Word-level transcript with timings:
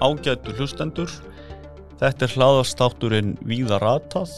ágætu 0.00 0.54
hlustendur. 0.56 1.12
Þetta 2.00 2.26
er 2.26 2.34
hlaðastátturinn 2.34 3.34
Víða 3.44 3.76
Ratað 3.82 4.32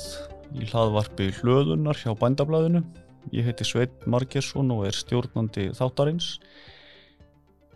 í 0.58 0.66
hlaðvarpi 0.66 1.30
hlöðunar 1.38 1.98
hjá 2.00 2.10
bændablaðinu. 2.18 2.82
Ég 3.30 3.46
heiti 3.46 3.66
Sveit 3.66 4.06
Margersson 4.10 4.72
og 4.74 4.88
er 4.88 4.96
stjórnandi 4.96 5.68
þáttarins. 5.78 6.34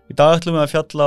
Í 0.07 0.15
dag 0.15 0.37
ætlum 0.37 0.55
við 0.55 0.63
að 0.63 0.73
fjalla 0.73 1.07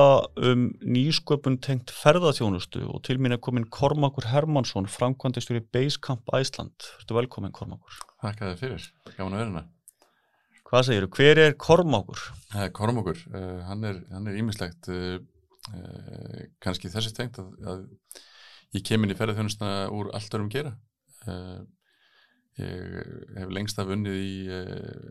um 0.50 0.64
nýsköpun 0.84 1.58
tengt 1.64 1.92
ferðarþjónustu 1.96 2.82
og 2.88 3.02
til 3.08 3.16
mín 3.20 3.36
er 3.36 3.40
komin 3.44 3.68
Kormakur 3.72 4.28
Hermansson, 4.28 4.88
framkvæmdistur 4.92 5.60
í 5.60 5.64
Basecamp 5.64 6.32
Æsland. 6.36 6.76
Þú 7.00 7.04
ert 7.06 7.14
velkomin 7.20 7.56
Kormakur. 7.56 8.00
Þakka 8.24 8.50
þið 8.50 8.64
fyrir, 8.64 8.88
gaman 9.16 9.36
að 9.36 9.40
vera 9.40 9.46
hérna. 9.46 9.66
Hvað 10.70 10.86
segir 10.86 11.08
þú? 11.08 11.12
Hver 11.16 11.44
er 11.46 11.56
Kormakur? 11.60 12.26
Kormakur, 12.76 13.22
uh, 13.32 13.62
hann 13.70 13.88
er 13.90 14.36
ímislegt, 14.40 14.92
uh, 14.92 15.20
uh, 15.76 16.46
kannski 16.64 16.92
þessi 16.92 17.14
tengt 17.16 17.40
að, 17.42 17.50
að 17.72 17.84
ég 18.78 18.86
kem 18.86 19.04
inn 19.04 19.14
í 19.14 19.18
ferðarþjónustuna 19.18 19.90
úr 19.96 20.12
allt 20.18 20.38
örum 20.38 20.52
gera. 20.54 20.76
Uh, 21.28 21.64
ég 22.60 23.40
hef 23.40 23.52
lengst 23.56 23.80
af 23.80 23.92
unnið 23.94 24.20
í 24.20 24.34
uh, 24.52 25.10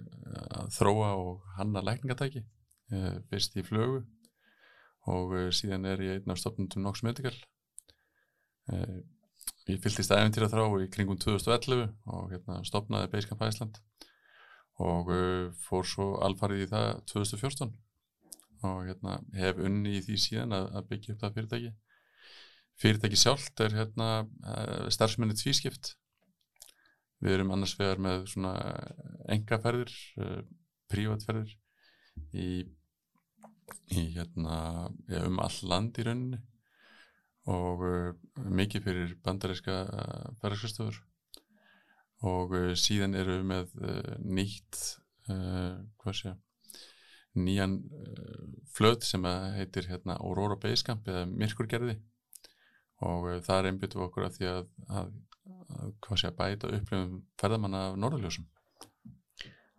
að 0.61 0.73
þróa 0.77 1.13
og 1.23 1.51
hanna 1.59 1.85
lækningatæki 1.85 2.45
fyrst 3.29 3.57
í 3.61 3.63
flögu 3.65 3.99
og 5.13 5.33
síðan 5.53 5.85
er 5.91 6.01
ég 6.01 6.23
einn 6.23 6.33
af 6.33 6.39
stopnundum 6.41 6.87
Nox 6.87 7.03
Medical 7.05 7.35
ég 9.69 9.83
fylgist 9.85 10.15
æfintýra 10.17 10.49
þrá 10.49 10.63
í 10.81 10.87
kringum 10.95 11.19
2011 11.21 11.83
og 12.09 12.33
hérna, 12.33 12.63
stopnaði 12.65 13.11
Basecamp 13.13 13.45
Æsland 13.45 13.77
og 14.81 15.13
fór 15.67 15.85
svo 15.91 16.09
alfarið 16.25 16.65
í 16.65 16.71
það 16.73 16.89
2014 17.13 17.77
og 18.67 18.87
hérna, 18.89 19.19
hef 19.39 19.61
unni 19.63 19.99
í 19.99 20.03
því 20.07 20.19
síðan 20.23 20.57
að, 20.57 20.69
að 20.79 20.89
byggja 20.93 21.15
upp 21.15 21.23
það 21.23 21.39
fyrirtæki. 21.39 21.73
Fyrirtæki 22.79 23.19
sjálft 23.19 23.63
er 23.65 23.75
hérna, 23.75 24.09
starfsmenni 24.95 25.37
tvískipt. 25.39 25.95
Við 27.19 27.35
erum 27.35 27.51
annars 27.55 27.75
vegar 27.79 27.99
með 28.03 28.29
svona 28.31 28.55
engaferðir 29.35 29.95
prívatferðir 30.89 31.57
í 32.33 32.51
í 33.93 34.05
hérna 34.15 34.89
ja, 35.11 35.25
um 35.27 35.41
all 35.45 35.59
land 35.69 35.99
í 36.01 36.07
rauninni 36.07 36.39
og 37.53 37.85
uh, 37.85 38.15
mikið 38.49 38.85
fyrir 38.85 39.15
bandaríska 39.25 39.83
ferðarskristöfur 40.41 41.03
og 42.29 42.55
síðan 42.81 43.15
eru 43.15 43.39
við 43.39 43.45
með 43.47 43.75
nýtt 44.25 44.79
hvað 45.29 46.17
sé 46.19 46.33
nýjan 47.45 47.79
uh, 47.79 48.45
flöð 48.75 49.01
sem 49.07 49.25
heitir 49.59 49.89
hérna 49.91 50.19
Aurora 50.19 50.59
Basecamp 50.61 51.09
eða 51.09 51.25
Myrkurgerði 51.31 51.99
og 53.07 53.29
það 53.47 53.57
er 53.59 53.71
einbyttu 53.71 54.03
okkur 54.03 54.27
af 54.27 54.37
því 54.37 54.49
að, 54.51 54.63
að, 54.91 55.11
að 55.79 55.91
hvað 56.05 56.21
sé 56.21 56.31
að 56.31 56.39
bæta 56.41 56.71
upplifum 56.75 57.21
ferðamanna 57.39 57.85
af 57.91 57.99
norðaljósum 58.03 58.49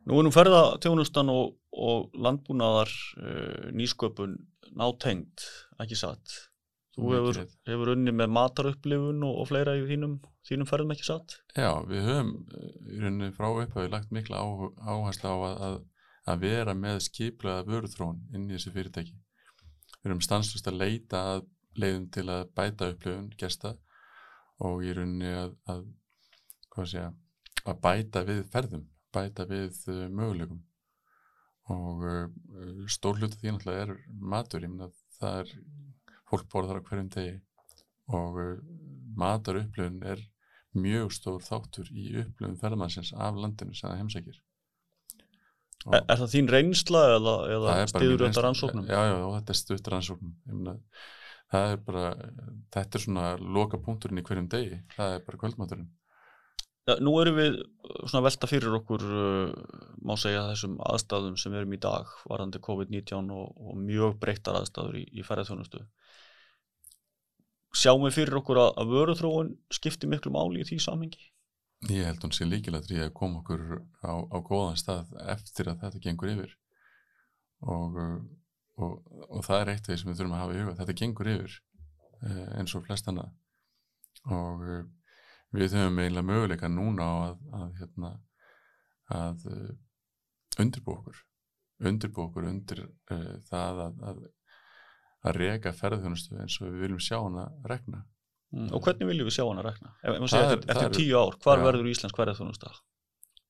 Nú 0.09 0.17
er 0.17 0.25
nú 0.25 0.31
ferðartjónustan 0.33 1.29
og, 1.29 1.57
og 1.69 2.15
landbúnaðar 2.17 2.89
uh, 3.21 3.67
nýsköpun 3.77 4.37
nátengt, 4.79 5.43
ekki 5.81 5.97
satt. 5.99 6.33
Þú 6.95 7.11
hefur, 7.13 7.39
hefur 7.69 7.91
unni 7.93 8.13
með 8.15 8.31
matarupplifun 8.33 9.21
og, 9.27 9.35
og 9.43 9.49
fleira 9.51 9.75
í 9.77 9.83
þínum, 9.85 10.17
þínum 10.49 10.69
ferðum 10.69 10.95
ekki 10.95 11.05
satt? 11.07 11.37
Já, 11.53 11.71
við 11.87 12.07
höfum 12.07 12.31
í 12.89 12.97
rauninni 13.03 13.29
frá 13.35 13.47
upphauði 13.51 13.93
lagt 13.93 14.15
mikla 14.15 14.41
áherslu 14.41 15.29
á 15.29 15.37
að, 15.37 15.61
að 15.67 15.77
vera 16.37 16.75
með 16.77 16.99
skiplaða 17.07 17.65
vörðrón 17.67 18.19
inn 18.33 18.49
í 18.49 18.55
þessu 18.55 18.73
fyrirtæki. 18.75 19.15
Við 19.99 20.11
höfum 20.11 20.21
stanslust 20.23 20.67
að 20.69 20.79
leita 20.83 21.23
að 21.33 21.45
leiðum 21.79 22.07
til 22.13 22.25
að 22.29 22.49
bæta 22.55 22.89
upplifun 22.93 23.29
gesta 23.39 23.75
og 24.65 24.83
í 24.83 24.93
rauninni 24.95 25.31
að, 25.33 25.55
að, 25.71 25.83
segja, 26.83 27.11
að 27.65 27.81
bæta 27.83 28.23
við 28.27 28.41
ferðum 28.53 28.87
bæta 29.15 29.45
við 29.49 29.77
uh, 29.89 30.07
möguleikum. 30.13 30.63
Og 31.69 32.05
uh, 32.05 32.85
stór 32.89 33.19
hlutu 33.19 33.39
því 33.39 33.55
náttúrulega 33.55 33.85
er 33.85 33.95
matur, 34.33 34.65
ég 34.65 34.73
minna 34.73 34.89
það 35.19 35.43
er 35.43 35.53
fólk 36.29 36.49
borðar 36.51 36.81
á 36.81 36.85
hverjum 36.85 37.09
degi 37.13 37.39
og 38.15 38.37
uh, 38.41 38.59
matar 39.17 39.61
upplifun 39.63 40.01
er 40.05 40.21
mjög 40.77 41.13
stór 41.15 41.41
þáttur 41.45 41.89
í 41.93 42.11
upplifun 42.23 42.59
ferðmannsins 42.61 43.13
af 43.17 43.37
landinu 43.37 43.73
sem 43.73 43.89
það 43.89 44.01
heimsækir 44.03 44.39
Er, 45.87 46.01
er 46.03 46.19
það 46.19 46.33
þín 46.33 46.49
reynsla 46.51 47.05
eða, 47.13 47.35
eða 47.55 47.75
stiður 47.87 48.25
þetta 48.25 48.43
rannsóknum? 48.43 48.89
Já, 48.89 48.99
já, 49.07 49.15
þetta 49.37 49.53
er 49.53 49.59
stuður 49.61 49.93
rannsóknum 49.93 50.33
myna, 50.51 50.73
það 51.53 51.69
er 51.69 51.79
bara 51.85 52.09
þetta 52.75 52.99
er 52.99 53.03
svona 53.05 53.29
loka 53.39 53.79
punkturinn 53.85 54.19
í 54.19 54.25
hverjum 54.27 54.49
degi 54.51 54.81
það 54.97 55.15
er 55.15 55.23
bara 55.23 55.41
kvöldmaturinn 55.45 55.87
Ja, 56.89 56.95
nú 57.03 57.11
erum 57.21 57.37
við 57.37 57.57
uh, 57.59 58.05
svona 58.07 58.23
velta 58.25 58.47
fyrir 58.49 58.73
okkur, 58.79 59.03
uh, 59.05 59.79
má 60.05 60.15
segja 60.17 60.47
þessum 60.47 60.79
aðstæðum 60.89 61.35
sem 61.37 61.53
við 61.53 61.61
erum 61.61 61.75
í 61.75 61.81
dag, 61.83 62.13
varandi 62.29 62.61
COVID-19 62.65 63.29
og, 63.35 63.51
og 63.61 63.75
mjög 63.83 64.15
breyttar 64.21 64.57
aðstæður 64.57 64.97
í, 64.97 65.03
í 65.13 65.25
ferðarþjónustu. 65.27 65.83
Sjáum 67.77 68.07
við 68.07 68.15
fyrir 68.15 68.39
okkur 68.39 68.61
að, 68.63 68.71
að 68.81 68.95
vöruþróun 68.95 69.51
skiptir 69.75 70.09
miklu 70.09 70.33
máli 70.33 70.63
í 70.63 70.69
því 70.69 70.79
samhengi? 70.87 71.29
Ég 71.87 72.03
held 72.03 72.25
hún 72.25 72.33
sé 72.35 72.43
líkilega 72.43 73.05
að 73.05 73.13
koma 73.15 73.39
okkur 73.39 73.61
á, 74.03 74.13
á 74.19 74.37
góðan 74.43 74.79
stað 74.79 75.13
eftir 75.31 75.69
að 75.71 75.85
þetta 75.85 76.01
gengur 76.03 76.31
yfir 76.33 76.55
og, 77.63 77.95
og, 78.75 78.97
og 79.29 79.45
það 79.47 79.61
er 79.61 79.71
eitt 79.73 79.87
af 79.87 79.93
því 79.93 79.99
sem 80.01 80.11
við 80.11 80.19
þurfum 80.19 80.35
að 80.35 80.43
hafa 80.43 80.57
í 80.57 80.59
huga. 80.59 80.75
Þetta 80.81 80.97
gengur 81.01 81.31
yfir 81.33 81.55
eh, 82.27 82.49
eins 82.59 82.75
og 82.75 82.83
flest 82.83 83.07
annað 83.07 83.31
og 84.27 84.65
við 85.55 85.77
höfum 85.77 86.01
eiginlega 86.03 86.27
möguleika 86.27 86.69
núna 86.69 87.07
á 87.07 87.15
að, 87.29 87.39
að, 87.61 87.71
hérna, 87.79 88.11
að 89.15 89.47
uh, 89.49 89.71
undirbú 90.61 90.97
okkur 90.97 91.23
undirbú 91.89 92.25
okkur 92.27 92.49
undir 92.49 92.83
uh, 92.85 93.35
það 93.47 93.83
að, 93.87 94.21
að 95.23 95.39
rega 95.39 95.73
ferðunustu 95.75 96.37
eins 96.39 96.59
og 96.59 96.69
við 96.69 96.83
viljum 96.83 97.03
sjá 97.03 97.17
hana 97.21 97.47
regna. 97.71 98.03
Mm, 98.49 98.69
og 98.73 98.81
hvernig 98.81 99.09
viljum 99.11 99.27
við 99.29 99.35
sjá 99.35 99.43
hana 99.45 99.63
regna? 99.65 99.91
Ef, 100.01 100.15
ef 100.15 100.31
segja, 100.31 100.45
eftir, 100.55 100.71
eftir 100.73 100.93
tíu 100.97 101.17
ár, 101.19 101.35
hvar 101.43 101.59
ja, 101.59 101.65
verður 101.67 101.89
Íslands 101.91 102.15
ferðunustu? 102.17 102.71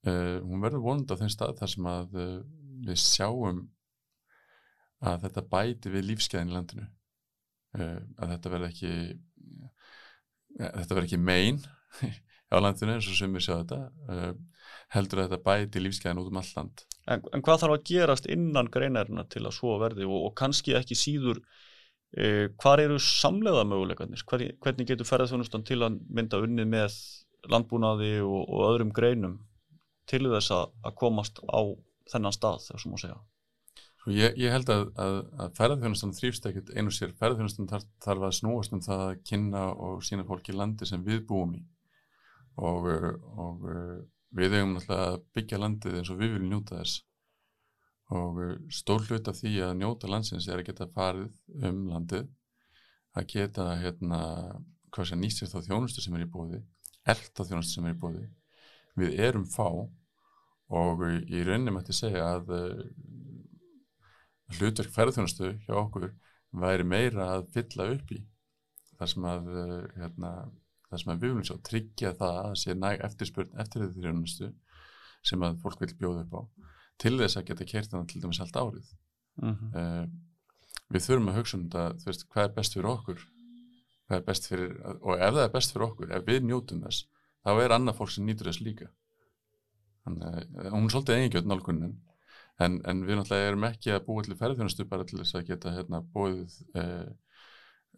Uh, 0.04 0.40
hún 0.44 0.64
verður 0.64 0.84
vonandi 0.84 1.16
á 1.16 1.20
þeim 1.22 1.32
stað 1.32 1.58
þar 1.60 1.72
sem 1.74 1.90
að 1.92 2.18
uh, 2.20 2.36
við 2.88 3.00
sjáum 3.04 3.62
að 5.00 5.26
þetta 5.26 5.46
bæti 5.54 5.94
við 5.94 6.08
lífskeiðin 6.10 6.52
í 6.52 6.56
landinu 6.58 6.86
uh, 7.80 8.00
að 8.20 8.34
þetta 8.34 8.54
verður 8.56 8.72
ekki 8.74 8.94
þetta 10.60 10.96
verður 10.98 11.08
ekki 11.08 11.22
megin 11.24 11.62
á 12.52 12.56
landinu 12.60 12.98
eins 12.98 13.08
og 13.08 13.20
sem 13.20 13.36
við 13.36 13.48
sjáum 13.48 13.64
þetta 13.64 14.34
heldur 14.96 15.22
að 15.22 15.30
þetta 15.30 15.46
bæti 15.46 15.84
lífsgæðin 15.84 16.22
út 16.22 16.30
um 16.32 16.40
all 16.42 16.52
land. 16.56 16.84
En, 17.10 17.24
en 17.34 17.44
hvað 17.46 17.64
þarf 17.64 17.76
að 17.76 17.86
gerast 17.90 18.30
innan 18.30 18.70
greinarina 18.74 19.26
til 19.30 19.46
að 19.46 19.56
svo 19.58 19.78
verði 19.82 20.08
og, 20.08 20.30
og 20.30 20.36
kannski 20.38 20.76
ekki 20.78 20.98
síður 20.98 21.42
hvar 22.10 22.82
eru 22.82 22.98
samlega 23.04 23.66
möguleikarnir? 23.70 24.24
Hvernig, 24.26 24.86
getur 24.90 25.08
ferðarþjónustan 25.08 25.66
til 25.68 25.84
að 25.86 26.00
mynda 26.10 26.40
unnið 26.42 26.70
með 26.72 26.96
landbúnaði 27.52 28.16
og, 28.26 28.40
og 28.50 28.64
öðrum 28.72 28.94
greinum 28.96 29.38
til 30.10 30.24
þess 30.26 30.54
að, 30.56 30.72
að 30.84 30.96
komast 31.00 31.42
á 31.46 31.62
þennan 32.10 32.36
stað 32.36 32.64
þessum 32.66 32.96
að 32.98 33.04
segja? 33.04 33.20
Svo 34.00 34.14
ég, 34.16 34.38
ég 34.40 34.56
held 34.56 34.72
að, 34.74 34.86
að, 35.04 35.18
að 35.44 35.58
ferðarþjónustan 35.60 36.16
þrýfst 36.18 36.48
ekkert 36.50 36.72
einu 36.74 36.94
sér. 36.96 37.12
Ferðarþjónustan 37.20 37.70
þarf, 37.70 37.90
þarf 38.06 38.26
að 38.30 38.38
snúast 38.40 38.74
um 38.74 38.84
það 38.84 39.04
að 39.06 39.20
kynna 39.30 39.66
og 39.76 40.02
sína 40.08 40.26
fólki 40.28 40.56
landi 40.56 40.88
sem 40.90 41.04
við 41.06 41.26
búum 41.30 41.54
í 41.60 41.62
og, 42.60 42.90
og 43.40 43.68
við 44.36 44.56
hefum 44.58 44.76
náttúrulega 44.76 45.12
að 45.14 45.22
byggja 45.36 45.62
landið 45.62 46.00
eins 46.00 46.12
og 46.14 46.20
við 46.20 46.34
viljum 46.36 46.52
njóta 46.54 46.80
þess 46.82 47.04
og 48.10 48.42
stór 48.74 49.06
hlut 49.06 49.30
af 49.30 49.38
því 49.38 49.54
að 49.68 49.78
njóta 49.82 50.10
landsins 50.10 50.48
er 50.50 50.62
að 50.62 50.72
geta 50.72 50.90
farið 50.96 51.66
um 51.70 51.86
landið 51.92 52.28
að 53.18 53.30
geta 53.34 53.68
hérna, 53.82 54.20
hvað 54.94 55.10
sé 55.10 55.18
nýstist 55.20 55.58
á 55.58 55.62
þjónustu 55.66 56.02
sem 56.02 56.18
er 56.18 56.26
í 56.26 56.32
bóði 56.34 56.64
elda 57.10 57.46
þjónustu 57.46 57.78
sem 57.78 57.90
er 57.90 57.96
í 57.96 58.02
bóði 58.02 58.26
við 59.00 59.20
erum 59.28 59.46
fá 59.50 59.70
og 60.70 61.06
í 61.10 61.44
rauninni 61.46 61.74
mætti 61.74 61.96
segja 61.98 62.26
að 62.36 62.52
hlutverk 64.58 64.92
ferðþjónustu 64.94 65.54
hjá 65.66 65.76
okkur 65.78 66.10
væri 66.62 66.86
meira 66.86 67.28
að 67.36 67.50
fylla 67.54 67.90
upp 67.94 68.14
í. 68.14 68.24
Þar 68.98 69.12
sem 69.12 69.28
að 69.30 69.50
hérna 69.98 70.32
það 70.90 71.02
sem 71.02 71.12
við 71.12 71.22
viljum 71.24 71.46
sjá, 71.46 71.56
tryggja 71.70 72.14
það 72.18 72.40
að 72.42 72.56
sé 72.64 72.76
næg 72.76 73.04
eftirspurn 73.06 73.62
eftir 73.62 73.86
þetta 73.86 74.06
þjónustu 74.06 74.50
sem 75.30 75.46
að 75.46 75.60
fólk 75.64 75.84
vil 75.84 75.94
bjóða 76.00 76.26
upp 76.26 76.34
á 76.34 76.42
til 77.00 77.16
þess 77.20 77.40
að 77.40 77.48
geta 77.50 77.68
kert 77.68 77.94
þannig 77.94 78.12
til 78.12 78.24
dæmis 78.24 78.42
allt 78.44 78.60
árið. 78.60 78.90
Uh 79.40 79.50
-huh. 79.50 79.70
uh, 79.80 80.08
við 80.94 81.06
þurfum 81.06 81.32
að 81.32 81.38
hugsa 81.40 81.58
um 81.58 81.68
þetta, 81.68 82.06
veist, 82.06 82.26
hvað 82.34 82.48
er 82.48 82.56
best 82.58 82.76
fyrir 82.76 82.90
okkur? 82.90 83.26
Er 84.10 84.26
best 84.26 84.50
fyrir 84.50 84.76
og 85.00 85.14
ef 85.16 85.34
það 85.36 85.44
er 85.44 85.54
best 85.54 85.74
fyrir 85.74 85.88
okkur, 85.88 86.12
ef 86.18 86.26
við 86.26 86.44
njótum 86.44 86.84
þess 86.84 87.06
þá 87.46 87.52
er 87.64 87.76
annað 87.76 87.98
fólk 88.00 88.12
sem 88.12 88.26
nýtur 88.26 88.50
þess 88.50 88.66
líka. 88.66 88.90
Þannig 90.04 90.28
að 90.28 90.38
uh, 90.66 90.70
hún 90.74 90.86
er 90.86 90.94
svolítið 90.94 91.16
eigingjöld 91.16 91.50
nálgunin 91.50 91.96
en, 92.60 92.82
en 92.90 93.06
við 93.08 93.20
náttúrulega 93.20 93.52
erum 93.54 93.68
ekki 93.70 93.96
að 93.96 94.06
búa 94.06 94.24
til 94.26 94.40
ferðjónustu 94.40 94.86
bara 94.90 95.06
til 95.08 95.20
þess 95.22 95.36
að 95.36 95.50
geta 95.52 95.76
hérna 95.76 96.04
bóðið 96.16 96.58
uh, 96.76 97.10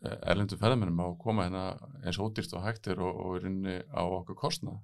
erlendu 0.01 0.57
ferðamennum 0.57 1.01
á 1.01 1.05
að 1.07 1.19
koma 1.21 1.45
hérna 1.45 1.65
eins 2.03 2.17
og 2.19 2.31
ódýrt 2.31 2.53
og 2.57 2.65
hægtir 2.65 3.01
og, 3.01 3.15
og 3.25 3.37
er 3.37 3.47
inni 3.49 3.77
á 3.93 4.01
okkur 4.01 4.37
kostnað. 4.37 4.81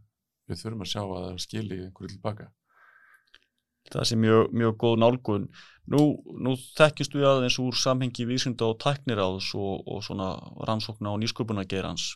Við 0.47 0.61
þurfum 0.61 0.85
að 0.85 0.91
sjá 0.93 1.01
að 1.03 1.23
það 1.25 1.43
skilji 1.43 1.83
einhverju 1.85 2.13
tilbaka 2.15 2.51
Það 3.93 4.07
sé 4.09 4.19
mjög, 4.19 4.53
mjög 4.53 4.77
góð 4.83 4.95
nálgun. 5.03 5.49
Nú, 5.93 6.01
nú 6.43 6.55
þekkist 6.77 7.15
við 7.15 7.27
aðeins 7.29 7.59
úr 7.63 7.75
samhengi 7.79 8.27
vísinda 8.27 8.67
og 8.67 8.79
tækniráðs 8.83 9.53
og, 9.55 9.85
og 9.87 10.01
svona 10.03 10.33
rannsókna 10.67 11.13
og 11.13 11.21
nýsköpunagerans. 11.23 12.09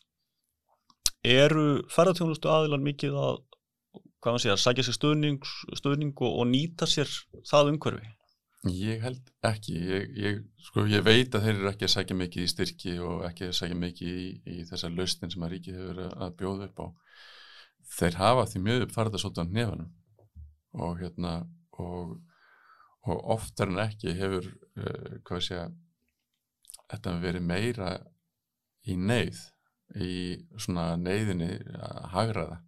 Eru 1.23 1.83
ferðartjónustu 1.93 2.49
aðilan 2.51 2.83
mikið 2.83 3.19
að, 3.21 3.37
hvað 4.19 4.33
maður 4.33 4.43
segja, 4.45 4.57
sækja 4.63 4.87
sér 4.87 4.97
stöðning, 4.97 5.51
stöðning 5.77 6.15
og, 6.17 6.41
og 6.41 6.49
nýta 6.49 6.89
sér 6.89 7.11
það 7.47 7.75
umhverfi? 7.75 8.11
Ég 8.69 8.99
held 9.01 9.31
ekki, 9.47 9.73
ég, 9.89 10.09
ég, 10.21 10.41
sko, 10.67 10.83
ég 10.85 11.01
veit 11.01 11.33
að 11.33 11.47
þeir 11.47 11.55
eru 11.55 11.69
ekki 11.71 11.87
að 11.87 11.93
sækja 11.95 12.17
mikið 12.19 12.43
í 12.43 12.49
styrki 12.51 12.91
og 13.01 13.23
ekki 13.25 13.47
að 13.47 13.55
sækja 13.57 13.77
mikið 13.81 14.11
í, 14.11 14.27
í 14.45 14.65
þessa 14.69 14.91
lausnin 14.93 15.33
sem 15.33 15.45
að 15.47 15.55
ríkið 15.55 15.79
hefur 15.79 16.01
að 16.11 16.35
bjóða 16.37 16.67
upp 16.67 16.83
á. 16.83 16.87
Þeir 17.95 18.19
hafa 18.19 18.43
því 18.51 18.61
mjög 18.67 18.85
upp 18.85 18.93
farið 18.97 19.17
að 19.17 19.23
svolítið 19.23 19.41
á 19.41 19.53
nefanum 19.55 19.89
og 20.85 21.01
hérna 21.01 21.33
og, 21.81 22.15
og 23.07 23.23
oftar 23.37 23.71
en 23.71 23.83
ekki 23.85 24.15
hefur 24.17 24.47
uh, 24.47 25.19
hvað 25.27 25.45
sé 25.47 25.59
að 25.61 25.77
þetta 26.91 27.15
verið 27.23 27.47
meira 27.47 27.91
í 28.87 28.97
neyð 28.97 29.39
í 30.01 30.13
svona 30.59 30.93
neyðinni 30.99 31.51
að 31.75 32.01
hagraða 32.13 32.61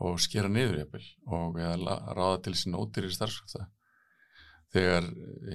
og 0.00 0.20
skera 0.22 0.48
niður 0.48 0.80
jafnvel 0.80 1.06
og 1.36 1.58
ráða 1.58 2.38
til 2.46 2.56
sín 2.56 2.78
ódýri 2.78 3.10
starfskrafta 3.12 3.66
þegar 4.74 5.08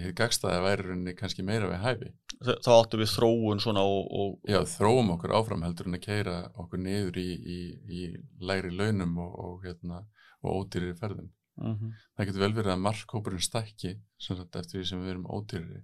hitt 0.03 0.17
gagstaði 0.17 0.63
væri 0.65 1.15
kannski 1.15 1.45
meira 1.47 1.69
við 1.71 1.83
hæfi. 1.85 2.11
Þá 2.43 2.71
áttu 2.75 2.99
við 2.99 3.11
þróun 3.13 3.61
svona 3.63 3.85
og, 3.87 4.09
og... 4.11 4.33
Já, 4.49 4.59
þróum 4.67 5.13
okkur 5.15 5.35
áfram 5.37 5.63
heldur 5.63 5.87
en 5.89 5.97
að 5.97 6.03
keira 6.03 6.35
okkur 6.59 6.81
niður 6.83 7.19
í, 7.21 7.29
í, 7.31 7.59
í 7.87 8.01
læri 8.43 8.73
launum 8.75 9.15
og, 9.23 9.37
og, 9.45 9.55
hérna, 9.63 10.01
og 10.43 10.65
ódýri 10.65 10.91
ferðum. 10.99 11.31
Uh 11.55 11.67
mhm. 11.67 11.75
-huh. 11.85 11.91
Það 12.15 12.25
getur 12.25 12.45
vel 12.45 12.53
verið 12.53 12.71
að 12.73 12.85
markkópurinn 12.85 13.41
stækki 13.49 13.91
eftir 14.19 14.79
því 14.79 14.85
sem 14.85 15.03
við 15.03 15.09
erum 15.13 15.29
ódýri 15.29 15.83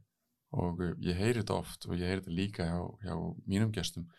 og 0.51 0.81
ég 0.99 1.15
heyri 1.15 1.39
þetta 1.39 1.53
oft 1.53 1.85
og 1.85 1.95
ég 1.95 2.07
heyri 2.07 2.21
þetta 2.21 2.39
líka 2.41 2.63
hjá, 2.67 2.81
hjá 3.05 3.15
mínum 3.47 3.71
gestum. 3.71 4.09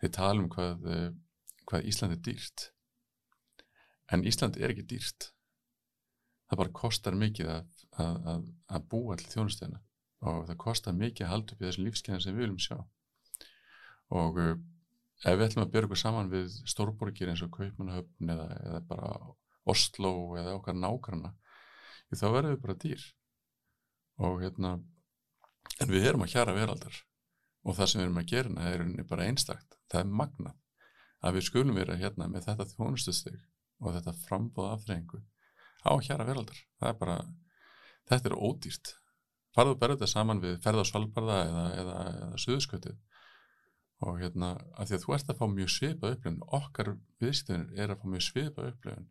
Þeir 0.00 0.10
tala 0.10 0.42
um 0.42 0.48
hvað, 0.48 0.82
uh, 0.82 1.10
hvað 1.66 1.86
Ísland 1.86 2.12
er 2.12 2.22
dýrt. 2.26 2.72
En 4.10 4.24
Ísland 4.24 4.56
er 4.56 4.70
ekki 4.70 4.82
dýrt. 4.82 5.30
Það 6.50 6.58
bara 6.58 6.78
kostar 6.82 7.14
mikið 7.14 7.48
að 7.50 7.76
að, 8.02 8.16
að, 8.32 8.46
að 8.76 8.86
búa 8.92 9.16
til 9.18 9.28
þjónustöðina 9.32 9.80
og 10.26 10.46
það 10.48 10.60
kostar 10.62 10.96
mikið 10.96 11.26
að 11.26 11.32
halda 11.32 11.54
upp 11.54 11.62
í 11.62 11.66
þessum 11.66 11.86
lífskeiðan 11.86 12.22
sem 12.24 12.36
við 12.36 12.44
viljum 12.44 12.62
sjá 12.64 12.76
og 14.16 14.40
uh, 14.42 14.54
ef 15.24 15.38
við 15.38 15.46
ætlum 15.46 15.64
að 15.64 15.72
byrja 15.74 15.88
okkur 15.88 16.00
saman 16.02 16.32
við 16.32 16.56
stórborgir 16.72 17.32
eins 17.32 17.44
og 17.44 17.52
Kaupmannahöfn 17.56 18.32
eða, 18.34 18.46
eða 18.68 18.80
bara 18.90 19.12
Oslo 19.66 20.12
eða 20.38 20.56
okkar 20.58 20.76
nákvæmna 20.78 21.32
þá 22.14 22.26
verðum 22.30 22.52
við 22.54 22.62
bara 22.62 22.78
dýr. 22.82 23.06
Og 24.22 24.42
hérna 24.42 24.76
en 25.82 25.90
við 25.92 26.06
erum 26.10 26.24
að 26.24 26.32
hjara 26.36 26.54
veraldar. 26.56 27.00
Og 27.66 27.76
það 27.76 27.90
sem 27.90 28.00
við 28.00 28.06
erum 28.06 28.20
að 28.20 28.30
gera 28.30 28.68
er 28.70 29.08
bara 29.10 29.26
einstakt. 29.26 29.78
Það 29.90 30.02
er 30.02 30.12
magnað 30.20 30.54
að 31.26 31.38
við 31.38 31.48
skulum 31.48 31.78
vera 31.78 31.96
hérna 31.98 32.28
með 32.30 32.46
þetta 32.50 32.68
þjónustöðsteg 32.74 33.40
og 33.82 33.96
þetta 33.96 34.14
frambóða 34.22 34.76
afþreyingu 34.76 35.20
á 35.82 35.92
hjara 36.06 36.28
veraldar. 36.28 36.62
Er 36.80 36.96
bara 37.00 37.18
þetta 38.08 38.30
er 38.30 38.38
ódýrt. 38.38 38.94
Farðu 39.56 39.78
berja 39.80 39.96
þetta 39.96 40.12
saman 40.12 40.42
við 40.42 40.56
ferðarsvalbarða 40.64 41.36
eða, 41.48 41.66
eða, 41.80 41.98
eða 42.12 42.40
suðskötið 42.44 42.96
og 44.04 44.18
hérna 44.20 44.50
að 44.76 44.90
því 44.90 44.96
að 44.96 45.04
þú 45.04 45.14
ert 45.16 45.30
að 45.32 45.38
fá 45.38 45.46
mjög 45.48 45.70
svipa 45.72 46.10
upplifun 46.12 46.42
okkar 46.58 46.90
viðskiptunir 47.22 47.80
er 47.80 47.92
að 47.92 48.02
fá 48.02 48.10
mjög 48.12 48.24
svipa 48.26 48.66
upplifun 48.68 49.06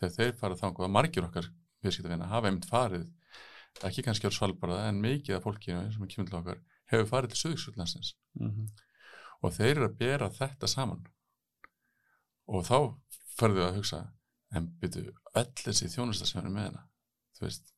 þegar 0.00 0.14
þeir 0.16 0.34
farið 0.40 0.62
þá 0.62 0.66
að 0.70 0.94
margir 0.96 1.28
okkar 1.28 1.50
viðskiptuvina 1.84 2.30
hafa 2.30 2.50
einmitt 2.50 2.68
farið 2.70 3.06
ekki 3.86 4.04
kannski 4.06 4.30
á 4.30 4.32
svalbarða 4.32 4.88
en 4.88 5.00
mikið 5.02 5.36
af 5.36 5.44
fólki 5.44 5.74
sem 5.74 6.02
er 6.02 6.12
kymur 6.12 6.30
til 6.30 6.38
okkar 6.40 6.62
hefur 6.92 7.10
farið 7.10 7.34
til 7.34 7.42
suðskötlandsins 7.42 8.14
mm 8.40 8.50
-hmm. 8.50 8.68
og 9.42 9.52
þeir 9.52 9.76
eru 9.76 9.88
að 9.88 9.98
bera 9.98 10.30
þetta 10.30 10.66
saman. 10.66 11.06
Og 12.46 12.64
þá 12.64 12.78
farðu 13.36 13.62
að 13.66 13.76
hugsa 13.76 14.00
en 14.54 14.68
byrju 14.80 15.14
öll 15.34 15.52
þessi 15.58 15.90
þjónustar 15.92 16.28
sem 16.30 16.40
eru 16.40 16.52
með 16.54 16.68
hana 16.70 16.84
þú 17.36 17.46
veist 17.46 17.72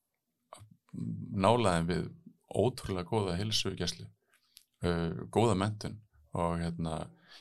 nálaðin 1.45 1.89
við 1.89 2.05
ótrúlega 2.49 3.09
góða 3.09 3.37
hilsugjæslu 3.39 4.05
uh, 4.05 5.25
góða 5.33 5.57
mentun 5.59 5.99
og 6.37 6.59
hérna 6.61 6.99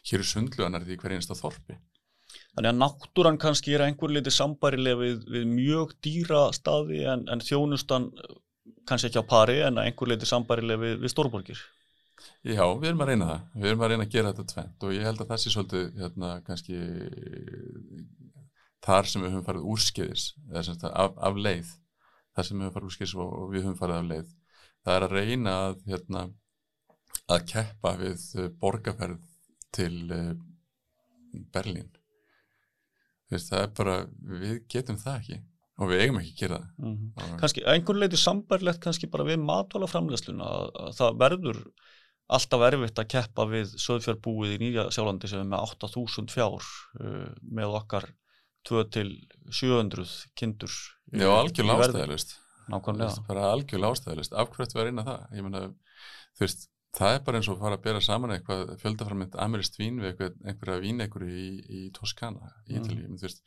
hér 0.08 0.22
er 0.22 0.30
sundluganar 0.30 0.84
því 0.84 0.98
hver 1.00 1.14
einasta 1.16 1.36
þorpi 1.38 1.78
Þannig 2.58 2.72
að 2.72 2.78
náttúran 2.82 3.38
kannski 3.40 3.74
er 3.76 3.84
einhver 3.86 4.12
litið 4.12 4.34
sambarilega 4.34 4.98
við, 5.00 5.24
við 5.30 5.48
mjög 5.52 5.94
dýra 6.04 6.40
staði 6.56 7.04
en, 7.08 7.24
en 7.30 7.42
þjónustan 7.44 8.08
kannski 8.88 9.10
ekki 9.10 9.22
á 9.22 9.30
pari 9.30 9.58
en 9.64 9.78
einhver 9.80 10.10
litið 10.10 10.32
sambarilega 10.32 10.82
við, 10.82 10.96
við 11.04 11.12
stórborgir. 11.12 11.60
Já, 12.42 12.64
við 12.78 12.88
erum 12.90 13.04
að 13.04 13.10
reyna 13.12 13.28
það. 13.28 13.44
Við 13.54 13.70
erum 13.70 13.84
að 13.84 13.92
reyna 13.92 14.06
að 14.06 14.14
gera 14.14 14.32
þetta 14.32 14.52
tvent 14.52 14.86
og 14.86 14.94
ég 14.96 15.06
held 15.06 15.22
að 15.22 15.30
það 15.30 15.42
sé 15.42 15.52
svolítið 15.54 16.00
hérna 16.02 16.32
kannski 16.46 16.80
þar 18.88 19.10
sem 19.10 19.24
við 19.24 19.32
höfum 19.34 19.46
farið 19.46 19.70
úrskeiðis 19.74 20.26
af, 20.90 21.14
af 21.30 21.38
leið. 21.46 21.72
Það 22.34 22.48
sem 22.48 22.58
við 22.58 22.66
höfum 22.66 22.76
farið 22.76 22.90
úr 22.90 22.96
skils 22.96 23.14
og 23.18 23.38
við 23.52 23.64
höfum 23.66 23.78
farið 23.78 24.00
af 24.00 24.10
leið. 24.12 24.34
Það 24.86 24.96
er 24.96 25.06
að 25.06 25.16
reyna 25.18 25.54
að 25.68 25.78
hérna, 25.92 26.24
að 27.28 27.46
keppa 27.52 27.94
við 28.00 28.26
eh, 28.38 28.50
borgarferð 28.62 29.24
til 29.74 29.94
uh, 30.14 30.34
Berlín 31.52 31.90
Veist, 33.28 33.52
það 33.52 33.62
er 33.62 33.70
bara, 33.76 33.94
við 34.32 34.58
getum 34.72 34.98
það 35.00 35.20
ekki 35.20 35.40
og 35.78 35.92
við 35.92 36.00
eigum 36.02 36.18
ekki 36.18 36.32
að 36.32 36.40
gera 36.40 36.56
það. 36.58 36.70
Mm 36.82 36.94
-hmm. 36.94 37.36
Kanski, 37.42 37.64
einhvern 37.70 38.00
leiti 38.02 38.18
sambarlegt 38.18 38.80
kannski 38.82 39.10
bara 39.10 39.26
við 39.28 39.38
matvala 39.42 39.86
framlegsluna 39.90 40.44
að, 40.44 40.70
að 40.82 40.96
það 40.98 41.20
verður 41.22 41.60
alltaf 42.28 42.64
erfitt 42.66 42.98
að 42.98 43.10
keppa 43.14 43.46
við 43.48 43.76
söðfjárbúið 43.84 44.56
í 44.56 44.58
Nýja 44.64 44.88
sjálfandi 44.92 45.30
sem 45.30 45.40
er 45.40 45.48
með 45.48 45.70
8000 45.70 46.28
fjár 46.32 46.64
uh, 47.00 47.30
með 47.40 47.76
okkar 47.78 48.08
2 48.68 48.84
til 48.92 49.08
700 49.48 50.10
kindur 50.36 50.74
Já, 51.12 51.28
algjörlega 51.30 51.88
ástæðilist 51.88 52.36
Nákvæmlega. 52.68 53.22
Bara 53.28 53.46
algjörlega 53.54 53.94
ástæðilist, 53.94 54.34
af 54.36 54.50
hverju 54.50 54.66
þetta 54.66 54.78
var 54.78 54.90
inn 54.90 55.00
að 55.00 55.08
það? 55.08 55.22
Ég 55.38 55.46
menna, 55.46 55.62
þú 56.36 56.44
veist, 56.44 56.66
það 56.96 57.14
er 57.14 57.24
bara 57.26 57.40
eins 57.40 57.48
og 57.50 57.58
að 57.58 57.64
fara 57.64 57.78
að 57.78 57.84
bera 57.84 58.04
saman 58.04 58.34
eitthvað 58.34 58.70
fjöldaframönd 58.82 59.36
amerist 59.44 59.76
vín 59.80 60.00
við 60.00 60.12
eitthvað, 60.12 60.38
einhverja 60.44 60.84
vín 60.84 61.04
einhverju 61.04 61.42
í, 61.42 61.50
í 61.68 61.82
Toskana, 61.96 62.54
í 62.66 62.76
mm. 62.76 62.80
Ítalíu. 62.80 63.10
Þú 63.18 63.26
veist, 63.26 63.42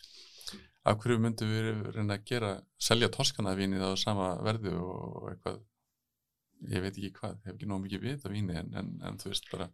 af 0.85 1.01
hverju 1.01 1.21
myndum 1.21 1.51
við 1.51 1.71
reyna 1.95 2.17
að 2.17 2.27
gera, 2.29 2.53
selja 2.81 3.09
Toskana 3.13 3.55
vínið 3.57 3.85
á 3.85 3.91
sama 3.99 4.35
verðu 4.45 4.77
og 4.81 5.31
eitthvað 5.33 5.59
ég 6.69 6.83
veit 6.83 6.93
ekki 6.93 7.11
hvað, 7.17 7.39
hef 7.45 7.55
ekki 7.55 7.69
nóg 7.69 7.81
mikið 7.85 8.03
við 8.03 8.15
þetta 8.15 8.31
víni 8.31 8.57
en, 8.59 8.69
en, 8.77 8.93
en 9.07 9.19
þú 9.21 9.31
veist 9.31 9.49
bara. 9.51 9.67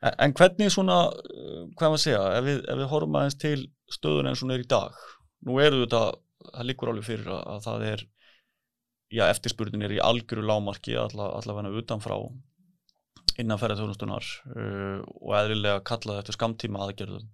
En, 0.00 0.14
en 0.26 0.34
hvernig 0.38 0.72
svona, 0.72 0.98
uh, 1.10 1.64
hvað 1.78 1.94
maður 1.94 2.04
segja, 2.04 2.22
ef 2.38 2.46
við, 2.46 2.60
ef 2.62 2.80
við 2.80 2.90
horfum 2.92 3.18
aðeins 3.20 3.38
til 3.42 3.58
stöðun 3.90 4.30
eins 4.30 4.40
og 4.40 4.46
hún 4.46 4.54
er 4.54 4.64
í 4.64 4.68
dag, 4.70 5.00
nú 5.48 5.58
eru 5.62 5.82
þetta, 5.82 6.04
það 6.52 6.68
líkur 6.70 6.92
alveg 6.92 7.08
fyrir 7.08 7.32
að, 7.34 7.42
að 7.54 7.66
það 7.66 7.86
er, 7.90 8.04
já 9.10 9.24
eftirspurnin 9.26 9.86
er 9.86 9.96
í 9.96 10.02
algjöru 10.06 10.46
lámarki 10.46 10.94
allavega 11.00 11.74
utanfrá 11.82 12.14
innan 13.42 13.60
ferðarþjónustunar 13.60 14.30
uh, 14.54 15.00
og 15.20 15.34
eðlilega 15.40 15.84
kallaði 15.90 16.22
eftir 16.22 16.38
skamtíma 16.38 16.84
aðgerðum. 16.86 17.28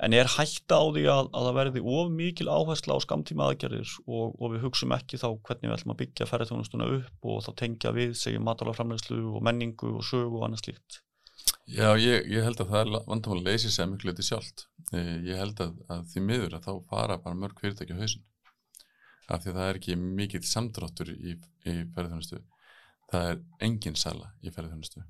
En 0.00 0.16
er 0.16 0.30
hætta 0.32 0.78
á 0.80 0.84
því 0.88 1.02
að, 1.12 1.26
að 1.36 1.46
það 1.46 1.56
verði 1.58 1.80
of 1.92 2.12
mikil 2.14 2.48
áhersla 2.48 2.96
á 2.96 3.04
skamtíma 3.04 3.50
aðgerðir 3.50 3.90
og, 4.06 4.32
og 4.40 4.54
við 4.54 4.64
hugsaum 4.64 4.94
ekki 4.96 5.20
þá 5.20 5.28
hvernig 5.34 5.68
við 5.68 5.76
ætlum 5.76 5.92
að 5.92 6.00
byggja 6.00 6.28
ferðarþjónustuna 6.30 6.88
upp 6.96 7.28
og 7.32 7.44
þá 7.44 7.50
tengja 7.60 7.92
við, 7.92 8.14
segjum 8.16 8.48
matalaframlegslu 8.48 9.20
og 9.34 9.44
menningu 9.44 9.92
og 9.98 10.06
sögu 10.08 10.40
og 10.40 10.46
annað 10.48 10.64
slíkt. 10.64 11.02
Já, 11.70 11.92
ég, 12.00 12.24
ég 12.32 12.42
held 12.42 12.64
að 12.64 12.72
það 12.72 12.80
er 12.80 13.04
vandamáli 13.12 13.44
að 13.44 13.52
leysi 13.52 13.70
sér 13.70 13.90
miklu 13.92 14.10
litið 14.10 14.26
sjálft. 14.26 14.64
Ég 14.96 15.38
held 15.38 15.60
að, 15.62 15.76
að 15.92 16.08
því 16.10 16.24
miður 16.26 16.56
að 16.56 16.66
þá 16.66 16.72
fara 16.90 17.20
bara 17.22 17.38
mörg 17.38 17.60
fyrirtæki 17.60 17.94
á 17.94 18.00
hausin. 18.00 18.24
Af 19.30 19.44
því 19.44 19.52
að 19.52 19.60
það 19.60 19.68
er 19.68 19.78
ekki 19.78 20.00
mikill 20.00 20.42
samdráttur 20.48 21.12
í, 21.12 21.36
í 21.36 21.76
ferðarþjónustu. 21.94 22.40
Það 23.12 23.30
er 23.30 23.40
engin 23.68 23.98
sala 24.00 24.32
í 24.42 24.50
ferðarþjónustu. 24.50 25.04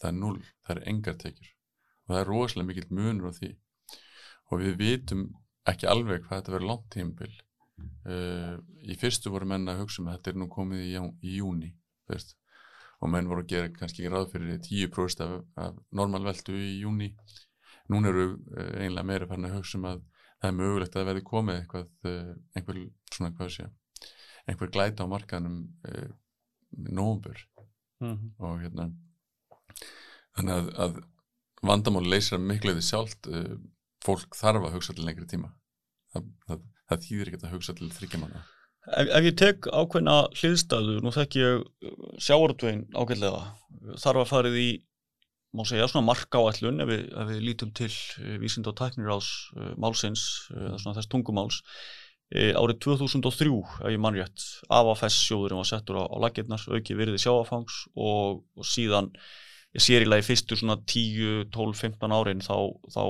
Það 0.00 0.10
er 0.10 0.18
null, 0.18 0.40
það 0.66 0.76
er 0.76 0.88
engar 0.92 1.18
tekjur. 1.22 1.50
Og 2.04 2.14
það 2.14 2.20
er 2.20 2.30
rosalega 2.30 2.68
mikill 2.70 2.98
munur 2.98 3.30
á 3.30 3.32
því. 3.38 3.50
Og 4.50 4.62
við 4.62 4.78
vitum 4.80 5.26
ekki 5.70 5.88
alveg 5.88 6.24
hvað 6.24 6.40
þetta 6.40 6.54
verður 6.54 6.70
langt 6.70 6.88
tímbil. 6.92 7.32
Uh, 8.06 8.56
í 8.86 8.94
fyrstu 9.00 9.32
voru 9.34 9.48
menna 9.50 9.74
að 9.74 9.84
hugsa 9.84 10.02
um 10.02 10.08
að 10.08 10.18
þetta 10.18 10.30
er 10.30 10.40
nú 10.40 10.48
komið 10.52 10.82
í, 10.84 10.90
í 11.26 11.38
júni, 11.40 11.72
veist 12.10 12.36
og 13.02 13.10
menn 13.12 13.28
voru 13.28 13.42
að 13.42 13.50
gera 13.50 13.72
kannski 13.74 14.08
ráð 14.08 14.30
fyrir 14.32 14.60
10% 14.64 15.24
af, 15.24 15.32
af 15.60 15.80
normalveldu 15.92 16.54
í 16.56 16.76
júni 16.84 17.10
núna 17.92 18.12
eru 18.12 18.26
uh, 18.30 18.76
einlega 18.80 19.08
meira 19.10 19.28
farin 19.28 19.48
að 19.48 19.58
hugsa 19.58 19.80
um 19.80 19.88
að 19.90 20.04
það 20.38 20.48
er 20.48 20.56
mögulegt 20.60 20.96
að 20.96 21.08
verði 21.10 21.24
komið 21.28 21.58
eitthvað, 21.58 21.90
uh, 22.08 22.30
einhver 22.54 22.80
svona 23.10 23.34
hvað 23.34 23.50
sé 23.56 23.66
einhver 24.48 24.72
glæta 24.72 25.04
á 25.04 25.08
markanum 25.08 25.60
eh, 25.88 26.10
nógumbur 26.70 27.38
mm 28.00 28.12
-hmm. 28.12 28.30
og 28.38 28.60
hérna 28.60 28.90
þannig 30.38 30.54
að, 30.56 30.70
að 30.84 30.96
vandamál 31.64 32.04
leysir 32.10 32.38
að 32.38 32.48
miklu 32.50 32.74
eða 32.74 32.86
sjálft 32.88 33.28
uh, 33.30 33.54
fólk 34.04 34.36
þarf 34.36 34.66
að 34.68 34.74
hugsa 34.78 34.94
til 34.96 35.06
lengri 35.06 35.26
tíma. 35.30 35.52
Það, 36.14 36.26
það, 36.48 36.64
það 36.90 37.04
þýðir 37.08 37.30
ekki 37.32 37.40
að 37.48 37.54
hugsa 37.56 37.76
til 37.78 37.92
þryggjamanna 37.98 38.42
Ef, 38.84 39.08
ef 39.16 39.24
ég 39.24 39.36
tek 39.40 39.66
ákveðna 39.72 40.14
hliðstæðu, 40.36 40.98
nú 41.00 41.10
þekk 41.14 41.36
ég 41.40 41.62
sjáartvegin 42.20 42.82
ágætlega 42.92 43.38
þarf 44.02 44.20
að 44.20 44.28
farið 44.28 44.58
í 44.60 44.66
má 45.56 45.62
segja 45.64 45.86
svona 45.88 46.04
markáallun 46.10 46.82
ef, 46.84 46.90
við- 46.90 47.06
ef 47.16 47.30
við 47.30 47.40
lítum 47.46 47.70
til 47.78 47.88
uh, 47.88 48.34
vísind 48.42 48.68
og 48.68 48.76
tæknir 48.76 49.08
ás 49.14 49.30
uh, 49.56 49.70
málsins, 49.80 50.24
uh, 50.52 50.74
þess 50.84 51.08
tungumáls 51.14 51.62
árið 52.34 52.78
2003 52.82 53.48
ef 53.86 53.90
ég 53.94 54.00
mann 54.02 54.16
rétt, 54.18 54.44
AFS 54.72 55.16
sjóðurinn 55.28 55.60
var 55.60 55.68
settur 55.68 56.00
á, 56.00 56.04
á 56.04 56.16
lakirnar, 56.24 56.62
auki 56.72 56.96
virði 56.98 57.20
sjáafangs 57.24 57.84
og, 57.94 58.40
og 58.58 58.66
síðan 58.66 59.10
ég 59.74 59.82
sér 59.82 60.04
í 60.04 60.08
lagi 60.08 60.26
fyrstu 60.28 60.58
svona 60.58 60.78
10, 60.80 61.48
12, 61.54 61.78
15 61.80 62.14
árin 62.14 62.42
þá, 62.44 62.56
þá 62.94 63.04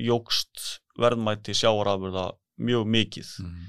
jógst 0.00 0.64
verðmæti 0.98 1.54
sjáarafurða 1.56 2.30
mjög 2.64 2.88
mikið. 2.94 3.34
Mm. 3.42 3.68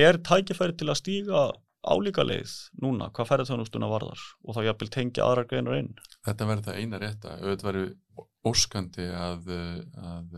er 0.00 0.18
tækifæri 0.24 0.76
til 0.78 0.88
að 0.88 1.00
stíga 1.02 1.42
álíka 1.88 2.24
leið 2.26 2.52
núna, 2.82 3.10
hvað 3.14 3.28
ferðarþjónustuna 3.30 3.88
varðar 3.90 4.22
og 4.44 4.56
þá 4.56 4.62
jafnvel 4.66 4.88
tengja 4.92 5.26
aðrar 5.26 5.46
greinar 5.50 5.78
inn? 5.78 5.92
Þetta 6.26 6.48
verður 6.48 6.66
það 6.68 6.80
eina 6.82 7.00
rétta. 7.02 7.36
Auðvitað 7.38 7.68
verður 7.68 7.92
óskandi 8.48 9.06
að, 9.14 9.52
að, 9.98 10.34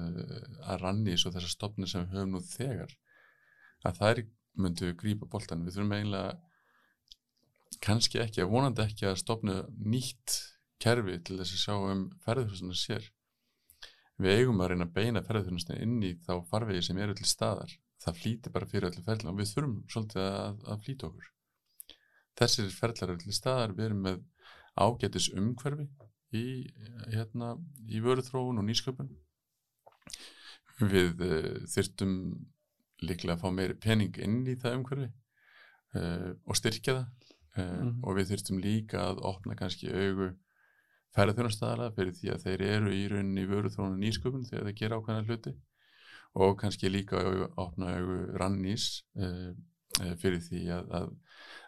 að 0.67 0.83
ranni 0.83 1.17
svo 1.21 1.33
þessar 1.35 1.55
stopni 1.55 1.89
sem 1.89 2.05
við 2.05 2.19
höfum 2.19 2.37
nú 2.37 2.43
þegar 2.45 2.95
að 3.89 4.00
þær 4.00 4.23
myndu 4.61 4.93
grípa 4.99 5.29
boltan 5.31 5.65
við 5.65 5.79
þurfum 5.79 5.97
eiginlega 5.97 6.31
kannski 7.81 8.21
ekki, 8.21 8.45
vonandi 8.50 8.85
ekki 8.85 9.09
að 9.09 9.21
stopna 9.23 9.61
nýtt 9.79 10.41
kerfi 10.81 11.19
til 11.25 11.39
þess 11.41 11.55
að 11.57 11.63
sjá 11.65 11.75
um 11.93 12.05
ferðarþjónustuna 12.25 12.79
sér. 12.81 13.07
Við 14.21 14.39
eigum 14.41 14.61
að 14.61 14.73
reyna 14.73 14.87
að 14.89 14.95
beina 14.97 15.23
ferðarþjónustuna 15.27 15.81
inn 15.85 15.99
í 16.05 16.15
þá 16.27 16.33
farvegi 16.51 16.83
sem 16.89 17.01
eru 17.01 17.17
til 17.17 17.29
staðar. 17.29 17.73
Það 18.01 18.21
flýtir 18.23 18.53
bara 18.55 18.69
fyrir 18.69 18.89
öllu 18.89 19.05
ferðla 19.05 19.33
og 19.33 19.41
við 19.41 19.51
þurfum 19.55 19.79
svolítið 19.93 20.23
að, 20.25 20.61
að 20.73 20.85
flýta 20.87 21.09
okkur. 21.11 21.31
Þessir 22.41 22.71
ferðlar 22.73 23.13
eru 23.15 23.25
til 23.25 23.37
staðar 23.37 23.75
við 23.77 23.89
erum 23.91 24.05
með 24.07 24.21
ágætis 24.81 25.29
umhverfi 25.37 25.89
í, 26.33 26.45
hérna, 27.13 27.55
í 27.91 28.01
vöruþróun 28.01 28.63
og 28.63 28.69
nýsköpun. 28.69 29.11
Við 30.81 31.21
uh, 31.27 31.57
þyrftum 31.69 32.15
líklega 33.05 33.37
að 33.37 33.43
fá 33.43 33.51
meiri 33.53 33.77
pening 33.81 34.17
inn 34.21 34.43
í 34.49 34.57
það 34.61 34.79
umhverfi 34.79 35.09
uh, 35.11 36.31
og 36.47 36.57
styrkja 36.57 36.97
það 36.97 37.09
uh, 37.09 37.19
Mhm. 37.61 37.97
og 38.07 38.15
við 38.17 38.31
þyrftum 38.31 38.61
líka 38.63 39.01
að 39.11 39.21
opna 39.27 39.57
kannski 39.59 39.91
augu 39.91 40.31
ferðarþjónastæðala 41.17 41.90
fyrir 41.97 42.14
því 42.19 42.33
að 42.35 42.45
þeir 42.47 42.64
eru 42.69 42.95
í 42.95 43.02
rauninni 43.11 43.47
og 43.50 43.99
nýsköpun 43.99 44.47
þegar 44.49 44.69
þeir 44.69 44.79
gera 44.79 45.00
ákveðna 45.00 45.26
hluti. 45.26 45.55
Og 46.38 46.55
kannski 46.61 46.90
líka 46.90 47.21
opna 47.59 47.97
rannís 48.38 49.02
uh, 49.19 49.50
uh, 49.99 50.12
fyrir 50.21 50.38
því 50.45 50.67
að, 50.76 50.93
að, 51.00 51.09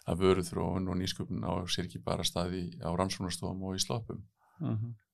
að 0.07 0.23
vöruþróun 0.23 0.87
og 0.93 1.01
nýsköpun 1.01 1.43
á 1.43 1.53
sér 1.67 1.89
ekki 1.89 2.03
bara 2.05 2.27
staði 2.27 2.69
á 2.79 2.91
rannsóknarstofum 2.95 3.67
og 3.67 3.79
í 3.79 3.83
sloppum. 3.83 4.23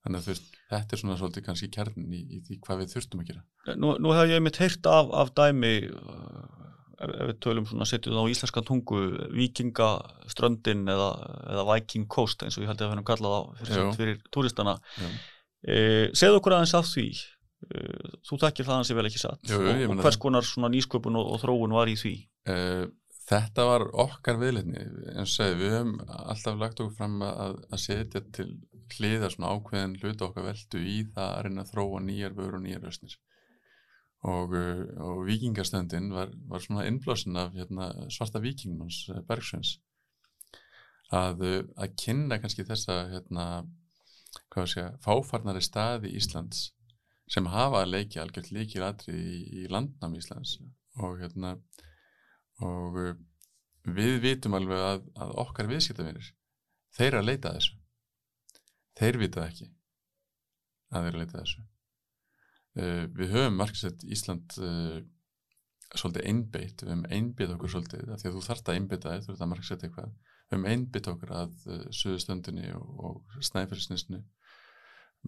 Þannig 0.05 0.19
að 0.19 0.27
þú 0.27 0.33
veist, 0.35 0.51
þetta 0.69 0.95
er 0.95 1.01
svona 1.01 1.17
svolítið 1.19 1.45
kannski 1.47 1.71
kjarnin 1.73 2.13
í, 2.13 2.21
í 2.37 2.43
því 2.45 2.59
hvað 2.67 2.83
við 2.83 2.93
þurftum 2.93 3.23
að 3.23 3.31
gera. 3.31 3.43
Nú, 3.81 3.95
nú 3.97 4.13
hef 4.17 4.29
ég 4.31 4.45
mitt 4.45 4.61
heyrt 4.61 4.89
af, 4.89 5.09
af 5.23 5.33
dæmi 5.37 5.73
uh, 5.89 6.58
ef, 6.99 7.15
við 7.31 7.35
tölum 7.45 7.67
svona 7.69 7.89
setjum 7.89 8.17
það 8.17 8.29
á 8.29 8.33
íslenska 8.35 8.65
tungu 8.67 9.01
vikingaströndin 9.35 10.85
eða, 10.93 11.09
eða 11.55 11.67
Viking 11.73 12.07
Coast 12.11 12.45
eins 12.45 12.59
og 12.59 12.65
ég 12.65 12.73
held 12.73 12.83
að 12.83 12.87
við 12.87 12.95
höfum 12.95 13.09
kallað 13.11 13.35
á 13.35 13.41
fyrir, 13.63 13.91
fyrir 13.99 14.23
túristana. 14.35 14.79
Já. 14.99 15.09
uh, 15.09 16.07
segðu 16.19 16.41
okkur 16.41 16.59
aðeins 16.59 16.77
af 16.79 16.89
því 16.91 17.09
uh, 17.17 18.15
þú 18.29 18.41
þekkir 18.45 18.71
það 18.71 18.81
hans 18.81 18.93
ég 18.93 19.01
vel 19.01 19.11
ekki 19.11 19.25
satt 19.25 19.53
Jú, 19.53 19.61
og, 19.63 19.85
og 19.93 20.07
hvers 20.07 20.23
konar 20.23 20.49
svona 20.49 20.73
nýsköpun 20.75 21.21
og, 21.21 21.35
og 21.35 21.45
þróun 21.45 21.77
var 21.79 21.93
í 21.93 21.99
því? 22.01 22.15
Uh, 22.49 22.89
þetta 23.29 23.69
var 23.69 23.87
okkar 24.07 24.41
viðleitni 24.41 24.87
eins 25.15 25.37
og 25.45 25.59
við 25.61 25.77
höfum 25.77 25.99
alltaf 26.09 26.59
lagt 26.61 26.81
okkur 26.81 26.97
fram 26.97 27.23
að, 27.27 27.59
að 27.69 27.83
setja 27.85 28.25
til 28.35 28.51
hliða 28.97 29.29
svona 29.33 29.53
ákveðin 29.53 29.99
hluta 30.01 30.29
okkar 30.29 30.47
veldu 30.49 30.81
í 30.81 31.01
það 31.13 31.33
að 31.35 31.43
reyna 31.47 31.65
að 31.65 31.73
þróa 31.75 32.05
nýjar 32.05 32.37
vörur 32.39 32.59
og 32.59 32.65
nýjar 32.65 32.87
lausnir 32.87 33.19
og, 34.27 34.55
uh, 34.55 34.87
og 34.99 35.27
vikingastöndin 35.29 36.11
var, 36.11 36.33
var 36.51 36.59
svona 36.59 36.87
innblásin 36.89 37.37
af 37.37 37.53
hérna, 37.55 37.93
svarta 38.11 38.41
vikingmanns 38.43 39.05
uh, 39.13 39.21
Bergsveins 39.29 39.77
að, 41.15 41.45
uh, 41.45 41.61
að 41.79 41.95
kynna 42.03 42.41
kannski 42.43 42.67
þessa 42.67 43.05
hérna, 43.13 43.47
segja, 44.59 44.91
fáfarnari 45.05 45.63
staði 45.63 46.17
Íslands 46.19 46.73
sem 47.31 47.47
hafa 47.47 47.85
að 47.85 47.95
leikja 47.95 48.25
algjört 48.25 48.51
líkir 48.51 48.83
atrið 48.83 49.21
í, 49.21 49.39
í 49.63 49.67
landnám 49.71 50.17
Íslands. 50.17 50.59
Og 50.99 51.21
hérna 51.21 51.55
og 52.65 52.97
við 53.87 54.17
vitum 54.25 54.57
alveg 54.59 54.81
að, 54.83 55.05
að 55.15 55.35
okkar 55.45 55.69
viðskiptavinir 55.71 56.33
þeir 56.97 57.21
að 57.21 57.29
leita 57.29 57.53
þessu. 57.55 57.77
Þeir 58.99 59.19
vita 59.23 59.45
ekki 59.47 59.69
að 60.91 61.05
þeir 61.05 61.13
að 61.13 61.21
leita 61.21 61.37
þessu 61.39 61.67
við 63.19 63.35
höfum 63.35 63.59
margsett 63.59 64.05
Ísland 64.07 64.57
uh, 64.63 64.99
svolítið 65.95 66.27
einbeitt. 66.31 66.83
Við 66.83 66.93
höfum 66.93 67.07
einbeitt 67.11 67.55
okkur 67.55 67.75
svolítið 67.75 68.05
því 68.09 68.31
að 68.31 68.39
þú 68.39 68.43
þarft 68.47 68.71
að 68.71 68.81
einbeita 68.81 69.15
þig, 69.15 69.27
þú 69.27 69.35
ert 69.35 69.45
að 69.45 69.53
margsett 69.53 69.87
eitthvað. 69.87 70.17
Við 70.49 70.57
höfum 70.57 70.69
einbeitt 70.73 71.13
okkur 71.13 71.37
að 71.43 71.69
uh, 71.69 71.85
suðustöndinni 72.01 72.73
og, 72.79 72.91
og 73.09 73.39
snæfellsnisnu 73.51 74.25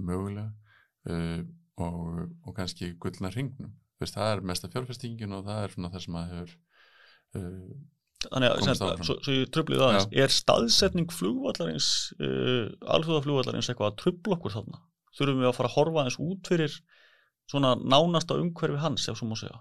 mögulega 0.00 0.50
og, 1.80 2.18
og 2.46 2.52
kannski 2.54 2.92
gullna 3.00 3.30
hringnum. 3.32 3.72
Það 4.00 4.34
er 4.34 4.42
mesta 4.46 4.68
fjárfestingin 4.70 5.32
og 5.36 5.46
það 5.48 5.64
er 5.64 5.72
svona 5.74 5.90
það 5.92 6.04
sem 6.04 6.18
að 6.20 6.34
hefur 6.34 6.52
Þannig 8.20 8.52
að, 8.52 8.62
sem, 8.66 9.04
svo, 9.06 9.14
svo 9.24 9.34
ég 9.34 9.50
tröflið 9.54 9.82
aðeins, 9.86 10.06
er 10.12 10.32
staðsetning 10.34 11.12
flugvallarins, 11.14 11.88
uh, 12.20 12.66
alþjóðaflugvallarins 12.96 13.70
eitthvað 13.72 13.94
að 13.94 14.00
tröfla 14.02 14.36
okkur 14.36 14.56
þarna? 14.58 14.80
Þurfum 15.16 15.40
við 15.40 15.48
að 15.48 15.54
fara 15.56 15.70
að 15.70 15.76
horfa 15.78 16.02
aðeins 16.02 16.18
út 16.26 16.50
fyrir 16.52 16.74
svona 17.50 17.74
nánasta 17.82 18.38
umhverfi 18.38 18.80
hans, 18.80 19.08
ef 19.10 19.18
svo 19.18 19.28
má 19.30 19.36
segja? 19.38 19.60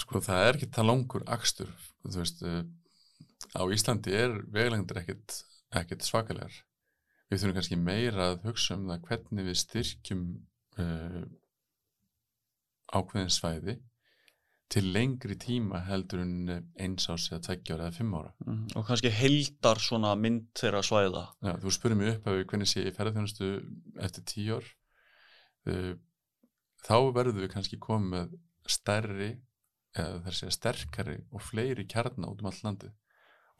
sko 0.00 0.20
það 0.24 0.48
er 0.48 0.58
ekki 0.58 0.70
það 0.74 0.88
langur 0.90 1.24
akstur 1.30 1.70
þú 2.02 2.18
veist 2.18 2.44
uh, 2.46 2.62
á 3.54 3.62
Íslandi 3.74 4.14
er 4.16 4.36
veglengdir 4.54 5.00
ekkit, 5.02 5.40
ekkit 5.76 6.06
svakalegar 6.06 6.54
við 7.30 7.40
þurfum 7.40 7.56
kannski 7.58 7.80
meira 7.80 8.30
að 8.32 8.44
hugsa 8.48 8.78
um 8.78 8.86
það 8.90 9.08
hvernig 9.08 9.48
við 9.48 9.58
styrkjum 9.62 10.28
uh, 10.82 11.24
ákveðin 12.94 13.34
svæði 13.34 13.76
til 14.74 14.86
lengri 14.94 15.36
tíma 15.38 15.84
heldur 15.86 16.24
en 16.24 16.54
eins 16.80 17.06
ás 17.12 17.28
eða 17.30 17.42
tveggja 17.46 17.76
ára 17.76 17.90
eða 17.90 17.98
fimm 17.98 18.14
ára 18.18 18.32
Mm. 18.44 18.64
Og 18.76 18.86
kannski 18.88 19.10
heldar 19.12 19.78
svona 19.80 20.10
mynd 20.20 20.50
þeirra 20.58 20.82
svæða. 20.84 21.22
Já, 21.44 21.52
þú 21.62 21.70
spurði 21.72 21.96
mig 21.96 22.10
upp 22.10 22.26
að 22.28 22.40
hvernig 22.50 22.68
sé 22.68 22.82
ég 22.84 22.96
ferðarþjónustu 22.96 23.50
eftir 24.04 24.24
tíu 24.28 24.58
uh, 24.58 24.66
þá 25.64 26.96
verður 27.16 27.44
við 27.44 27.52
kannski 27.54 27.78
komið 27.80 28.10
með 28.14 28.34
stærri 28.68 29.30
eða 29.94 30.20
þar 30.24 30.36
segja 30.38 30.56
sterkari 30.56 31.16
og 31.30 31.44
fleiri 31.44 31.86
kjarna 31.90 32.30
út 32.32 32.42
um 32.42 32.50
all 32.50 32.60
landið. 32.66 32.92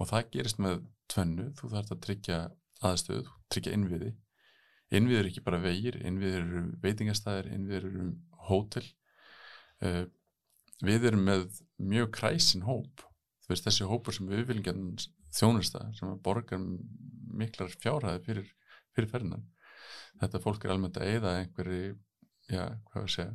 Og 0.03 0.11
það 0.11 0.31
gerist 0.35 0.61
með 0.63 0.83
tvennu, 1.13 1.49
þú 1.55 1.71
þarf 1.71 1.95
að 1.95 2.03
tryggja 2.09 2.39
aðstöðu, 2.85 3.25
tryggja 3.53 3.75
innviði. 3.77 4.11
Innviður 4.95 5.23
eru 5.23 5.31
ekki 5.31 5.45
bara 5.47 5.63
vegir 5.63 5.99
innviður 6.03 6.43
eru 6.43 6.65
veitingastæðir, 6.83 7.51
innviður 7.55 7.89
eru 7.91 8.09
hótel. 8.49 8.85
Uh, 9.85 10.05
við 10.85 11.09
erum 11.11 11.25
með 11.29 11.47
mjög 11.79 12.11
kræsin 12.19 12.67
hóp. 12.67 13.05
Veist 13.49 13.67
þessi 13.67 13.87
hópur 13.89 14.17
sem 14.17 14.29
við 14.29 14.47
viljum 14.49 14.67
geta 14.67 15.09
þjónusta 15.35 15.87
sem 15.99 16.13
borgar 16.25 16.63
miklar 17.35 17.73
fjárhæði 17.83 18.23
fyrir, 18.25 18.53
fyrir 18.95 19.11
ferðinan 19.11 19.45
þetta 20.21 20.43
fólk 20.45 20.65
er 20.65 20.75
almennt 20.75 21.01
að 21.01 21.11
eyða 21.13 21.39
einhverju, 21.41 21.95
já, 22.51 22.65
hvað 22.91 23.07
við 23.07 23.15
segja 23.17 23.35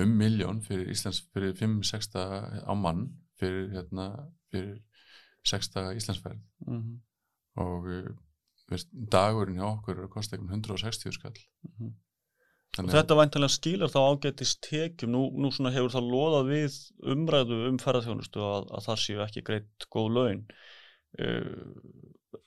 um 0.00 0.12
miljón 0.18 0.60
fyrir 0.62 0.90
Íslands 0.92 1.22
fyrir 1.34 1.54
5-6 1.58 2.14
á 2.16 2.72
mann 2.78 3.06
fyrir, 3.40 3.70
hérna, 3.74 4.10
fyrir 4.52 4.82
6 5.46 5.72
Íslandsferð 5.96 6.42
Mm 6.66 6.98
og 7.58 7.88
uh, 7.90 8.10
veist, 8.70 8.90
dagurinn 9.12 9.58
hjá 9.58 9.66
okkur 9.66 9.98
er 9.98 10.06
að 10.06 10.14
kosta 10.14 10.36
einhvern 10.36 10.62
160 10.62 11.16
skall 11.16 11.34
-hmm. 11.34 11.96
Og 12.78 12.86
þetta 12.86 13.16
væntanlega 13.18 13.50
skilar 13.50 13.90
þá 13.90 13.98
ágætist 13.98 14.60
tekjum, 14.62 15.10
nú, 15.10 15.22
nú 15.42 15.48
svona 15.50 15.72
hefur 15.74 15.90
það 15.90 16.10
loðað 16.12 16.44
við 16.52 16.76
umræðu 17.14 17.56
um 17.66 17.78
ferðarþjónustu 17.82 18.44
að, 18.46 18.68
að 18.76 18.84
það 18.84 19.00
séu 19.04 19.22
ekki 19.24 19.42
greitt 19.42 19.86
góð 19.90 20.08
laun. 20.14 20.44
Uh, 21.18 21.66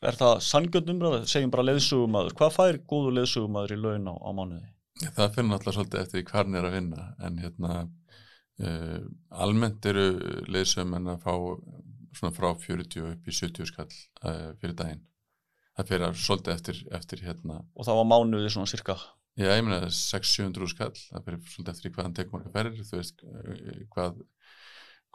er 0.04 0.20
það 0.20 0.38
sangjönd 0.48 0.94
umræðu? 0.94 1.26
Segjum 1.30 1.52
bara 1.54 1.68
leðsugumæður. 1.72 2.38
Hvað 2.40 2.56
fær 2.58 2.80
góðu 2.90 3.18
leðsugumæður 3.18 3.76
í 3.76 3.82
laun 3.82 4.10
á, 4.12 4.16
á 4.16 4.30
mánuði? 4.36 4.74
það 5.12 5.34
finnur 5.36 5.58
náttúrulega 5.58 5.78
svolítið 5.78 6.02
eftir 6.04 6.34
hann 6.34 6.58
er 6.58 6.68
að 6.68 6.76
vinna 6.78 7.08
en 7.26 7.40
hérna 7.42 7.72
uh, 8.64 9.00
almennt 9.44 9.88
eru 9.90 10.06
leysum 10.52 10.94
en 10.98 11.10
að 11.16 11.26
fá 11.26 11.34
svona 12.14 12.36
frá 12.36 12.52
40 12.62 13.10
upp 13.10 13.28
í 13.28 13.36
70 13.36 13.72
skall 13.72 13.90
uh, 13.90 14.54
fyrir 14.62 14.78
daginn 14.78 15.04
það 15.74 15.90
fyrir 15.90 16.22
svolítið 16.22 16.54
eftir, 16.54 16.82
eftir 16.94 17.26
hérna, 17.26 17.60
og 17.74 17.88
það 17.88 18.00
var 18.00 18.10
mánuði 18.12 18.54
svona 18.54 18.70
cirka 18.70 18.98
já, 19.40 19.50
ég 19.50 19.64
meina 19.66 19.90
600-700 19.90 20.74
skall, 20.76 20.94
það 20.94 21.28
fyrir 21.28 21.42
svolítið 21.56 21.74
eftir 21.74 21.90
í 21.90 21.96
hvað 21.96 22.08
hann 22.08 22.18
tekur 22.20 22.38
marga 22.38 22.54
ferðir, 22.54 22.86
þú 22.86 23.00
veist 23.00 23.24
eh, 23.26 23.80
hvað, 23.96 24.20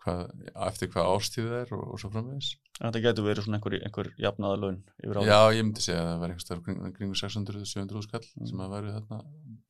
hvað 0.03 0.21
eftir 0.69 0.91
hvað 0.93 1.11
árstíð 1.15 1.49
það 1.51 1.61
er 1.63 1.73
og, 1.77 1.85
og 1.93 2.01
svo 2.03 2.11
framvegis 2.15 2.51
en 2.79 2.87
þetta 2.87 3.03
getur 3.07 3.27
verið 3.27 3.47
svona 3.47 3.59
einhver, 3.59 3.77
einhver 3.89 4.11
jafnaða 4.23 4.61
laun 4.63 4.79
yfir 5.03 5.19
ári 5.21 5.31
Já, 5.31 5.41
ég 5.57 5.67
myndi 5.67 5.85
segja 5.85 6.03
að 6.03 6.09
það 6.11 6.21
var 6.23 6.35
einhverstaður 6.35 6.63
kring, 6.69 6.93
kringu 6.99 7.19
600-700 7.23 8.07
skall 8.07 8.27
Mm. 8.29 8.47
sem 8.51 8.61
að 8.63 8.73
væri 8.77 8.95
þarna 8.95 9.19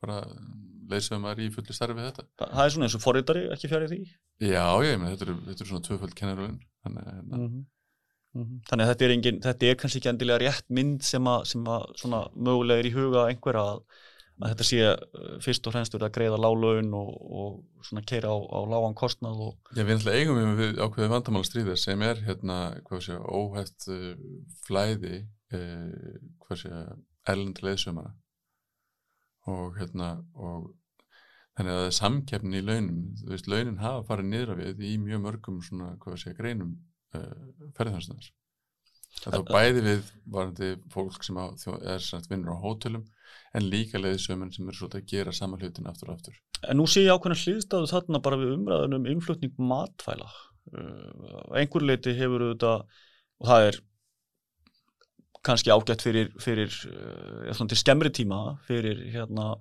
bara 0.03 0.19
leysum 0.89 1.25
maður 1.25 1.43
í 1.45 1.49
fullu 1.55 1.75
starfi 1.77 2.05
þetta 2.05 2.25
það, 2.39 2.53
það 2.53 2.63
er 2.65 2.75
svona 2.75 2.89
eins 2.89 2.97
og 2.99 3.05
forritari, 3.05 3.47
ekki 3.55 3.71
fjari 3.73 3.89
því 3.93 4.01
Já, 4.49 4.67
ég 4.85 5.01
meina, 5.01 5.17
þetta 5.17 5.37
þetta 5.49 5.65
eru 5.65 5.73
svona 5.73 5.87
tvöföld 5.89 6.15
kennarulun 6.19 6.59
þannig 6.85 7.09
að 7.09 7.19
hérna, 7.19 7.41
-hmm. 8.39 8.61
þannig 8.69 8.85
að 8.85 8.93
þetta 8.93 9.07
er, 9.07 9.15
engin, 9.17 9.41
þetta 9.47 9.69
er 9.69 9.79
kannski 9.81 10.01
ekki 10.03 10.13
endilega 10.13 10.43
rétt 10.45 10.69
mynd 10.79 11.05
sem 11.07 11.31
að, 11.33 11.45
sem 11.53 11.73
að 11.75 11.87
svona 12.03 12.23
mögulega 12.37 12.85
er 12.85 12.91
í 12.91 12.95
huga 12.95 13.27
einhverja 13.33 13.65
að, 13.73 13.83
að 14.39 14.53
þetta 14.53 14.67
sé 14.69 14.79
uh, 14.87 15.35
fyrst 15.45 15.67
og 15.67 15.75
fremst 15.75 15.97
að 15.99 16.07
greiða 16.15 16.39
lálaun 16.41 16.93
og, 16.97 17.11
og 17.43 17.85
svona 17.87 18.05
keira 18.07 18.31
á, 18.31 18.37
á 18.39 18.61
lágan 18.71 18.97
kostnað 18.99 19.43
og 19.49 19.73
Já, 19.75 19.83
við 19.83 19.93
náttúrulega 19.97 20.23
eigum 20.23 20.39
við 20.39 20.63
við 20.63 20.81
ákveðið 20.85 21.13
vandamál 21.15 21.45
stríðir 21.49 21.81
sem 21.81 22.05
er 22.07 22.23
hérna, 22.27 22.59
hvað 22.87 23.05
sé, 23.09 23.19
óhætt 23.19 23.89
uh, 23.93 24.09
flæði 24.67 25.15
uh, 25.57 26.19
hvað 26.45 26.63
sé, 26.63 26.83
erlend 27.29 27.63
leiðsumara 27.65 28.15
og 29.49 29.79
hérna 29.81 30.15
og 30.37 30.73
þannig 31.59 31.73
að 31.75 31.79
það 31.81 31.89
er 31.89 31.95
samkeppni 31.97 32.59
í 32.61 32.67
launum. 32.67 32.99
Þú 33.19 33.31
veist, 33.33 33.49
launin 33.51 33.81
hafa 33.83 34.05
farið 34.07 34.29
niður 34.31 34.53
af 34.55 34.59
við 34.61 34.83
í 34.87 34.91
mjög 35.03 35.23
mörgum 35.25 35.63
svona, 35.65 35.95
hvað 36.03 36.21
sé, 36.23 36.35
greinum 36.39 36.77
uh, 37.17 37.73
ferðarþjóðstunars 37.75 38.31
Það 39.19 39.35
þá 39.35 39.53
bæði 39.53 39.85
við 39.85 40.11
varandi 40.31 40.73
fólk 40.93 41.25
sem 41.27 41.39
á, 41.41 41.45
er 41.95 42.03
sagt, 42.05 42.29
vinnur 42.31 42.55
á 42.55 42.63
hótelum 42.63 43.07
en 43.57 43.69
líka 43.73 44.01
leiðsöminn 44.01 44.53
sem 44.55 44.69
er 44.69 44.77
svolítið 44.77 45.03
að 45.03 45.11
gera 45.13 45.35
sama 45.37 45.59
hlutin 45.61 45.89
aftur 45.91 46.13
og 46.13 46.19
aftur. 46.19 46.37
En 46.69 46.79
nú 46.81 46.87
sé 46.91 47.05
ég 47.05 47.15
ákveðna 47.15 47.39
hlýðstæðu 47.41 47.91
þarna 47.93 48.23
bara 48.25 48.39
við 48.41 48.55
umræðunum 48.57 49.05
um 49.05 49.11
innflutning 49.13 49.61
matfæla. 49.71 50.29
Uh, 50.69 51.49
á 51.49 51.57
einhver 51.63 51.87
leiti 51.89 52.15
hefur 52.19 52.45
auðvitað, 52.45 52.85
og 53.41 53.51
það 53.51 53.69
er 53.71 53.81
kannski 55.49 55.73
ágætt 55.73 56.05
fyrir, 56.05 56.33
fyrir 56.43 56.75
uh, 56.93 57.65
til 57.65 57.81
skemmri 57.81 58.13
tíma, 58.13 58.59
fyrir 58.69 59.01
hérna 59.15 59.55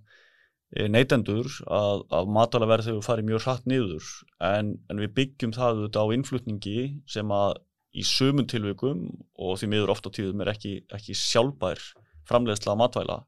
eh, 0.76 0.90
neytendur 0.92 1.48
að, 1.64 2.04
að 2.12 2.34
matvælaverð 2.36 2.92
hefur 2.92 3.06
farið 3.06 3.30
mjög 3.30 3.46
hratt 3.46 3.70
niður 3.70 4.10
en, 4.44 4.74
en 4.92 5.04
við 5.04 5.14
byggjum 5.22 5.56
það 5.56 5.78
auðvitað 5.78 6.12
á 6.12 6.14
innflutningi 6.18 6.82
sem 7.08 7.32
að 7.32 7.62
í 7.98 8.06
sömum 8.06 8.48
tilvikum 8.50 9.08
og 9.42 9.60
því 9.60 9.72
miður 9.74 9.94
oft 9.96 10.08
á 10.08 10.12
tíðum 10.14 10.44
er 10.44 10.54
ekki, 10.54 10.74
ekki 10.94 11.16
sjálfbær 11.18 11.82
framleiðsla 12.30 12.74
að 12.74 12.82
matvæla. 12.84 13.20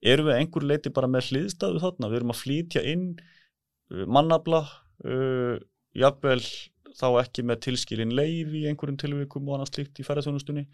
Erum 0.00 0.30
við 0.30 0.38
einhver 0.38 0.66
leiti 0.66 0.92
bara 0.96 1.10
með 1.10 1.30
hliðstæðu 1.30 1.82
þarna, 1.82 2.10
við 2.10 2.20
erum 2.20 2.34
að 2.34 2.40
flýtja 2.40 2.84
inn 2.92 3.06
uh, 3.20 4.04
mannabla 4.08 4.64
uh, 5.04 5.56
jafnvel 5.96 6.40
þá 7.00 7.06
ekki 7.22 7.44
með 7.46 7.62
tilskilin 7.66 8.16
leif 8.16 8.52
í 8.56 8.66
einhverjum 8.68 8.98
tilvikum 9.00 9.48
og 9.48 9.56
annað 9.56 9.72
slíkt 9.74 10.02
í 10.02 10.06
ferðarþjónustunni 10.06 10.66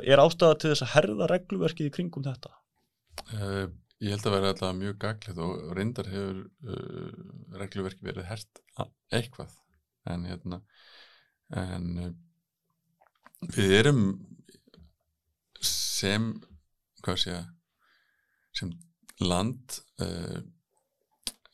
er 0.00 0.22
ástæða 0.22 0.58
til 0.58 0.72
þess 0.72 0.84
að 0.86 0.92
herða 0.94 1.28
regluverkið 1.30 1.88
í 1.88 1.92
kringum 1.92 2.24
þetta? 2.24 2.52
Uh, 3.36 3.66
ég 4.00 4.14
held 4.14 4.26
að 4.28 4.36
vera 4.36 4.52
alltaf 4.54 4.74
mjög 4.78 4.98
gaglið 5.02 5.40
og 5.44 5.72
reyndar 5.76 6.08
hefur 6.12 6.38
uh, 6.64 7.24
regluverki 7.60 8.06
verið 8.06 8.28
hert 8.30 8.62
eitthvað. 9.12 9.52
En 10.08 10.24
hérna 10.26 10.62
en 11.52 11.90
uh, 12.00 12.12
við 13.50 13.74
erum 13.80 14.02
sem 15.62 16.30
hvað 17.02 17.18
sé 17.22 17.34
ég 17.34 17.48
sem 18.52 18.72
land 19.22 19.78
uh, 20.02 20.42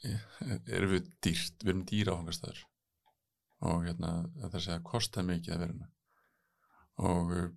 erum 0.04 0.94
við 0.94 1.08
dýrt 1.24 1.62
við 1.62 1.72
erum 1.72 1.86
dýra 1.88 2.16
áfangastæður 2.16 2.64
og 3.68 3.86
hérna 3.86 4.12
það 4.38 4.60
sé 4.62 4.74
að 4.74 4.84
kosta 4.86 5.24
mikið 5.26 5.54
að 5.54 5.62
vera 5.62 5.72
hérna. 5.72 5.88
Og 7.08 7.32
uh, 7.34 7.48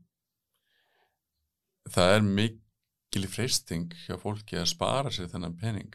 það 1.94 2.16
er 2.16 2.28
mikil 2.40 3.28
freysting 3.30 3.94
hjá 4.06 4.16
fólki 4.22 4.58
að 4.58 4.72
spara 4.74 5.14
sér 5.14 5.30
þennan 5.32 5.58
pening. 5.62 5.94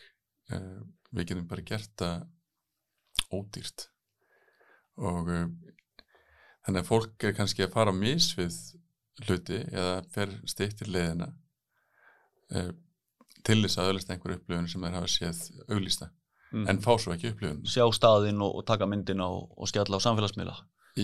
Uh, 0.53 0.83
við 1.11 1.33
getum 1.33 1.49
bara 1.51 1.66
gert 1.66 1.92
það 1.99 3.35
ódýrt. 3.35 3.88
Og 4.96 5.33
þannig 6.67 6.83
að 6.83 6.91
fólk 6.91 7.25
er 7.29 7.37
kannski 7.37 7.65
að 7.67 7.75
fara 7.77 7.95
á 7.95 7.97
mis 7.97 8.33
við 8.37 8.59
hluti 9.25 9.63
eða 9.71 9.97
fer 10.13 10.35
stýttir 10.49 10.91
leiðina 10.93 11.31
uh, 12.53 12.71
til 13.47 13.61
þess 13.63 13.81
að 13.81 13.91
öðlast 13.93 14.13
einhver 14.13 14.37
upplifun 14.37 14.71
sem 14.71 14.83
þeir 14.83 14.97
hafa 14.99 15.11
séð 15.11 15.43
auglýsta 15.71 16.11
mm. 16.53 16.65
en 16.71 16.81
fá 16.83 16.95
svo 16.99 17.15
ekki 17.15 17.33
upplifun. 17.33 17.63
Sjá 17.69 17.87
staðinn 17.95 18.43
og, 18.45 18.59
og 18.61 18.67
taka 18.69 18.89
myndina 18.91 19.29
og, 19.31 19.53
og 19.57 19.71
skjalla 19.71 20.01
á 20.03 20.07
samfélagsmiðla. 20.07 20.57
Já, 20.97 21.03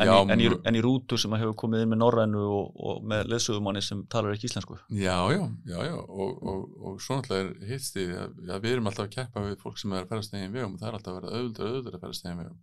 í, 0.00 0.32
en, 0.32 0.40
í, 0.40 0.46
en 0.64 0.76
í 0.78 0.80
rútu 0.80 1.18
sem 1.20 1.34
hefur 1.36 1.52
komið 1.60 1.82
inn 1.84 1.90
með 1.92 1.98
norrænu 2.00 2.44
og, 2.56 2.70
og 2.88 3.02
með 3.04 3.26
leðsögumanni 3.34 3.82
sem 3.84 4.00
talar 4.12 4.32
ekki 4.32 4.48
íslensku. 4.48 4.78
Já, 4.88 5.18
já, 5.28 5.42
já, 5.68 5.76
já, 5.90 5.96
og, 6.00 6.38
og, 6.40 6.62
og 6.80 7.02
svo 7.04 7.18
náttúrulega 7.18 7.50
er 7.50 7.74
hittst 7.74 7.98
því 7.98 8.06
að, 8.16 8.38
að 8.46 8.64
við 8.64 8.76
erum 8.78 8.88
alltaf 8.88 9.04
að 9.04 9.12
keppa 9.18 9.42
við 9.44 9.58
fólk 9.60 9.82
sem 9.82 9.92
er 9.92 10.06
að 10.06 10.14
ferast 10.14 10.38
eginn 10.38 10.56
vegum 10.56 10.78
og 10.78 10.80
það 10.80 10.88
er 10.88 10.96
alltaf 10.98 11.12
að 11.12 11.18
vera 11.20 11.34
auðvitað 11.34 11.68
auðvitað 11.74 11.98
að 11.98 12.06
ferast 12.06 12.24
eginn 12.24 12.40
vegum 12.40 12.56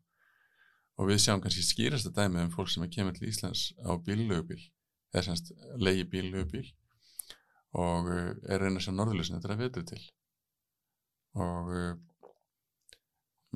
og 0.98 1.10
við 1.10 1.22
sjáum 1.24 1.42
kannski 1.42 1.66
skýrasta 1.66 2.14
dæmi 2.14 2.44
um 2.44 2.54
fólk 2.54 2.70
sem 2.70 2.86
er 2.86 2.92
kemur 2.94 3.16
til 3.18 3.30
Íslands 3.30 3.72
á 3.82 3.98
bíllögubíl 3.98 4.62
eða 5.14 5.26
semst 5.30 5.54
leiði 5.82 6.06
bíllögubíl 6.12 6.68
og 7.74 8.10
er 8.14 8.58
að 8.58 8.66
reyna 8.66 8.78
að 8.78 8.86
sjá 8.86 8.94
norðurlösin 8.94 9.40
þetta 9.40 9.50
er 9.50 9.56
að 9.56 9.64
vetur 9.64 9.86
til. 9.90 10.02
Og 11.44 11.72
uh, 11.74 11.94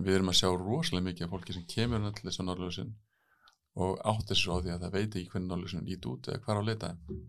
við 0.02 0.18
erum 0.18 0.32
að 0.34 0.40
sjá 0.40 0.50
rosalega 0.54 1.06
mikið 1.12 1.28
af 1.28 1.34
fólki 1.36 1.54
sem 1.54 1.68
kemur 1.70 2.00
hérna 2.00 2.14
til 2.18 2.26
þess 2.26 2.42
að 2.42 2.50
norðurlösin 2.50 2.94
og 3.78 4.00
áttir 4.10 4.40
svo 4.40 4.58
á 4.58 4.62
því 4.64 4.74
að 4.74 4.86
það 4.86 4.96
veit 4.98 5.18
ekki 5.20 5.34
hvernig 5.34 5.52
norðurlösin 5.52 5.92
ít 5.94 6.08
út 6.10 6.30
eða 6.32 6.44
hvar 6.46 6.58
á 6.58 6.62
að 6.62 6.70
leita 6.72 6.92
þeim. 6.94 7.26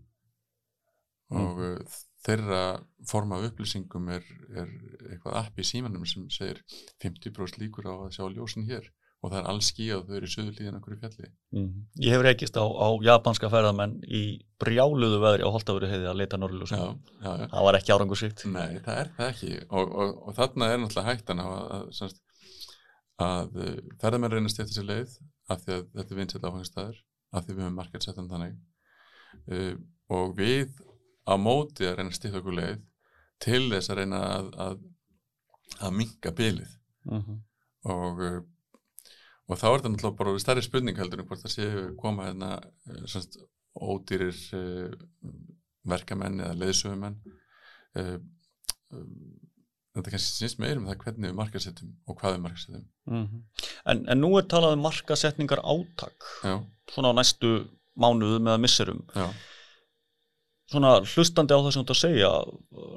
Og 1.39 1.61
uh, 1.61 1.97
þeirra 2.25 2.63
form 3.07 3.35
af 3.37 3.45
upplýsingum 3.51 4.09
er, 4.15 4.25
er 4.49 4.71
eitthvað 5.11 5.37
app 5.43 5.61
í 5.61 5.67
símanum 5.67 6.09
sem 6.09 6.25
segir 6.33 6.63
50% 7.05 7.61
líkur 7.61 7.85
á 7.85 7.93
að 7.93 8.15
sjá 8.17 8.25
ljósin 8.33 8.65
hér 8.65 8.89
og 9.19 9.31
það 9.33 9.39
er 9.41 9.47
alls 9.51 9.69
skíð 9.73 9.95
og 9.97 10.05
þau 10.07 10.15
eru 10.17 10.27
í 10.29 10.31
söðu 10.31 10.53
líðan 10.55 10.77
okkur 10.79 10.95
í 10.95 10.99
fjalli 11.01 11.27
mm. 11.27 11.71
Ég 12.05 12.15
hef 12.15 12.21
reykist 12.23 12.55
á, 12.55 12.63
á 12.63 12.87
japanska 13.03 13.49
ferðamenn 13.51 13.97
í 14.07 14.21
brjáluðu 14.63 15.19
veðri 15.23 15.43
á 15.43 15.53
Holtavöru 15.55 15.89
heiði 15.91 16.07
að 16.07 16.21
leita 16.21 16.39
já. 16.39 16.83
það 17.19 17.65
var 17.67 17.77
ekki 17.79 17.95
árangursvíkt 17.95 18.45
Nei, 18.47 18.79
það 18.85 19.01
er 19.01 19.11
það 19.17 19.31
ekki 19.33 19.51
og, 19.67 19.91
og, 19.91 20.13
og 20.23 20.37
þarna 20.39 20.69
er 20.71 20.79
náttúrulega 20.83 21.11
hættan 21.11 21.43
á 21.43 21.47
að, 21.49 21.89
að, 22.07 22.15
að 23.27 23.59
uh, 23.59 23.73
ferðamenn 24.01 24.35
reynast 24.35 24.63
eftir 24.63 24.79
sér 24.79 24.87
leið 24.87 25.17
af 25.49 25.65
því 25.65 25.75
að 25.75 25.87
þetta 25.97 26.15
er 26.15 26.21
vinsett 26.21 26.47
áfengstæður 26.47 27.01
af 27.29 27.45
því 27.45 27.55
við 27.55 27.63
höfum 27.65 27.79
markaðsettan 27.81 28.29
þannig 28.31 28.55
uh, 29.51 29.73
og 30.15 30.37
við 30.39 30.79
á 31.27 31.35
móti 31.35 31.89
að 31.89 31.99
reyna 31.99 32.13
að 32.13 32.17
stýta 32.21 32.39
okkur 32.39 32.55
leið 32.55 32.79
til 33.43 33.65
þess 33.73 33.91
að 33.91 33.99
reyna 34.01 34.23
að, 34.29 34.47
að, 34.63 34.79
minka 35.95 36.31
bilið 36.35 36.71
mm 37.09 37.19
-hmm. 37.19 37.43
og 37.91 38.23
uh, 38.29 38.39
og 39.49 39.57
þá 39.57 39.67
er 39.69 39.75
þetta 39.79 39.91
náttúrulega 39.93 40.19
bara 40.19 40.41
stærri 40.43 40.63
spurning 40.65 40.99
heldur 40.99 41.23
en 41.23 41.29
hvort 41.29 41.41
það 41.43 41.55
séu 41.55 41.85
koma 41.99 42.29
hérna 42.29 42.51
uh, 42.59 43.03
semst, 43.09 43.39
ódýrir 43.73 44.37
uh, 44.57 44.93
verkamenn 45.89 46.41
eða 46.43 46.57
leiðsögumenn. 46.61 47.17
Uh, 47.97 48.17
um, 48.93 49.13
þetta 49.97 50.13
kannski 50.13 50.35
snýst 50.35 50.61
meir 50.61 50.79
um 50.79 50.87
það 50.89 51.03
hvernig 51.03 51.31
við 51.31 51.37
markasettum 51.39 51.93
og 52.05 52.19
hvað 52.21 52.37
við 52.37 52.43
markasettum 52.47 52.87
Mm 53.09 53.25
-hmm. 53.25 53.41
en, 53.89 54.03
en 54.13 54.19
nú 54.21 54.37
er 54.37 54.45
talað 54.45 54.75
um 54.75 54.83
markasetningar 54.85 55.63
átak. 55.65 56.25
Já, 56.43 56.61
svona 56.93 57.09
á 57.09 57.17
næstu 57.17 57.65
mánuðum 57.97 58.47
eða 58.47 58.61
misserum. 58.61 59.01
Já, 59.15 59.33
svona 60.69 60.99
hlustandi 61.01 61.55
á 61.57 61.59
það 61.59 61.71
sem 61.73 61.81
þú 61.81 61.85
ert 61.85 61.95
að 61.95 62.03
segja 62.03 62.29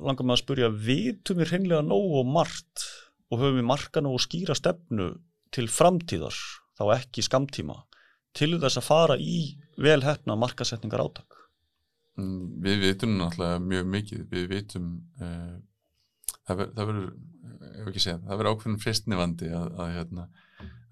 langar 0.05 0.27
með 0.27 0.35
að 0.37 0.43
spyrja, 0.43 0.69
vitum 0.69 1.41
við 1.41 1.53
hreinlega 1.53 1.83
nógu 1.83 2.21
og 2.21 2.27
margt 2.27 2.85
og 3.31 3.41
höfum 3.41 3.61
við 3.61 3.69
marka 3.71 4.03
nógu 4.05 4.21
skýra 4.21 4.57
stefnu 4.59 5.15
til 5.53 5.69
framtíðar, 5.71 6.37
þá 6.79 6.85
ekki 6.97 7.25
skamtíma 7.27 7.83
til 8.37 8.55
þess 8.63 8.81
að 8.81 8.87
fara 8.89 9.17
í 9.21 9.39
velhefna 9.81 10.37
markasetningar 10.41 11.05
átak 11.05 11.39
Mm, 12.21 12.59
við 12.61 12.83
vitum 12.83 13.15
náttúrulega 13.17 13.61
mjög 13.65 13.87
mikið. 13.89 14.25
Við 14.29 14.43
vitum 14.51 14.89
uh, 15.17 15.55
ver- 16.53 16.73
það 16.77 16.91
verður 16.91 17.07
ef 17.73 17.87
ekki 17.89 18.03
segja, 18.05 18.19
það 18.27 18.41
verður 18.43 18.51
ákveðin 18.53 18.83
fristnivandi 18.83 19.49
að, 19.57 19.71
að, 19.81 19.93
hérna, 19.97 20.27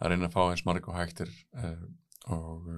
að 0.00 0.12
reyna 0.14 0.30
að 0.30 0.36
fá 0.38 0.40
eins 0.46 0.64
marg 0.64 0.88
og 0.88 0.96
hægtir 0.96 1.34
uh, 1.60 1.84
og 2.32 2.70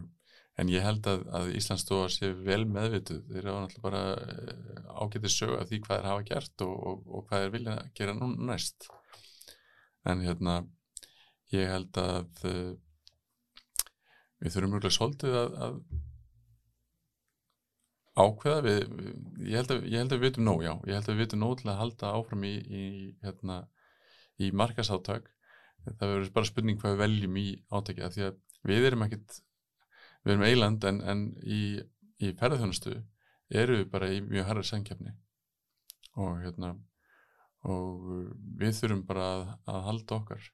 en 0.58 0.72
ég 0.74 0.82
held 0.84 1.06
að, 1.08 1.22
að 1.38 1.52
Íslandsstofa 1.60 2.10
sé 2.12 2.32
vel 2.48 2.64
meðvituð. 2.66 3.22
Þeir 3.30 3.40
eru 3.44 3.54
náttúrulega 3.62 3.86
bara 3.86 4.98
ágætið 5.06 5.34
sög 5.36 5.54
af 5.60 5.70
því 5.70 5.80
hvað 5.86 6.00
þeir 6.02 6.10
hafa 6.10 6.26
gert 6.32 6.66
og, 6.66 6.74
og, 6.90 7.06
og 7.06 7.24
hvað 7.30 7.44
þeir 7.46 7.54
vilja 7.60 7.76
gera 8.00 8.16
nú 8.18 8.32
næst. 8.50 8.90
En 10.02 10.26
hérna 10.26 10.58
ég 11.52 11.68
held 11.72 12.00
að 12.00 12.46
uh, 12.48 12.72
við 14.42 14.54
þurfum 14.56 14.74
mjög 14.76 14.94
svolítið 14.96 15.36
að, 15.42 15.58
að 15.66 15.76
ákveða 18.22 18.64
við, 18.66 18.80
við, 18.96 19.12
ég, 19.46 19.54
held 19.60 19.76
að, 19.76 19.84
ég 19.88 20.02
held 20.02 20.12
að 20.12 20.18
við 20.18 20.26
vitum 20.28 20.48
nóg, 20.48 20.64
já. 20.66 20.72
Ég 20.88 20.98
held 20.98 21.06
að 21.06 21.14
við 21.14 21.22
vitum 21.24 21.42
nóg 21.42 21.54
til 21.60 21.70
að 21.72 21.78
halda 21.80 22.16
áfram 22.18 22.44
í, 22.44 22.56
í, 22.58 22.84
hérna, 23.24 23.62
í 24.42 24.50
markasáttak 24.56 25.30
það 25.86 26.12
verður 26.12 26.34
bara 26.36 26.48
spurning 26.48 26.78
hvað 26.80 26.94
við 26.94 27.02
veljum 27.02 27.38
í 27.40 27.46
átaki 27.72 28.04
að 28.04 28.16
því 28.16 28.26
að 28.28 28.38
við 28.70 28.86
erum 28.88 29.04
ekkit 29.06 29.38
við 30.22 30.34
erum 30.34 30.46
eiland 30.46 30.86
en, 30.86 31.00
en 31.02 31.24
í, 31.42 31.62
í 32.22 32.32
ferðarþjónustu 32.38 32.94
eru 33.62 33.80
við 33.80 33.90
bara 33.92 34.10
í 34.14 34.20
mjög 34.24 34.48
harri 34.48 34.64
sangkjöfni 34.68 35.14
og 36.22 36.42
hérna 36.44 36.74
og 37.68 38.06
við 38.60 38.76
þurfum 38.78 39.04
bara 39.08 39.28
að, 39.32 39.42
að 39.72 39.80
halda 39.88 40.18
okkar 40.20 40.46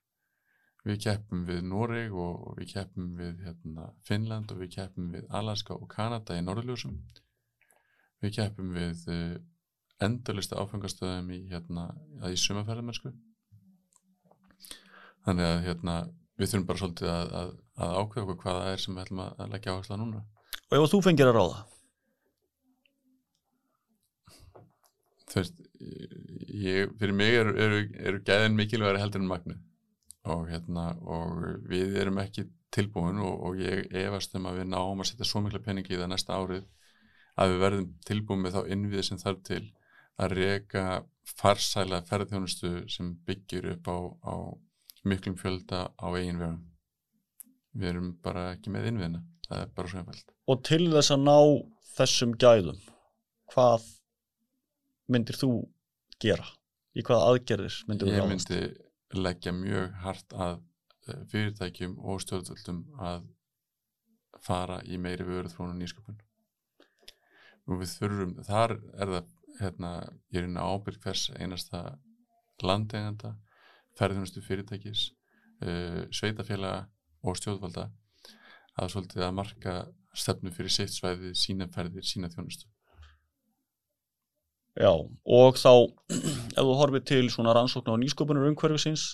við 0.87 1.01
keppum 1.05 1.45
við 1.49 1.63
Noreg 1.67 2.15
og 2.15 2.55
við 2.59 2.73
keppum 2.75 3.15
við 3.19 3.41
hérna, 3.47 3.89
Finnland 4.07 4.53
og 4.53 4.61
við 4.63 4.75
keppum 4.77 5.11
við 5.15 5.27
Alaska 5.35 5.75
og 5.75 5.89
Kanada 5.91 6.39
í 6.39 6.45
Norðljósum 6.45 6.99
við 8.23 8.35
keppum 8.39 8.75
við 8.77 9.03
uh, 9.13 9.39
endurlista 10.05 10.59
áfengastöðum 10.61 11.33
í, 11.35 11.41
hérna, 11.51 11.89
í 12.31 12.39
sumaferðamennsku 12.39 13.13
þannig 15.27 15.49
að 15.49 15.65
hérna, 15.67 15.97
við 16.39 16.53
þurfum 16.53 16.69
bara 16.69 16.83
svolítið 16.83 17.11
að, 17.13 17.33
að, 17.41 17.55
að 17.79 17.97
ákveða 17.99 18.25
okkur 18.25 18.39
hvað 18.45 18.61
það 18.61 18.71
er 18.73 18.85
sem 18.85 18.95
við 18.95 19.05
ætlum 19.05 19.25
að, 19.25 19.43
leggja 19.53 19.75
áherslu 19.75 19.97
að 19.97 20.01
núna. 20.05 20.23
Og 20.69 20.77
ef 20.79 20.93
þú 20.93 21.01
fengir 21.05 21.31
að 21.31 21.37
ráða? 21.37 21.65
Þú 25.29 25.41
veist, 25.41 25.59
ég, 26.63 26.95
fyrir 27.01 27.17
mig 27.19 27.35
eru, 27.37 27.57
eru, 27.67 27.81
eru 28.09 28.23
gæðin 28.25 28.57
mikilvægari 28.57 29.03
heldur 29.03 29.25
en 29.25 29.33
magnu 29.35 29.59
og, 30.27 30.49
hérna, 30.51 30.91
og 31.01 31.45
við 31.69 31.97
erum 32.03 32.19
ekki 32.23 32.49
tilbúin 32.75 33.21
og, 33.25 33.35
og 33.49 33.61
ég 33.63 33.87
efast 33.97 34.35
um 34.37 34.49
að 34.51 34.63
við 34.63 34.71
náum 34.73 35.01
að 35.01 35.11
setja 35.11 35.29
svo 35.29 35.43
mikla 35.45 35.63
peningi 35.65 35.95
í 35.95 36.01
það 36.01 36.13
næsta 36.13 36.37
árið 36.37 36.67
að 37.39 37.53
við 37.53 37.63
verðum 37.65 37.87
tilbúin 38.07 38.43
með 38.43 38.57
þá 38.57 38.73
innviði 38.75 39.05
sem 39.07 39.21
þarf 39.21 39.45
til 39.47 39.63
að 40.19 40.35
reyka 40.35 40.85
farsæla 41.39 42.01
ferðjónustu 42.09 42.73
sem 42.91 43.13
byggir 43.27 43.71
upp 43.77 43.89
á, 43.89 43.99
á 44.27 44.35
miklum 45.09 45.37
fjölda 45.39 45.89
á 45.95 46.07
eigin 46.17 46.41
vegum. 46.41 46.63
Við 47.79 47.91
erum 47.93 48.13
bara 48.25 48.49
ekki 48.57 48.73
með 48.75 48.89
innviðina, 48.91 49.23
það 49.47 49.63
er 49.63 49.73
bara 49.77 49.93
svo 49.93 50.03
einfalt. 50.03 50.35
Og 50.51 50.63
til 50.67 50.83
þess 50.91 51.15
að 51.15 51.25
ná 51.29 51.39
þessum 51.95 52.35
gæðum, 52.41 52.81
hvað 53.53 53.87
myndir 55.13 55.39
þú 55.39 55.53
gera? 56.23 56.49
Í 56.99 57.05
hvaða 57.07 57.31
aðgerðir 57.33 57.79
myndir 57.87 58.11
þú 58.11 58.17
ráðast? 58.17 58.51
Ég 58.51 58.65
myndi 58.65 58.88
leggja 59.15 59.53
mjög 59.57 59.93
hart 60.03 60.35
að 60.35 60.61
eh, 61.09 61.21
fyrirtækjum 61.33 61.99
og 61.99 62.23
stjórnvöldum 62.25 62.85
að 63.01 63.27
fara 64.45 64.81
í 64.85 64.99
meiri 65.01 65.27
vöruðfrónu 65.27 65.77
nýsköpun. 65.79 66.19
Og 67.69 67.83
við 67.83 67.95
þurfum, 67.99 68.35
þar 68.47 68.77
er 68.97 69.13
það, 69.15 69.33
hérna, 69.59 69.93
ég 70.33 70.41
er 70.41 70.49
inn 70.49 70.61
á 70.61 70.65
ábyrg 70.69 71.01
hvers 71.03 71.29
einasta 71.37 71.83
landeganda 72.63 73.35
ferðunastu 73.99 74.43
fyrirtækis 74.45 75.09
uh, 75.65 76.05
sveitafélaga 76.15 76.87
og 77.27 77.37
stjórnvalda 77.39 77.89
að 78.79 78.93
svolítið 78.95 79.25
að 79.27 79.35
marka 79.35 79.75
stefnu 80.15 80.53
fyrir 80.55 80.73
sitt 80.73 80.95
svæði, 80.95 81.35
sína 81.37 81.69
ferðir, 81.73 82.07
sína 82.07 82.31
þjónustu. 82.33 82.69
Já, 84.79 84.93
og 84.95 85.59
þá 85.59 85.73
ef 86.15 86.63
þú 86.63 86.75
horfið 86.79 87.07
til 87.11 87.25
svona 87.35 87.55
rannsókn 87.57 87.95
á 87.95 88.01
nýsköpunar 88.01 88.47
umhverfisins 88.53 89.11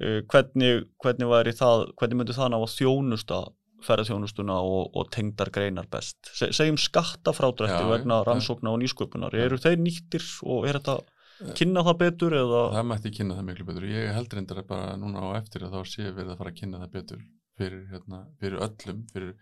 uh, 0.00 0.20
hvernig, 0.28 0.84
hvernig 1.00 1.30
væri 1.30 1.54
það 1.56 1.86
hvernig 1.96 2.20
myndi 2.20 2.36
það 2.36 2.52
ná 2.52 2.58
að 2.60 2.74
þjónusta 2.74 3.40
ferðarþjónustuna 3.84 4.58
og, 4.64 4.94
og 4.96 5.10
tengdar 5.12 5.50
greinar 5.52 5.88
best. 5.92 6.18
Se, 6.36 6.50
segjum 6.56 6.78
skattafrádrætti 6.80 7.82
vegna 7.90 8.22
rannsókna 8.26 8.72
á 8.72 8.76
nýsköpunar. 8.80 9.34
Eru 9.36 9.58
þeir 9.60 9.80
nýttir 9.82 10.24
og 10.48 10.68
er 10.68 10.78
þetta 10.78 11.54
kynna 11.58 11.84
það 11.84 11.98
betur 12.04 12.36
eða? 12.38 12.62
Það 12.76 12.88
mætti 12.90 13.12
kynna 13.18 13.38
það 13.38 13.48
miklu 13.50 13.66
betur. 13.70 13.88
Ég 13.90 14.12
heldur 14.16 14.40
endur 14.40 14.62
að 14.62 14.70
bara 14.70 14.94
núna 15.00 15.26
á 15.26 15.28
eftir 15.40 15.66
að 15.66 15.76
þá 15.76 15.92
sé 15.92 16.06
við 16.06 16.30
að 16.30 16.38
fara 16.40 16.54
að 16.54 16.60
kynna 16.60 16.80
það 16.84 16.94
betur 16.94 17.26
fyrir, 17.58 17.82
hérna, 17.92 18.22
fyrir 18.40 18.64
öllum, 18.66 19.04
fyrir, 19.12 19.34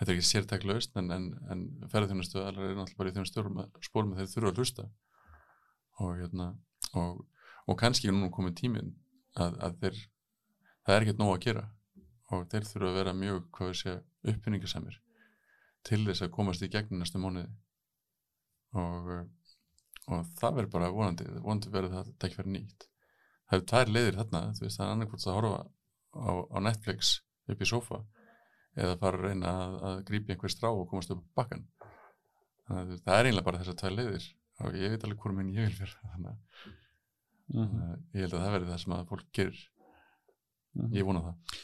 þetta 0.00 0.08
er 0.08 0.16
ekki 0.16 0.28
sértæklaust 0.28 0.96
en, 0.96 1.10
en, 1.14 1.26
en 1.52 1.66
ferðarþjónustu 1.92 2.40
allar 2.40 2.70
er 2.70 2.78
náttúrulega 2.78 3.00
bara 3.00 3.12
í 3.12 3.16
þeim 3.18 3.28
spórum 3.84 4.14
að 4.14 4.22
þeir 4.22 4.30
þurfa 4.32 4.52
að 4.52 4.62
hlusta. 4.62 4.86
Og, 6.00 6.14
hérna, 6.16 6.46
og, 6.96 7.20
og 7.68 7.78
kannski 7.80 8.08
nú 8.08 8.30
komið 8.32 8.56
tímin 8.62 8.94
að, 9.36 9.58
að 9.60 9.76
þeir, 9.82 9.98
það 10.86 10.96
er 10.96 11.06
ekkert 11.06 11.20
nóg 11.20 11.34
að 11.34 11.44
gera. 11.44 11.66
Og 12.30 12.46
þeir 12.48 12.68
þurfa 12.70 12.90
að 12.90 12.98
vera 13.00 13.16
mjög, 13.18 13.42
hvað 13.56 13.72
við 13.72 13.80
segja, 13.82 13.98
uppbynningasamir 14.32 15.00
til 15.88 16.00
þess 16.06 16.24
að 16.24 16.32
komast 16.34 16.64
í 16.64 16.68
gegnum 16.72 17.00
næstu 17.00 17.20
móniði 17.20 17.48
og 18.76 19.12
og 20.10 20.30
það 20.38 20.56
verður 20.56 20.72
bara 20.74 20.92
vonandi 20.94 21.26
vonandi 21.38 21.72
verður 21.72 21.94
það 21.94 22.08
að 22.08 22.26
ekki 22.26 22.38
verið 22.40 22.54
nýtt. 22.54 22.86
Það 23.46 23.56
eru 23.56 23.66
tvær 23.72 23.92
leiðir 23.94 24.18
þarna 24.20 24.40
þú 24.56 24.64
veist 24.64 24.78
það 24.78 24.86
er 24.86 24.94
annarkvæmt 24.94 25.26
að 25.26 25.36
horfa 25.36 25.60
á, 26.10 26.30
á 26.50 26.58
Netflix 26.66 27.12
upp 27.50 27.62
í 27.62 27.68
sofa 27.68 28.00
eða 28.76 28.98
fara 29.00 29.18
að 29.18 29.24
reyna 29.26 29.54
að, 29.64 29.78
að 29.88 30.02
grípi 30.10 30.34
einhver 30.34 30.52
strá 30.52 30.68
og 30.70 30.86
komast 30.90 31.10
upp 31.14 31.24
bakkan 31.38 31.66
þannig 32.68 32.94
að 32.94 33.02
það 33.06 33.16
er 33.16 33.30
einlega 33.30 33.48
bara 33.48 33.62
þessar 33.62 33.80
tvær 33.80 33.96
leiðir 33.96 34.28
og 34.60 34.78
ég 34.78 34.94
veit 34.94 35.04
alveg 35.06 35.24
hvort 35.24 35.38
minn 35.38 35.50
ég 35.56 35.66
vil 35.66 35.78
fyrir 35.80 35.96
þannig 36.12 36.30
að 36.30 36.38
mm 37.50 37.66
-hmm. 37.66 37.98
ég 38.14 38.24
held 38.24 38.34
að 38.34 38.44
það 38.44 38.54
verður 38.56 38.72
það 38.72 38.82
sem 38.84 38.96
að 38.96 39.10
fólk 39.10 39.28
gerir 39.32 39.60
mm 39.60 40.84
-hmm. 40.84 40.96
ég 40.98 41.10
vona 41.10 41.26
það 41.26 41.58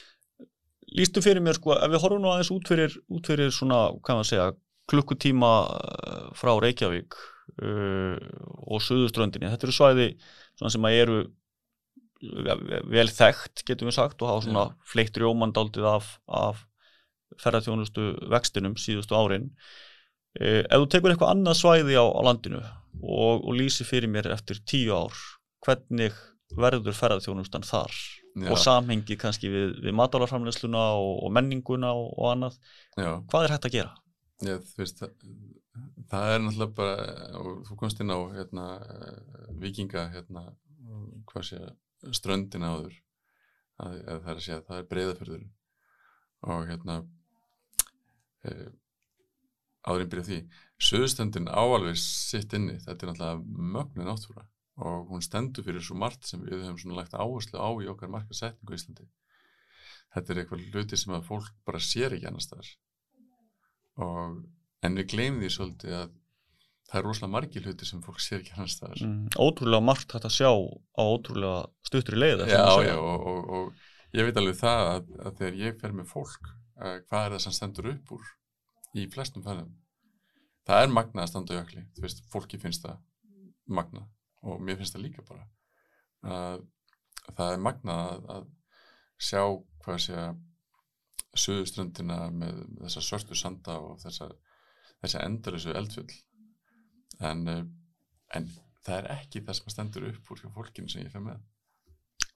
Lýstu 0.97 1.21
fyrir 1.21 1.43
mér 1.43 1.57
sko, 1.59 1.75
ef 1.75 1.91
við 1.91 2.03
horfum 2.03 2.23
nú 2.23 2.31
aðeins 2.31 2.53
út 2.55 2.69
fyrir, 2.71 2.93
út 3.11 3.27
fyrir 3.27 3.51
svona, 3.51 3.91
hvað 4.07 4.19
maður 4.21 4.29
segja 4.29 4.53
klukkutíma 4.87 5.51
eh, 5.67 6.29
frá 6.39 6.53
Reykjavík 6.63 7.17
uh, 7.63 8.15
og 8.71 8.83
Suðuströndinni. 8.85 9.51
Þetta 9.51 9.67
eru 9.67 9.75
svæði 9.75 10.07
sem 10.57 10.89
eru 10.93 11.19
vel 12.91 13.09
þekkt, 13.13 13.65
getum 13.69 13.91
við 13.91 13.99
sagt, 13.99 14.23
og 14.23 14.31
hafa 14.31 14.47
svona 14.47 14.65
ja. 14.71 14.77
fleitt 14.89 15.19
rjómandaldið 15.21 15.89
af, 15.91 16.15
af 16.27 16.63
ferðarþjónustu 17.43 18.09
vextinum 18.33 18.77
síðustu 18.81 19.17
árin. 19.19 19.51
Uh, 20.37 20.63
ef 20.63 20.83
þú 20.83 20.89
tekur 20.93 21.15
eitthvað 21.15 21.33
annað 21.35 21.61
svæði 21.63 21.97
á, 21.97 22.05
á 22.05 22.21
landinu 22.27 22.61
og, 22.61 23.45
og 23.47 23.53
lýsi 23.57 23.87
fyrir 23.89 24.11
mér 24.13 24.31
eftir 24.35 24.61
tíu 24.69 24.93
ár, 24.97 25.17
hvernig 25.65 26.17
verður 26.57 26.95
ferðarþjónustan 26.95 27.67
þar 27.67 27.95
Já. 28.37 28.51
og 28.53 28.61
samhengi 28.61 29.17
kannski 29.19 29.49
við, 29.51 29.79
við 29.85 29.97
matálarframleysluna 29.97 30.83
og, 31.01 31.15
og 31.27 31.33
menninguna 31.35 31.93
og, 31.97 32.11
og 32.15 32.33
annað. 32.35 32.59
Já. 32.95 33.11
Hvað 33.31 33.47
er 33.47 33.55
hægt 33.57 33.69
að 33.69 33.77
gera? 33.79 33.95
Þú 34.45 34.83
veist, 34.83 35.03
það 36.11 36.35
er 36.35 36.43
náttúrulega 36.45 36.77
bara, 36.77 37.09
og 37.41 37.51
þú 37.67 37.79
komst 37.81 38.03
inn 38.05 38.13
á 38.13 38.21
hérna, 38.37 38.67
vikinga 39.63 40.07
hérna, 40.13 40.45
hvað 41.31 41.49
sé, 41.49 41.61
ströndin 42.15 42.67
áður 42.67 42.93
að, 43.83 43.95
að 43.97 44.21
það 44.21 44.31
er 44.31 44.37
að 44.37 44.45
segja 44.45 44.59
að 44.59 44.67
það 44.69 44.83
er 44.83 44.91
breyðaförður 44.91 45.47
og 46.47 46.69
hérna 46.71 46.99
e, 48.45 48.55
áðurinn 49.87 50.11
byrja 50.13 50.27
því 50.29 50.41
söðustöndin 50.89 51.49
áalveg 51.49 51.97
sitt 52.01 52.53
inni, 52.57 52.77
þetta 52.85 53.07
er 53.07 53.13
náttúrulega 53.13 53.71
mögnu 53.77 54.09
náttúra 54.09 54.47
og 54.77 55.09
hún 55.09 55.25
stendur 55.25 55.65
fyrir 55.65 55.85
svo 55.85 55.97
margt 55.97 56.27
sem 56.29 56.43
við 56.45 56.67
höfum 56.67 56.81
svona 56.81 56.99
lagt 56.99 57.17
áherslu 57.17 57.57
á 57.57 57.69
í 57.81 57.89
okkar 57.89 58.13
markasetningu 58.13 58.75
í 58.75 58.77
Íslandi. 58.77 59.07
Þetta 60.13 60.33
er 60.33 60.41
eitthvað 60.43 60.67
hluti 60.75 60.99
sem 61.01 61.15
að 61.17 61.25
fólk 61.31 61.49
bara 61.65 61.81
sér 61.81 62.17
ekki 62.17 62.29
annars 62.29 62.51
þar 62.51 62.69
og 64.05 64.43
en 64.85 64.99
við 64.99 65.11
gleymum 65.15 65.43
því 65.43 65.53
svolítið 65.55 65.97
að 65.97 66.15
það 66.87 66.99
er 67.01 67.07
rosalega 67.09 67.33
margi 67.33 67.63
hluti 67.65 67.89
sem 67.89 68.03
fólk 68.05 68.21
sér 68.23 68.43
ekki 68.43 68.55
hans 68.59 68.77
þar 68.79 69.01
mm, 69.01 69.25
Ótrúlega 69.43 69.87
margt 69.89 70.13
hægt 70.15 70.29
að 70.29 70.37
sjá 70.37 70.51
á 70.53 71.03
ótrúlega 71.03 71.65
stutri 71.89 72.21
leið 72.21 72.45
Já, 72.51 72.63
já, 72.85 72.95
og, 73.01 73.27
og, 73.33 73.51
og 73.57 74.17
ég 74.17 74.29
veit 74.29 74.39
alveg 74.41 74.61
það 74.61 74.93
að, 74.93 75.11
að 75.25 75.41
þegar 75.41 75.59
ég 75.65 75.81
fer 75.81 75.97
með 75.97 76.13
fólk 76.13 76.53
uh, 76.83 76.99
hvað 77.09 77.25
er 77.25 77.35
það 77.37 77.43
sem 77.47 77.57
stendur 77.59 77.91
upp 77.93 78.15
úr 78.17 78.31
í 78.97 79.07
flestum 79.13 79.45
færðum 79.45 79.75
það 80.67 80.83
er 80.83 80.95
magnað 80.95 81.25
að 81.25 81.31
standa 81.31 81.55
í 81.55 81.61
ökli, 81.61 81.85
þú 81.95 82.07
veist, 82.07 82.25
fólki 82.33 82.61
finnst 82.63 82.87
það 82.87 82.99
magnað 83.67 84.09
og 84.47 84.63
mér 84.63 84.79
finnst 84.79 84.95
það 84.95 85.07
líka 85.07 85.25
bara. 85.27 85.47
Uh, 86.27 86.59
það 87.33 87.53
er 87.53 87.63
magnað 87.63 88.03
að, 88.11 88.27
að 88.35 88.51
sjá 89.29 89.43
hvað 89.85 90.03
sé 90.03 90.19
að 90.21 90.43
söðuströndina 91.37 92.19
með 92.33 92.61
þessa 92.83 93.03
svörtu 93.05 93.37
sanda 93.37 93.77
og 93.83 93.99
þessa 94.01 94.31
þessi 95.03 95.23
endalösu 95.23 95.75
eldfjöld 95.77 96.13
en, 97.29 97.43
eh, 97.49 97.65
en 98.37 98.49
það 98.87 98.99
er 98.99 99.09
ekki 99.17 99.43
það 99.45 99.59
sem 99.59 99.73
stendur 99.75 100.09
upp 100.11 100.31
úr 100.33 100.43
hjá 100.43 100.51
fólkinu 100.55 100.93
sem 100.93 101.05
ég 101.05 101.13
fef 101.13 101.25
með. 101.25 101.43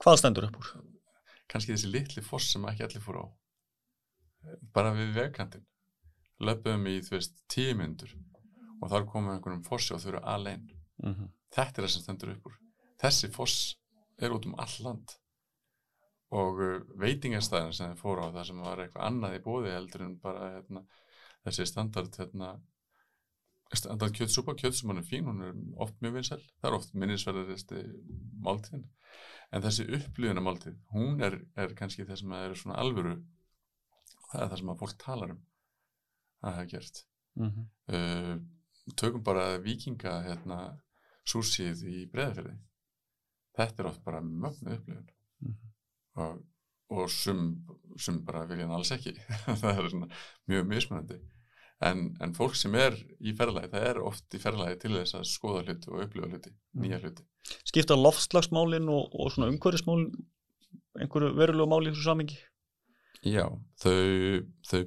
Hvað 0.01 0.19
stendur 0.21 0.49
upp 0.49 0.59
úr? 0.61 0.71
Kanski 1.51 1.75
þessi 1.75 1.91
litli 1.91 2.25
foss 2.25 2.53
sem 2.53 2.67
ekki 2.69 2.87
allir 2.87 3.05
fór 3.05 3.23
á 3.25 3.27
bara 4.75 4.95
við 4.97 5.15
vegkantin 5.17 5.67
löpum 6.41 6.87
í 6.89 6.99
þú 7.05 7.17
veist 7.17 7.37
tíu 7.53 7.75
myndur 7.77 8.13
og 8.81 8.89
þar 8.93 9.07
komum 9.11 9.31
við 9.31 9.39
einhvernum 9.39 9.65
fossi 9.67 9.95
og 9.95 10.01
þau 10.03 10.11
eru 10.13 10.23
alveg 10.35 10.61
mm 11.03 11.15
-hmm. 11.15 11.33
þetta 11.57 11.81
er 11.81 11.87
það 11.87 11.93
sem 11.95 12.03
stendur 12.03 12.33
upp 12.35 12.47
úr. 12.47 12.57
Þessi 13.01 13.33
foss 13.33 13.77
er 14.19 14.33
út 14.33 14.47
um 14.47 14.55
all 14.59 14.77
land. 14.85 15.17
Og 16.31 16.61
uh, 16.61 16.81
veitingarstæðin 17.01 17.73
sem 17.73 17.93
þið 17.93 18.03
fór 18.03 18.19
á 18.23 18.27
það 18.33 18.47
sem 18.47 18.59
var 18.61 18.79
eitthvað 18.81 19.07
annað 19.07 19.37
í 19.37 19.45
bóði 19.47 19.71
heldur 19.75 20.03
en 20.03 20.19
bara 20.19 20.51
hérna 20.55 20.85
þessi 21.47 21.67
standard 21.67 22.17
hérna, 22.21 22.51
standað 23.75 24.15
kjötsúpa, 24.19 24.55
kjötsúpan 24.55 25.01
er 25.01 25.07
fín, 25.09 25.29
hún 25.29 25.43
er 25.47 25.59
oft 25.81 26.01
mjög 26.05 26.19
vinsæl, 26.19 26.41
það 26.61 26.71
er 26.71 26.77
oft 26.77 26.95
minnisverðaristi 26.95 27.83
máltíðin, 28.45 28.87
en 29.51 29.65
þessi 29.65 29.87
upplýðina 29.99 30.45
máltíð, 30.45 30.77
hún 30.95 31.23
er, 31.25 31.39
er 31.57 31.75
kannski 31.79 32.07
það 32.09 32.21
sem 32.23 32.35
er 32.41 32.57
svona 32.59 32.81
alvöru, 32.83 33.17
það 34.31 34.43
er 34.45 34.49
það 34.53 34.59
sem 34.63 34.73
að 34.75 34.81
fólk 34.83 34.97
talar 35.05 35.35
um 35.35 35.41
að 36.45 36.55
hafa 36.57 36.67
gert. 36.75 37.05
mm 37.37 37.51
-hmm. 37.51 37.67
Uh, 37.95 38.37
tökum 38.97 39.23
bara 39.23 39.59
vikinga 39.59 40.23
hérna, 40.25 40.59
súsið 41.27 41.83
í 41.87 42.07
breðafyrði. 42.11 42.57
Þetta 43.57 43.83
er 43.83 43.87
oft 43.91 44.05
bara 44.05 44.21
mögnu 44.21 44.77
upplýðin 44.77 45.11
Mhm. 45.41 45.57
og, 46.17 46.43
og 46.91 47.11
sum, 47.11 47.67
sum 47.97 48.25
bara 48.25 48.45
vilja 48.47 48.67
hann 48.67 48.75
alls 48.77 48.91
ekki. 48.93 49.15
það 49.63 49.79
er 49.79 49.89
svona 49.91 50.09
mjög 50.49 50.67
mismunandi. 50.67 51.21
En, 51.81 52.17
en 52.21 52.35
fólk 52.35 52.55
sem 52.57 52.75
er 52.75 52.93
í 53.21 53.33
ferðalagi, 53.33 53.71
það 53.73 53.87
er 53.89 53.99
oft 54.05 54.35
í 54.35 54.39
ferðalagi 54.39 54.81
til 54.81 54.91
þess 54.99 55.15
að 55.15 55.25
skoða 55.25 55.63
hluti 55.65 55.89
og 55.89 56.03
upplifa 56.05 56.29
hluti, 56.29 56.51
nýja 56.77 56.99
hluti. 57.01 57.23
skipta 57.65 57.95
loftslagsmálin 57.97 58.89
og, 58.89 59.15
og 59.15 59.33
svona 59.33 59.49
umhverfismálin 59.49 60.13
einhverju 61.01 61.31
verulegu 61.39 61.69
máli 61.71 61.89
í 61.89 61.93
þessu 61.95 62.05
samingi 62.05 62.37
Já, 63.27 63.45
þau, 63.83 64.43
þau 64.65 64.83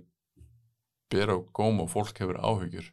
ber 1.14 1.34
á 1.34 1.38
góm 1.54 1.82
og 1.84 1.92
fólk 1.94 2.18
hefur 2.18 2.40
áhugjur 2.42 2.88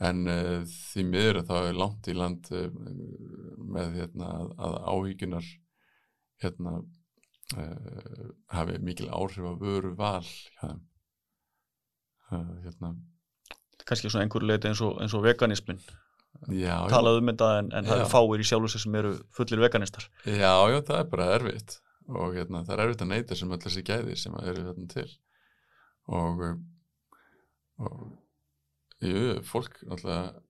en 0.00 0.24
uh, 0.32 0.62
því 0.64 1.04
miður 1.06 1.42
að 1.42 1.50
það 1.50 1.68
er 1.68 1.78
langt 1.78 2.08
í 2.08 2.14
land 2.16 2.48
uh, 2.56 2.70
með 3.76 3.98
hérna, 4.00 4.30
að, 4.40 4.54
að 4.66 4.76
áhugjunar 4.94 5.50
hérna, 6.40 6.72
uh, 7.60 8.30
hafi 8.56 8.78
mikil 8.80 9.10
áhrif 9.12 9.50
að 9.52 9.60
vöru 9.66 9.92
val. 9.98 10.24
Uh, 10.64 10.78
hérna, 12.64 12.94
kannski 13.84 14.08
svona 14.08 14.24
einhverju 14.24 14.48
leiti 14.48 14.70
eins 14.70 14.80
og, 14.86 14.96
eins 15.02 15.14
og 15.18 15.24
veganismin 15.26 15.80
já, 16.54 16.76
talað 16.88 17.20
um 17.20 17.30
þetta 17.32 17.52
en, 17.58 17.70
en 17.74 17.88
það 17.88 18.02
er 18.04 18.10
fáir 18.12 18.42
í 18.42 18.46
sjálfur 18.46 18.72
sér 18.72 18.84
sem 18.86 18.98
eru 19.02 19.14
fullir 19.36 19.62
veganistar. 19.66 20.08
Já, 20.24 20.54
já, 20.72 20.78
það 20.80 20.96
er 20.96 21.08
bara 21.12 21.30
erfitt 21.36 21.78
og 22.10 22.34
hérna, 22.34 22.64
það 22.66 22.74
er 22.74 22.82
erfitt 22.84 23.04
að 23.04 23.10
neyta 23.12 23.38
sem 23.38 23.52
öll 23.54 23.60
þessi 23.62 23.82
gæði 23.86 24.16
sem 24.18 24.36
að 24.38 24.50
eru 24.52 24.66
hérna 24.68 24.86
til. 24.90 25.06
Og, 26.10 26.42
uh, 26.46 27.86
og 27.86 29.06
jú, 29.06 29.22
fólk 29.46 29.78
náttúrulega 29.86 30.42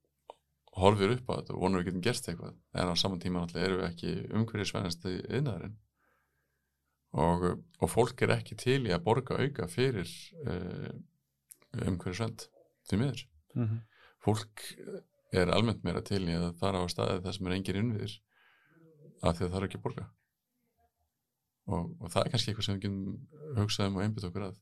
horfir 0.81 1.15
upp 1.17 1.31
á 1.31 1.33
þetta 1.41 1.55
og 1.57 1.63
vonur 1.65 1.83
við 1.83 1.91
getum 1.91 2.05
gert 2.07 2.31
eitthvað. 2.31 2.57
En 2.75 2.93
á 2.93 2.95
saman 2.97 3.23
tíma 3.23 3.43
náttúrulega 3.43 3.69
erum 3.69 3.83
við 3.83 3.89
ekki 3.91 4.15
umhverjusvænast 4.41 5.07
í 5.11 5.17
yðnaðarinn 5.21 5.77
og, 7.21 7.47
uh, 7.51 7.61
og 7.83 7.93
fólk 7.93 8.25
er 8.25 8.37
ekki 8.39 8.57
til 8.61 8.81
í 8.87 8.95
að 8.95 9.05
borga 9.09 9.41
auka 9.43 9.69
fyrir 9.71 10.11
uh, 10.47 10.91
umhverjusvænt 11.87 12.49
því 12.89 13.03
miður. 13.03 13.27
Mm 13.55 13.67
-hmm. 13.67 13.81
fólk 14.23 14.63
er 15.33 15.51
almennt 15.51 15.85
meira 15.85 16.03
til 16.03 16.23
í 16.29 16.35
að 16.35 16.55
fara 16.59 16.83
á 16.83 16.87
staðið 16.91 17.25
þar 17.25 17.35
sem 17.35 17.47
er 17.47 17.55
engin 17.57 17.81
innviðir 17.81 18.15
af 19.23 19.37
því 19.37 19.45
að 19.45 19.51
það 19.51 19.59
er 19.61 19.67
ekki 19.69 19.83
borga 19.83 20.07
og, 21.71 21.91
og 22.01 22.13
það 22.13 22.25
er 22.25 22.33
kannski 22.35 22.53
eitthvað 22.53 22.67
sem 22.67 22.79
við 22.79 22.85
getum 22.87 23.59
hugsað 23.59 23.91
um 23.91 23.99
og 23.99 24.05
einbytt 24.05 24.29
okkur 24.29 24.47
að 24.49 24.57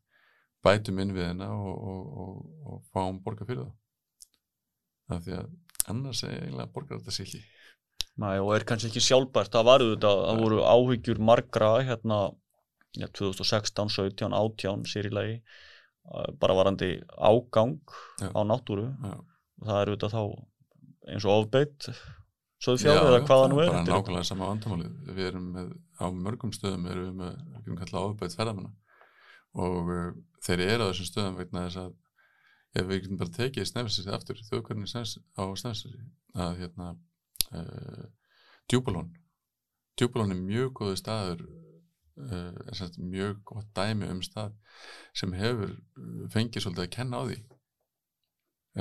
bætum 0.67 1.03
innviðina 1.05 1.49
og, 1.55 1.71
og, 1.93 2.09
og, 2.25 2.41
og 2.69 2.81
fáum 2.95 3.21
borga 3.25 3.47
fyrir 3.49 3.69
það 3.69 5.17
af 5.17 5.25
því 5.25 5.39
að 5.39 5.47
annars 5.89 6.25
er 6.27 6.35
eiginlega 6.43 6.73
borgar 6.75 7.01
þetta 7.01 7.15
sér 7.15 7.29
ekki. 7.29 7.41
Næ, 8.19 8.29
og 8.43 8.53
er 8.57 8.67
kannski 8.69 8.91
ekki 8.91 9.05
sjálfbært 9.05 9.55
það 9.55 9.69
varu 9.71 9.89
þetta, 9.93 10.13
það 10.27 10.43
voru 10.43 10.61
áhyggjur 10.67 11.21
margra 11.23 11.71
hérna 11.87 12.19
ja, 12.99 13.09
2016, 13.15 13.93
17, 13.95 14.35
18 14.35 14.87
sér 14.91 15.09
í 15.09 15.15
lagi 15.15 15.37
bara 16.41 16.57
varandi 16.57 16.95
ágang 17.15 17.79
Já. 18.21 18.31
á 18.33 18.41
náttúru. 18.49 18.89
Já. 18.89 19.17
og 19.59 19.67
það 19.69 19.81
eru 19.83 19.97
þetta 19.97 20.11
þá 20.15 20.23
eins 21.13 21.27
og 21.27 21.35
ofbeitt 21.43 21.89
söðfjár 22.65 23.05
eða 23.05 23.23
hvað 23.27 23.43
það 23.43 23.53
nú 23.53 23.61
er 23.63 23.71
bara 23.73 23.85
nákvæmlega 23.87 24.29
sama 24.29 24.51
vandamálið. 24.51 24.99
Við 25.15 25.31
erum 25.31 25.49
með, 25.55 25.71
á 26.03 26.07
mörgum 26.11 26.53
stöðum 26.57 26.89
erum 26.91 27.07
við 27.07 27.17
með, 27.23 27.39
við 27.47 27.59
getum 27.63 27.81
kallað 27.83 28.09
áfbætt 28.09 28.37
ferðamanna. 28.39 28.73
Og 29.59 29.93
uh, 29.95 30.09
þeir 30.45 30.65
eru 30.67 30.87
á 30.87 30.91
þessum 30.91 31.11
stöðum 31.13 31.39
vegna 31.39 31.67
þess 31.69 31.83
að 31.85 31.97
ef 32.77 32.89
við 32.89 33.05
getum 33.05 33.21
bara 33.21 33.35
tekið 33.37 33.69
snefnsins 33.69 34.11
aftur 34.13 34.41
þjóðkværinni 34.49 34.89
á 34.89 35.45
snefnsins 35.57 35.87
að 36.37 36.59
hérna 36.63 36.91
uh, 37.57 38.05
djúbulón 38.69 39.13
djúbulón 39.99 40.35
er 40.35 40.43
mjög 40.43 40.75
góðu 40.79 40.99
staður 41.01 41.45
uh, 41.47 42.55
sem 42.69 42.81
sagt 42.83 42.99
mjög 43.01 43.41
gott 43.49 43.71
dæmi 43.77 44.11
um 44.13 44.21
stað 44.25 44.57
sem 45.17 45.33
hefur 45.39 45.75
fengið 46.35 46.67
svolítið 46.67 46.85
að 46.85 46.95
kenna 46.99 47.23
á 47.23 47.29
því 47.31 47.39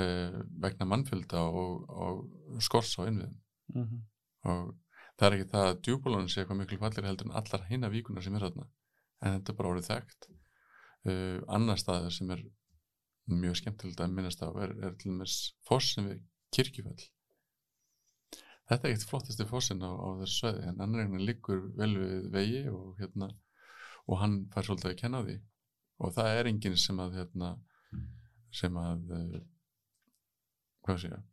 uh, 0.01 0.39
vegna 0.65 0.89
mannfjölda 0.91 1.45
og, 1.47 1.87
og 1.87 2.63
skors 2.63 2.97
á 2.99 3.07
innviðum 3.07 3.37
Mhm. 3.73 4.03
og 4.47 4.75
það 5.17 5.27
er 5.27 5.35
ekki 5.37 5.51
það 5.51 5.67
að 5.67 5.81
djúbúlunum 5.85 6.29
sé 6.29 6.41
eitthvað 6.41 6.59
miklu 6.61 6.77
fallir 6.79 7.07
heldur 7.07 7.27
en 7.27 7.37
allar 7.39 7.65
hinna 7.67 7.89
víkunar 7.89 8.23
sem 8.23 8.35
er 8.35 8.45
þarna. 8.47 8.67
En 9.21 9.39
þetta 9.39 9.51
er 9.51 9.57
bara 9.57 9.71
orðið 9.73 9.89
þekkt. 9.89 10.29
Uh, 11.07 11.39
annar 11.47 11.79
staður 11.81 12.13
sem 12.13 12.31
er 12.31 12.43
mjög 13.27 13.57
skemmtilegt 13.59 14.01
að 14.01 14.13
minnast 14.13 14.43
á 14.43 14.49
er, 14.61 14.73
er 14.83 14.95
til 14.95 15.11
dæmis 15.11 15.37
foss 15.67 15.93
sem 15.95 16.07
við 16.07 16.21
kirkjufell. 16.55 17.07
Þetta 18.67 18.87
er 18.87 18.93
ekkert 18.93 19.09
flottasti 19.09 19.47
fossin 19.47 19.83
á, 19.83 19.91
á 19.91 20.09
þessu 20.21 20.41
sveði 20.41 20.63
en 20.67 20.81
annar 20.83 21.03
einhvern 21.03 21.25
liggur 21.27 21.61
vel 21.79 21.93
við 21.97 22.31
vegi 22.33 22.63
og 22.71 22.97
hérna 22.99 23.31
og 24.07 24.19
hann 24.21 24.37
fær 24.53 24.67
svolítið 24.67 24.91
að 24.91 24.99
kenna 25.01 25.23
því. 25.23 25.37
Og 26.03 26.13
það 26.13 26.33
er 26.35 26.51
enginn 26.51 26.77
sem 26.79 26.99
að 27.03 27.17
hérna 27.21 27.53
sem 28.53 28.79
að 28.79 29.13
uh, 29.17 29.39
hvað 30.85 31.01
sé 31.01 31.11
ég 31.11 31.25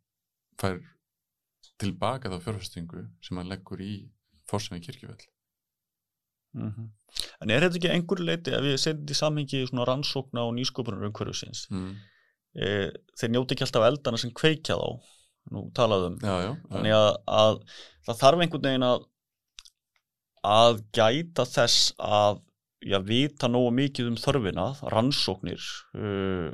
fær 0.59 0.79
tilbaka 1.81 2.31
þá 2.31 2.37
fjárfestingu 2.43 3.07
sem 3.25 3.39
hann 3.39 3.51
leggur 3.51 3.81
í 3.83 3.93
fórsum 4.49 4.77
í 4.77 4.83
kirkjufell 4.85 5.25
Mhm. 6.55 6.87
En 7.43 7.51
er 7.51 7.65
þetta 7.65 7.79
ekki 7.79 7.89
að 7.89 7.95
einhverju 7.97 8.27
leiti 8.27 8.53
að 8.55 8.67
við 8.69 8.77
setjum 8.79 9.01
þetta 9.01 9.15
í 9.15 9.19
samhengi 9.19 9.61
svona 9.69 9.87
rannsókna 9.89 10.45
og 10.47 10.53
nýsköpunar 10.55 11.07
umhverfisins 11.09 11.65
mm. 11.71 11.91
e, 12.55 12.69
þeir 13.19 13.33
njóti 13.33 13.55
ekki 13.55 13.65
alltaf 13.67 13.87
eldana 13.89 14.21
sem 14.21 14.33
kveikja 14.35 14.77
þá 14.79 15.11
nú 15.55 15.65
talaðum 15.77 16.15
já, 16.23 16.35
já, 16.47 16.51
þannig 16.71 16.95
að, 16.95 17.09
að 17.41 17.59
það 18.07 18.21
þarf 18.23 18.45
einhvern 18.45 18.67
veginn 18.69 18.87
að 18.87 19.05
að 20.45 20.81
gæta 20.95 21.45
þess 21.49 21.91
að 22.01 22.41
já, 22.85 22.97
vita 23.05 23.49
nógu 23.51 23.75
mikið 23.81 24.11
um 24.13 24.19
þörfina 24.21 24.67
rannsóknir 24.93 25.69
uh, 25.99 26.49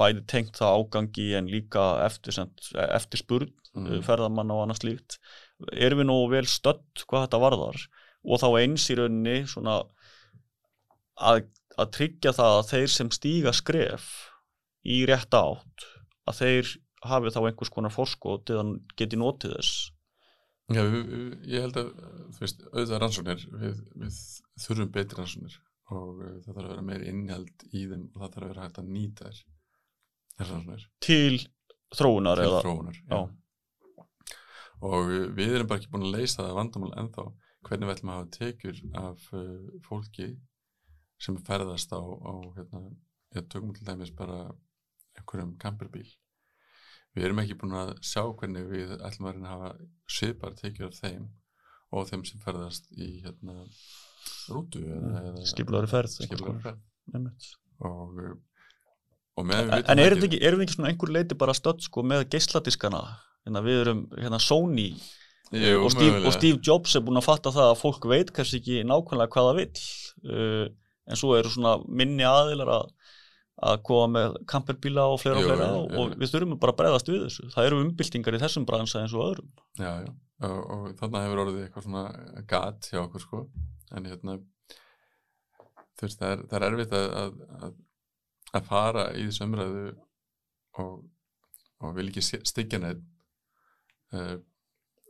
bæði 0.00 0.26
tengt 0.32 0.58
það 0.58 0.80
ágangi 0.80 1.30
en 1.38 1.50
líka 1.52 1.86
eftir, 2.06 2.40
eftir 2.88 3.22
spurn 3.22 3.52
Mm. 3.70 4.00
ferðamann 4.02 4.50
og 4.50 4.64
annars 4.64 4.82
líkt 4.82 5.20
erum 5.78 6.00
við 6.00 6.08
nógu 6.08 6.30
vel 6.32 6.46
stödd 6.50 7.04
hvað 7.06 7.26
þetta 7.26 7.38
varðar? 7.38 7.84
Og 8.26 8.40
þá 8.42 8.48
eins 8.58 8.86
í 8.90 8.96
rauninni 8.98 9.34
svona 9.46 9.76
að, 11.20 11.44
að 11.78 11.92
tryggja 11.94 12.32
það 12.34 12.56
að 12.56 12.68
þeir 12.72 12.92
sem 12.96 13.12
stíga 13.14 13.52
skref 13.54 14.08
í 14.82 15.04
rétt 15.08 15.36
átt 15.38 15.86
að 16.26 16.40
þeir 16.40 16.72
hafi 17.06 17.32
þá 17.32 17.40
einhvers 17.44 17.72
konar 17.76 17.94
forskot 17.94 18.50
eða 18.52 18.66
geti 18.98 19.20
notið 19.20 19.54
þess. 19.56 19.78
Já 20.70 20.82
ég 20.82 21.64
held 21.64 21.78
að 21.80 21.94
þú 22.34 22.42
veist, 22.42 22.66
auðvitað 22.72 23.00
rannsóknir 23.04 23.46
við, 23.62 23.80
við 24.02 24.18
þurfum 24.66 24.92
betri 24.98 25.20
rannsóknir 25.20 25.56
og 25.94 26.20
uh, 26.20 26.34
það 26.42 26.52
þarf 26.52 26.66
að 26.66 26.74
vera 26.74 26.86
meiri 26.90 27.08
innhald 27.14 27.64
í 27.70 27.86
þeim 27.86 28.04
og 28.10 28.20
það 28.20 28.28
þarf 28.34 28.44
að 28.44 28.52
vera 28.52 28.66
hægt 28.66 28.82
að 28.82 28.92
nýta 28.98 29.30
rannsóknir 29.30 29.59
til 31.04 31.40
þróunar 31.96 32.42
til 32.42 32.54
þróunar 32.56 32.98
já. 33.00 33.20
og 34.80 35.10
uh, 35.10 35.26
við 35.36 35.56
erum 35.58 35.70
bara 35.70 35.82
ekki 35.82 35.92
búin 35.92 36.08
að 36.08 36.16
leysa 36.18 36.42
það 36.42 36.58
vandamál 36.60 36.92
ennþá 37.02 37.26
hvernig 37.68 37.90
við 37.90 37.94
ætlum 37.96 38.12
að 38.12 38.18
hafa 38.20 38.32
tekjur 38.38 38.82
af 39.02 39.28
uh, 39.36 39.68
fólki 39.86 40.30
sem 41.20 41.36
ferðast 41.44 41.92
á, 41.92 42.00
á 42.00 42.32
hérna, 42.56 42.86
ég 43.36 43.48
tökum 43.52 43.74
til 43.76 43.86
dæmis 43.86 44.12
bara 44.16 44.46
einhverjum 45.18 45.56
kamperbíl 45.60 46.08
við 47.16 47.26
erum 47.26 47.42
ekki 47.42 47.58
búin 47.60 47.76
að 47.76 47.96
sjá 48.06 48.22
hvernig 48.24 48.68
við 48.70 48.94
ætlum 48.98 49.30
að 49.32 49.48
hafa 49.50 49.72
svipar 50.10 50.56
tekjur 50.58 50.88
af 50.90 51.00
þeim 51.00 51.26
og 51.90 52.06
þeim 52.06 52.22
sem 52.28 52.42
ferðast 52.42 52.86
í 52.94 53.16
hérna 53.24 53.64
rútu 54.50 54.82
eða 54.84 55.42
skipulari 55.48 55.90
ferð 55.90 56.16
konar. 56.30 56.62
ferð. 56.64 57.48
Og, 57.88 58.20
uh, 58.20 58.36
og 59.29 59.29
meðan 59.29 59.29
við 59.29 59.29
En, 59.40 60.02
erum 60.02 60.22
við 60.22 60.38
ekki, 60.38 60.74
svona 60.76 60.90
einhver 60.92 61.12
leiti 61.14 61.38
bara 61.38 61.56
stödd 61.56 61.82
sko 61.84 62.04
með 62.06 62.28
geisladiskana? 62.34 63.02
Hérna 63.46 63.64
við 63.64 63.80
erum 63.84 64.04
hérna 64.18 64.40
Sony 64.42 64.92
Jú, 65.50 65.80
og, 65.82 65.90
Steve, 65.90 66.20
og 66.22 66.34
Steve 66.36 66.60
Jobs 66.62 66.94
er 66.94 67.02
búin 67.02 67.18
að 67.18 67.26
fatta 67.26 67.50
það 67.50 67.72
að 67.72 67.80
fólk 67.80 68.04
veit 68.10 68.28
kannski 68.34 68.60
ekki 68.60 68.82
nákvæmlega 68.86 69.32
hvað 69.34 69.48
það 69.48 69.56
vill. 69.58 69.86
Uh, 70.30 70.66
en 71.10 71.18
svo 71.18 71.32
eru 71.34 71.50
svona 71.50 71.72
minni 71.90 72.22
aðilar 72.26 72.70
að, 72.76 72.92
að 73.70 73.80
koma 73.88 74.12
með 74.14 74.36
kamperbíla 74.52 75.08
og 75.10 75.18
fleira 75.22 75.40
og 75.40 75.42
Jú, 75.42 75.48
fleira 75.48 75.66
jú, 75.66 75.80
og, 75.80 75.88
jú. 75.90 76.04
og 76.04 76.22
við 76.22 76.34
þurfum 76.34 76.60
bara 76.62 76.76
að 76.76 76.78
bregðast 76.82 77.10
við 77.10 77.24
þessu. 77.24 77.48
Það 77.56 77.70
eru 77.70 77.82
umbyltingar 77.82 78.38
í 78.38 78.42
þessum 78.44 78.68
bransa 78.68 79.02
eins 79.02 79.16
og 79.16 79.26
öðrum. 79.26 79.50
Já, 79.80 79.90
já, 80.04 80.12
og, 80.46 80.60
og 80.76 80.86
þarna 81.00 81.24
hefur 81.26 81.42
orðið 81.44 81.66
eitthvað 81.66 81.88
svona 81.88 82.04
gat 82.54 82.90
hjá 82.92 83.02
okkur 83.02 83.26
sko, 83.26 83.42
en 83.90 84.10
hérna 84.12 84.38
þú 86.00 86.06
veist, 86.06 86.20
það 86.20 86.32
er, 86.32 86.44
það 86.48 86.58
er 86.60 86.66
erfitt 86.68 86.96
að, 86.96 87.08
að, 87.20 87.40
að, 87.58 87.78
að 88.56 88.66
fara 88.70 89.04
í 89.16 89.26
þessu 89.28 89.44
umræðu 89.46 89.84
og, 90.82 90.94
og 91.84 91.94
vil 91.98 92.08
ekki 92.10 92.22
styggja 92.24 92.80
neitt 92.82 93.02
uh, 94.16 94.38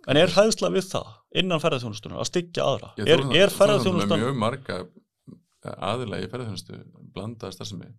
En 0.08 0.16
er 0.16 0.32
hæðsla 0.32 0.70
við 0.72 0.86
það 0.94 1.08
innan 1.42 1.60
ferðarþjónustunar 1.60 2.22
að 2.22 2.28
styggja 2.30 2.64
aðra? 2.64 2.92
Ég, 3.00 3.10
er, 3.12 3.24
er 3.42 3.52
ferðarþjónustan 3.52 4.14
með 4.16 4.22
mjög 4.24 4.38
marga 4.40 4.78
aðila 5.90 6.20
í 6.24 6.28
ferðarþjónustu 6.32 6.78
blandaða 7.14 7.52
starfsemi 7.58 7.90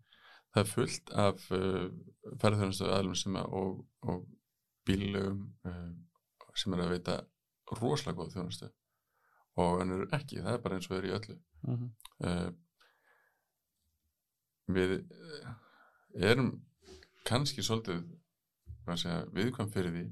það 0.51 0.63
er 0.63 0.71
fullt 0.71 1.12
af 1.25 1.43
uh, 1.54 1.89
ferðarþjónustu 2.41 2.88
aðilum 2.89 3.19
sem 3.21 3.38
að, 3.39 3.54
og, 3.62 3.75
og 4.10 4.23
bílum 4.89 5.43
uh, 5.69 5.91
sem 6.58 6.73
er 6.75 6.82
að 6.88 6.95
veita 6.95 7.19
rosalega 7.80 8.17
góð 8.17 8.34
þjónustu 8.36 8.71
og 9.62 9.82
en 9.84 9.93
eru 9.97 10.08
ekki, 10.15 10.41
það 10.41 10.56
er 10.58 10.62
bara 10.63 10.77
eins 10.80 10.89
og 10.91 10.97
er 11.01 11.10
í 11.12 11.15
öllu 11.19 11.38
Mhm. 11.62 11.89
uh, 12.25 12.49
við 14.75 14.93
uh, 15.01 15.53
erum 16.31 16.51
kannski 17.27 17.62
svolítið 17.63 18.01
að 18.91 18.97
segja, 19.03 19.21
viðkvæm 19.36 19.69
fyrir 19.71 19.93
því 19.95 20.05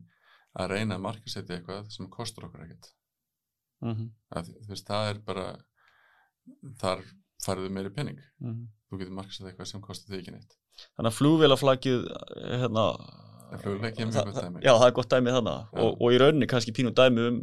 að 0.59 0.69
reyna 0.73 0.95
að 0.97 1.03
markasetja 1.07 1.57
eitthvað 1.57 1.89
sem 1.93 2.09
kostur 2.13 2.47
okkur 2.49 2.65
ekkert 2.67 2.93
Mhm. 3.81 4.09
að, 4.35 4.49
þú 4.65 4.69
veist, 4.73 4.87
það 4.89 5.09
er 5.09 5.19
bara 5.23 5.43
þar 6.81 7.03
farið 7.45 7.69
meiri 7.71 7.91
penning 7.95 8.17
Mhm. 8.41 8.65
þú 8.91 8.99
getur 8.99 9.15
markasett 9.15 9.47
eitthvað 9.47 9.67
sem 9.71 9.81
kostar 9.81 10.13
þig 10.15 10.21
ekki 10.23 10.31
neitt 10.35 10.55
Þannig 10.95 11.11
að 11.11 11.17
flugvélaflagið 11.19 12.03
hérna, 12.59 12.85
En 13.51 13.59
flugvélaflagið 13.59 13.99
er 13.99 14.33
það-. 14.35 14.61
Já, 14.63 14.73
það 14.79 14.87
er 14.87 14.91
gott 14.99 15.09
dæmi 15.09 15.31
þannig 15.35 15.79
og, 15.83 16.01
og 16.01 16.11
í 16.13 16.19
rauninni 16.21 16.47
kannski 16.47 16.71
pínu 16.75 16.91
dæmi 16.95 17.27
um 17.27 17.39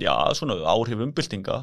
já, 0.00 0.14
svona 0.34 0.56
áhrif 0.68 1.00
umbyltinga 1.04 1.58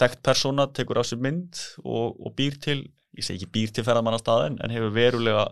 þekkt 0.00 0.22
persóna 0.22 0.66
tekur 0.72 1.00
á 1.00 1.04
sig 1.04 1.18
mynd 1.20 1.54
og, 1.84 2.16
og 2.26 2.34
býr 2.36 2.58
til, 2.60 2.82
ég 3.18 3.26
segi 3.26 3.40
ekki 3.40 3.54
býr 3.54 3.72
til 3.74 3.86
ferðamannastæðin 3.86 4.60
en 4.62 4.74
hefur 4.74 4.92
verulega 4.94 5.46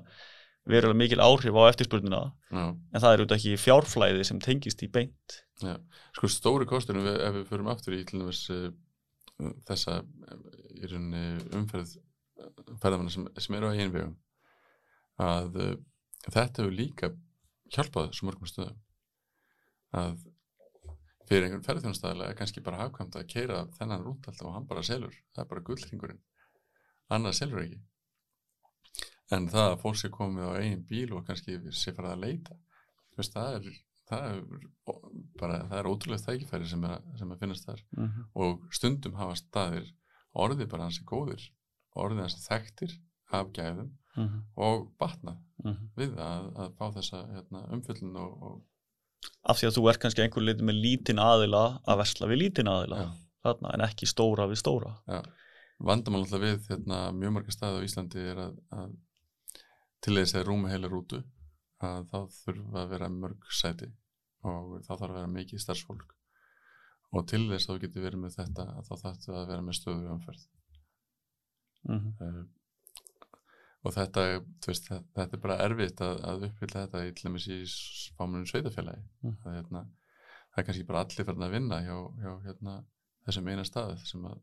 verulega 0.68 0.98
mikil 1.00 1.22
áhrif 1.24 1.56
á 1.56 1.62
eftirspurnina. 1.70 2.20
Já, 2.52 2.64
en 2.68 3.02
það 3.02 3.10
er 3.10 3.22
auðvitað 3.22 3.38
ekki 3.38 3.60
fjárflæði 3.62 4.26
sem 4.28 4.40
tengist 4.44 4.84
í 4.84 4.90
beint. 4.92 5.38
Já. 5.64 5.74
Sko 6.16 6.30
stóri 6.32 6.68
kosturinn 6.68 7.06
við, 7.06 7.18
ef 7.24 7.36
við 7.38 7.46
förum 7.48 7.70
aftur 7.72 7.96
í 7.96 8.02
dæmis 8.08 8.44
uh, 8.52 8.68
þessa 9.68 10.00
uh, 10.02 10.42
í 10.76 10.90
rauninni 10.90 11.24
umferð 11.56 11.96
uh, 11.96 12.50
ferðamanna 12.82 13.14
sem, 13.14 13.28
sem 13.40 13.56
eru 13.58 13.72
á 13.72 13.76
einu 13.76 13.94
vegum 13.94 14.16
að 15.24 15.60
uh, 15.64 15.74
þetta 16.28 16.62
hefur 16.62 16.76
líka 16.76 17.12
hjálpað 17.74 18.12
svo 18.16 18.28
mörgum 18.28 18.50
stöðum. 18.50 18.78
Að 19.96 20.20
fyrir 21.28 21.46
einhvern 21.46 21.64
ferðarþjónustæðilega 21.64 22.32
er 22.32 22.38
kannski 22.38 22.64
bara 22.64 22.84
hafkvæmt 22.84 23.16
að 23.16 23.28
keira 23.32 23.64
þennan 23.80 24.04
rúnt 24.04 24.28
alltaf 24.28 24.48
og 24.48 24.56
hann 24.56 24.68
bara 24.68 24.84
selur. 24.84 25.16
Það 25.32 25.44
er 25.44 25.50
bara 25.54 25.64
gullringurinn 25.64 26.20
annað 27.14 27.38
selur 27.40 27.64
ekki. 27.64 27.80
En 29.34 29.50
það 29.52 29.72
að 29.72 29.80
fólk 29.82 29.98
sé 30.00 30.08
komið 30.12 30.48
á 30.48 30.52
eigin 30.60 30.86
bíl 30.88 31.12
og 31.12 31.26
kannski 31.28 31.58
sé 31.76 31.92
farið 31.92 32.14
að 32.14 32.24
leita 32.24 32.56
veist, 33.18 33.34
það 33.34 33.58
er 33.58 33.68
það 34.08 34.26
er, 34.30 34.66
bara, 35.38 35.58
það 35.68 35.78
er 35.80 35.88
ótrúlega 35.90 36.24
þækifæri 36.24 36.70
sem 36.70 36.84
er, 36.88 37.02
sem 37.20 37.32
að 37.34 37.42
finnast 37.42 37.66
þar. 37.68 37.82
Mm 37.96 38.06
-hmm. 38.06 38.28
og 38.44 38.78
stundum 38.78 39.18
hafa 39.20 39.36
staðir 39.36 39.90
orðið 40.32 40.70
bara 40.72 40.88
hansi 40.88 41.04
góðir 41.04 41.44
orðið 41.98 42.24
hansi 42.24 42.44
þekktir 42.46 42.98
af 43.38 43.52
gæðum 43.52 43.92
Mm 44.18 44.42
og 44.56 44.88
batnað 44.98 45.36
-hmm. 45.62 45.90
við 45.96 46.16
að, 46.18 46.46
að 46.58 46.72
fá 46.78 46.86
þessa 46.96 47.18
hérna, 47.34 47.60
umfyllun 47.70 48.16
og, 48.16 48.42
og 48.42 48.62
af 49.42 49.58
því 49.58 49.68
að 49.68 49.76
þú 49.76 49.88
ert 49.90 50.00
kannski 50.02 50.22
einhver 50.22 50.42
liti 50.42 50.64
með 50.66 50.80
lítinn 50.84 51.20
aðila 51.22 51.80
að 51.86 51.98
versla 52.00 52.26
við 52.26 52.40
lítinn 52.42 52.70
aðila 52.72 53.12
þarna, 53.42 53.74
en 53.74 53.84
ekki 53.86 54.06
stóra 54.06 54.48
við 54.50 54.58
stóra. 54.58 54.96
Ja, 55.06 55.22
vandamál 55.78 56.22
alltaf 56.24 56.42
við 56.42 56.68
hérna, 56.72 57.00
mjög 57.14 57.34
marga 57.36 57.54
staði 57.54 57.82
á 57.82 57.86
Íslandi 57.86 58.24
er 58.32 58.42
að, 58.48 58.60
að 58.74 58.94
til 60.04 60.14
þess 60.18 60.38
að 60.38 60.46
rúma 60.48 60.72
heila 60.72 60.90
rútu 60.90 61.22
að 61.84 62.06
þá 62.10 62.18
þurfa 62.34 62.82
að 62.82 62.92
vera 62.92 63.08
mörg 63.14 63.50
sæti 63.54 63.90
og 64.46 64.78
þá 64.86 64.92
þarf 64.92 65.10
að 65.10 65.18
vera 65.18 65.32
mikið 65.34 65.62
starfsfólk 65.62 66.14
og 67.16 67.26
til 67.30 67.44
þess 67.48 67.68
að 67.68 67.74
þú 67.74 67.80
getur 67.84 68.04
verið 68.04 68.22
með 68.24 68.36
þetta 68.36 68.68
að 68.74 68.88
þá 68.88 68.94
þarf 69.02 69.28
að 69.34 69.50
vera 69.52 69.66
með 69.66 69.78
stöðu 69.78 70.14
umferð 70.14 70.46
mm 71.88 71.98
-hmm. 71.98 72.14
uh, 72.26 72.46
og 73.86 73.94
þetta, 73.94 74.24
veist, 74.66 74.90
þetta, 74.90 75.28
er 75.36 75.42
bara 75.42 75.60
erfitt 75.64 76.02
að, 76.04 76.20
að 76.30 76.44
uppfylla 76.48 76.84
þetta 76.84 77.04
í 77.06 77.14
til 77.14 77.28
dæmis 77.28 77.48
í 77.48 77.58
fámunum 78.18 78.46
sveitafélagi 78.50 79.04
Mm. 79.22 79.36
að, 79.44 79.54
hérna, 79.54 79.80
það 80.52 80.60
er 80.60 80.66
kannski 80.66 80.86
bara 80.86 81.00
allir 81.04 81.26
farin 81.26 81.46
að 81.46 81.54
vinna 81.56 81.80
hjá, 81.82 81.96
hjá 82.22 82.32
hérna, 82.44 82.74
þessum 83.26 83.48
eina 83.48 83.64
stað 83.64 83.96
sem 84.06 84.26
að, 84.30 84.38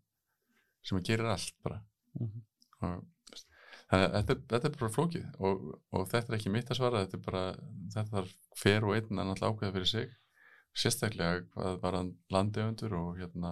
sem 0.85 0.97
að 0.99 1.07
gerir 1.09 1.31
allt 1.33 1.53
bara 1.65 1.81
Mhm. 2.15 2.41
og 2.81 3.01
þú 3.25 3.31
veist, 3.33 3.47
þannig 3.89 4.05
að 4.05 4.13
þetta, 4.19 4.35
er- 4.35 4.45
þetta 4.53 4.69
er 4.69 4.75
bara 4.79 4.93
flókið 4.97 5.25
og, 5.39 5.63
og 5.91 6.07
þetta 6.11 6.29
er 6.33 6.37
ekki 6.39 6.51
mitt 6.53 6.69
að 6.71 6.77
svara 6.79 7.01
þetta 7.05 7.17
er 7.19 7.23
bara, 7.25 7.43
þetta 7.95 8.11
þarf 8.13 8.35
hver 8.61 8.83
og 8.87 8.93
einn 8.95 9.19
að 9.19 9.27
náttúrulega 9.31 9.51
ákveða 9.55 9.73
fyrir 9.75 9.91
sig 9.93 10.13
sérstaklega 10.75 11.45
hvað 11.55 11.79
var 11.81 11.93
hann 11.99 12.13
landegundur 12.31 12.93
og 12.99 13.17
hérna 13.19 13.51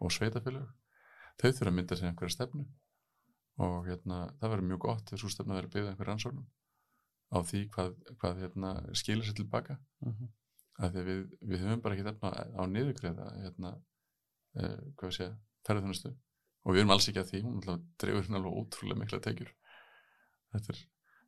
og 0.00 0.10
sveitafélag 0.14 0.68
þau 1.38 1.50
þurfa 1.52 1.70
að 1.70 1.74
mynda 1.78 1.96
sér 1.98 2.08
einhverja 2.12 2.34
stefnu 2.36 2.64
og 3.58 3.86
hérna, 3.88 4.18
það 4.38 4.50
verður 4.52 4.68
mjög 4.70 4.78
gott 4.86 5.12
ef 5.12 5.18
svo 5.22 5.28
stefna 5.32 5.54
verður 5.58 5.72
byggða 5.74 5.90
einhver 5.94 6.06
rannsóknum 6.12 6.46
á 7.34 7.38
því 7.44 7.60
hvað, 7.74 7.94
hvað 8.22 8.38
hérna, 8.42 8.70
skilur 8.94 9.24
sér 9.26 9.36
tilbaka 9.42 9.78
Mhm. 10.06 10.28
af 10.78 10.92
því 10.92 10.98
að 11.02 11.08
við, 11.10 11.22
við 11.42 11.58
höfum 11.66 11.82
bara 11.82 11.94
ekki 11.96 12.06
efna 12.08 12.30
á 12.30 12.62
niðurgreða 12.70 13.26
hérna, 13.42 13.72
uh, 14.56 14.78
hvað 14.96 15.10
sé, 15.16 15.26
ferðarþjónustu 15.66 16.14
og 16.64 16.74
við 16.74 16.82
erum 16.82 16.94
alls 16.94 17.08
ekki 17.10 17.22
að 17.22 17.32
því, 17.32 17.42
hún 17.46 17.60
dreifur 17.64 18.22
hérna 18.22 18.40
alveg 18.40 18.60
ótrúlega 18.62 19.02
mikla 19.02 19.20
tekjur. 19.24 19.50
Þetta 20.54 20.72
er, 20.74 20.80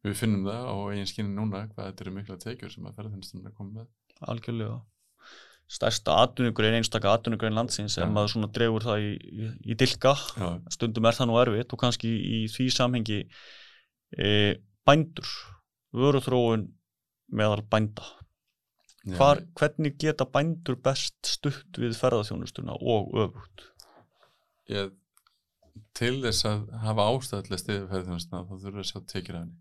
við 0.06 0.16
finnum 0.20 0.48
það 0.48 0.70
á 0.70 0.74
eigin 0.92 1.10
skinni 1.10 1.36
núna 1.36 1.66
hvað 1.70 1.90
þetta 1.90 2.06
eru 2.06 2.14
mikla 2.16 2.38
tekjur 2.44 2.72
sem 2.74 2.88
að 2.88 2.96
ferðarþjónustunum 2.98 3.50
er 3.50 3.56
komið 3.58 3.78
með. 3.80 3.92
Algjörlega. 4.34 4.80
Stærsta 5.70 6.16
atvinnugrein, 6.24 6.74
einstaka 6.80 7.12
atvinnugrein 7.14 7.54
landsins 7.54 7.94
Já. 7.94 8.02
en 8.02 8.14
maður 8.16 8.32
svona 8.32 8.50
dregur 8.50 8.82
það 8.82 9.04
í, 9.06 9.10
í, 9.14 9.50
í 9.70 9.76
dilka 9.78 10.16
Já, 10.34 10.48
stundum 10.74 11.06
er 11.06 11.14
það 11.14 11.28
nú 11.30 11.36
erfitt 11.38 11.74
og 11.76 11.82
kannski 11.84 12.10
í 12.10 12.40
því 12.50 12.66
samhengi 12.74 13.20
e, 14.18 14.30
bændur 14.88 15.30
vöruþróun 15.94 16.66
meðal 17.30 17.62
bænda. 17.70 18.08
Hvar, 19.16 19.40
hvernig 19.56 19.94
geta 20.00 20.26
bændur 20.28 20.76
best 20.82 21.16
stutt 21.24 21.78
við 21.80 21.94
ferðarþjónustuna 21.96 22.74
og 22.76 23.14
öfugt? 23.22 23.64
Ég, 24.70 24.90
til 25.96 26.14
þess 26.24 26.46
að 26.48 26.62
hafa 26.84 27.06
ástæðlega 27.12 27.62
stiðið 27.62 27.88
ferðarþjónustuna 27.90 28.42
þá 28.46 28.52
þurfum 28.52 28.78
við 28.80 28.92
að 29.00 29.02
af 29.10 29.40
henni. 29.40 29.58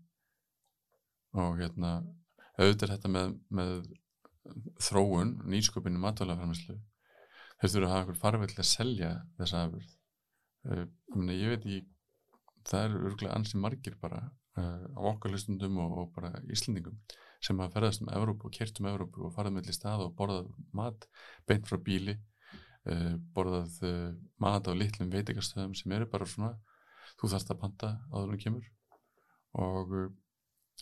Og 1.40 1.60
hérna 1.60 1.90
auðvitað 2.60 2.92
þetta 2.94 3.12
með, 3.14 3.34
með 3.60 3.74
þróun, 4.82 5.32
nýsköpinu 5.52 6.02
matvælaframislu 6.02 6.76
þeir 7.60 7.72
þurfa 7.74 7.86
að 7.86 7.92
hafa 7.92 8.02
einhver 8.02 8.20
farveld 8.20 8.58
að 8.58 8.68
selja 8.70 9.10
þessa 9.38 9.64
afurð. 9.66 9.96
Meni, 11.14 11.38
ég 11.40 11.54
veit 11.54 11.66
ég 11.70 11.88
það 12.68 12.86
eru 12.86 13.02
örgulega 13.08 13.36
ansi 13.36 13.60
margir 13.60 13.96
bara 14.00 14.20
uh, 14.58 14.86
á 14.96 15.00
okkar 15.12 15.34
hlustundum 15.34 15.78
og, 15.80 15.96
og 16.02 16.10
bara 16.16 16.32
Íslendingum 16.52 16.98
sem 17.40 17.60
hafa 17.62 17.78
ferðast 17.78 18.04
um 18.04 18.10
Evrópu 18.12 18.48
og 18.48 18.56
kert 18.56 18.80
um 18.82 18.88
Evrópu 18.90 19.24
og 19.26 19.34
farið 19.36 19.56
mellir 19.56 19.76
stað 19.76 20.04
og 20.06 20.16
borðað 20.18 20.50
mat 20.76 21.06
beint 21.48 21.68
frá 21.68 21.80
bíli 21.80 22.18
uh, 22.88 23.14
borðað 23.34 23.76
uh, 23.86 24.10
mat 24.42 24.68
á 24.68 24.72
litlum 24.76 25.12
veitingastöðum 25.12 25.76
sem 25.78 25.94
eru 25.96 26.08
bara 26.10 26.28
svona 26.28 26.54
þú 27.20 27.32
þarft 27.34 27.52
að 27.54 27.60
panta 27.64 27.92
áður 28.12 28.34
þú 28.34 28.40
kemur. 28.44 28.68
Og, 29.60 29.94
uh, 30.04 30.10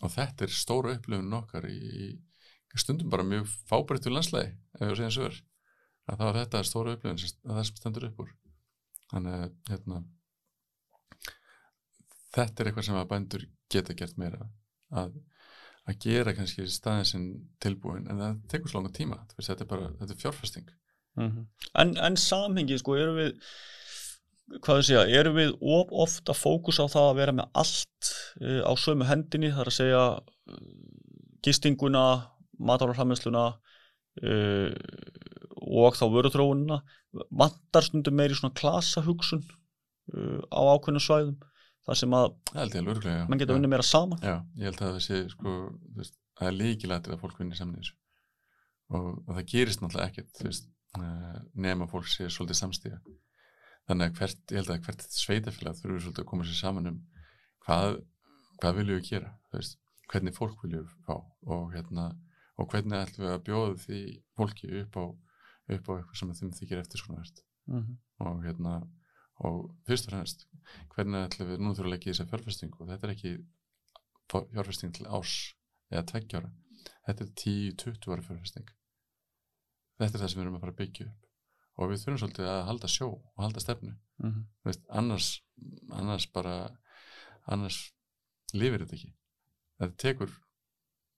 og 0.05 0.13
þetta 0.15 0.45
er 0.45 0.55
stóra 0.55 0.95
upplifun 0.95 1.39
okkar 1.39 1.67
í, 1.69 1.79
í 2.15 2.81
stundum 2.83 3.11
bara 3.11 3.27
mjög 3.27 3.49
fábreyttu 3.69 4.13
landslægi 4.13 4.53
ef 4.79 4.85
við 4.85 5.01
segjum 5.01 5.15
svo 5.17 5.31
er 5.31 5.41
að 6.09 6.21
þá 6.21 6.27
er 6.29 6.39
þetta 6.43 6.63
stóra 6.69 6.95
upplifun 6.95 7.25
að 7.25 7.57
það 7.57 7.67
sem 7.67 7.81
stendur 7.81 8.07
upp 8.09 8.23
úr. 8.23 8.31
Þannig 9.09 9.35
að 9.35 9.53
hérna, 9.71 10.03
þetta 12.35 12.61
er 12.61 12.69
eitthvað 12.69 12.87
sem 12.87 12.99
að 12.99 13.09
bændur 13.09 13.45
geta 13.73 13.95
gert 13.97 14.19
meira 14.21 14.49
að, 15.01 15.15
að 15.89 15.97
gera 16.05 16.35
kannski 16.37 16.65
staðin 16.69 17.07
sem 17.07 17.25
tilbúin 17.63 18.07
en 18.09 18.21
það 18.21 18.43
tekur 18.53 18.71
svo 18.71 18.81
langa 18.81 18.93
tíma 18.95 19.19
þetta 19.35 19.65
er 19.65 19.69
bara, 19.69 19.89
þetta 20.01 20.15
er 20.15 20.21
fjárfesting 20.23 20.69
en, 21.17 21.97
en 21.97 22.17
samhengi 22.19 22.77
sko, 22.79 22.95
erum 22.99 23.17
við 23.19 23.33
hvað 24.63 24.79
þau 24.79 24.85
segja, 24.85 25.05
erum 25.19 25.37
við 25.37 25.51
of 25.61 25.91
ofta 26.05 26.33
fókus 26.33 26.79
á 26.81 26.85
það 26.89 27.09
að 27.09 27.19
vera 27.21 27.35
með 27.37 27.49
allt 27.61 28.11
uh, 28.41 28.61
á 28.65 28.73
sömu 28.81 29.07
hendinni, 29.09 29.51
þar 29.53 29.69
að 29.69 29.77
segja 29.77 30.03
uh, 30.17 30.61
gistinguna 31.45 32.05
matálarframhersluna 32.59 33.45
uh, 33.53 34.71
og 35.59 35.99
þá 35.99 36.05
vöruþróunina 36.15 36.79
vantar 37.29 37.85
stundum 37.85 38.17
meiri 38.17 38.37
svona 38.37 38.57
klasahugsun 38.57 39.45
uh, 39.45 40.41
á 40.49 40.61
ákveðnum 40.73 41.03
svæðum 41.03 41.37
þar 41.85 42.01
sem 42.01 42.17
að 42.17 42.27
það 42.53 42.91
örglega 42.95 43.29
mann 43.29 43.41
geta 43.41 43.55
unnið 43.55 43.73
meira 43.73 43.85
saman. 43.85 44.19
Já, 44.21 44.35
ég 44.57 44.69
held 44.69 44.81
að 44.81 44.97
það 44.97 45.05
sé 45.05 45.21
sko, 45.31 45.55
þú 45.95 46.09
það 46.39 46.49
er 46.49 46.59
líkilættir 46.59 47.15
að 47.15 47.23
fólk 47.23 47.39
vinni 47.41 47.57
saman 47.57 47.77
í 47.77 47.81
þessu. 47.83 47.95
Og, 48.89 49.07
og 49.27 49.31
það 49.35 49.47
gerist 49.51 49.81
náttúrulega 49.83 50.09
ekkert 50.09 50.37
þú 50.39 50.47
veist, 50.47 50.69
uh, 50.97 51.39
nema 51.53 51.87
fólk 51.91 52.07
sé 52.09 52.29
svolítið 52.29 52.61
samstíða 52.61 52.99
þannig 53.89 54.09
að 54.09 54.19
hvert, 54.19 54.41
ég 54.53 54.61
held 54.61 54.73
að 54.73 54.83
hvert 54.87 55.05
sveitafélag 55.17 55.77
þurfur 55.79 56.03
svolítið 56.05 56.23
að 56.23 56.29
koma 56.31 56.47
sér 56.47 56.59
saman 56.59 56.91
um 56.91 56.99
hvað, 57.65 57.99
hvað 58.61 58.79
viljum 58.79 58.99
við 58.99 59.09
gera 59.09 59.31
veist, 59.53 59.79
hvernig 60.09 60.37
fólk 60.37 60.63
viljum 60.63 60.89
fá 61.07 61.15
og, 61.17 61.73
hérna, 61.73 62.11
og 62.57 62.69
hvernig 62.71 63.01
ætlum 63.01 63.25
við 63.25 63.35
að 63.35 63.43
bjóða 63.49 63.75
því 63.85 64.01
fólki 64.37 64.71
upp 64.83 64.99
á, 65.01 65.05
upp 65.75 65.89
á 65.89 65.93
eitthvað 65.97 66.21
sem 66.21 66.33
þeim 66.39 66.55
þykir 66.59 66.83
eftir 66.83 67.03
svona 67.03 67.21
verðt 67.21 67.43
mm 67.69 67.81
-hmm. 67.81 67.99
og 68.25 68.41
hérna 68.45 68.75
og 69.49 69.59
fyrst 69.87 70.09
og 70.09 70.15
fremst 70.15 70.47
hvernig 70.95 71.25
ætlum 71.27 71.51
við 71.53 71.61
nú 71.61 71.73
þurfum 71.73 71.89
að 71.89 71.93
leggja 71.95 72.11
í 72.11 72.13
þessa 72.13 72.29
fjárfesting 72.31 72.75
og 72.79 72.89
þetta 72.89 73.07
er 73.07 73.13
ekki 73.15 73.35
fjárfesting 74.29 74.93
til 74.93 75.07
ás 75.07 75.35
eða 75.89 76.05
tveggjára 76.11 76.51
þetta 77.07 77.23
er 77.25 77.31
10-20 77.43 78.13
ára 78.13 78.25
fjárfesting 78.27 78.73
þetta 79.99 80.17
er 80.17 80.21
það 80.23 80.31
sem 80.31 80.39
við 80.39 80.45
erum 80.45 80.57
að 80.57 80.63
fara 80.65 80.73
að 80.75 80.81
byggja 80.81 81.05
upp. 81.09 81.25
Og 81.79 81.89
við 81.91 82.01
þurfum 82.03 82.19
svolítið 82.23 82.49
að 82.51 82.65
halda 82.67 82.87
sjó 82.91 83.07
og 83.13 83.43
halda 83.43 83.63
stefnu. 83.63 83.93
Mm 84.19 84.29
-hmm. 84.31 84.43
Veist, 84.67 84.83
annars, 84.89 85.29
annars 85.91 86.27
bara 86.33 86.55
annars 87.47 87.79
lifir 88.53 88.83
þetta 88.83 88.95
ekki. 88.95 89.13
Þetta 89.79 89.97
tekur 90.03 90.29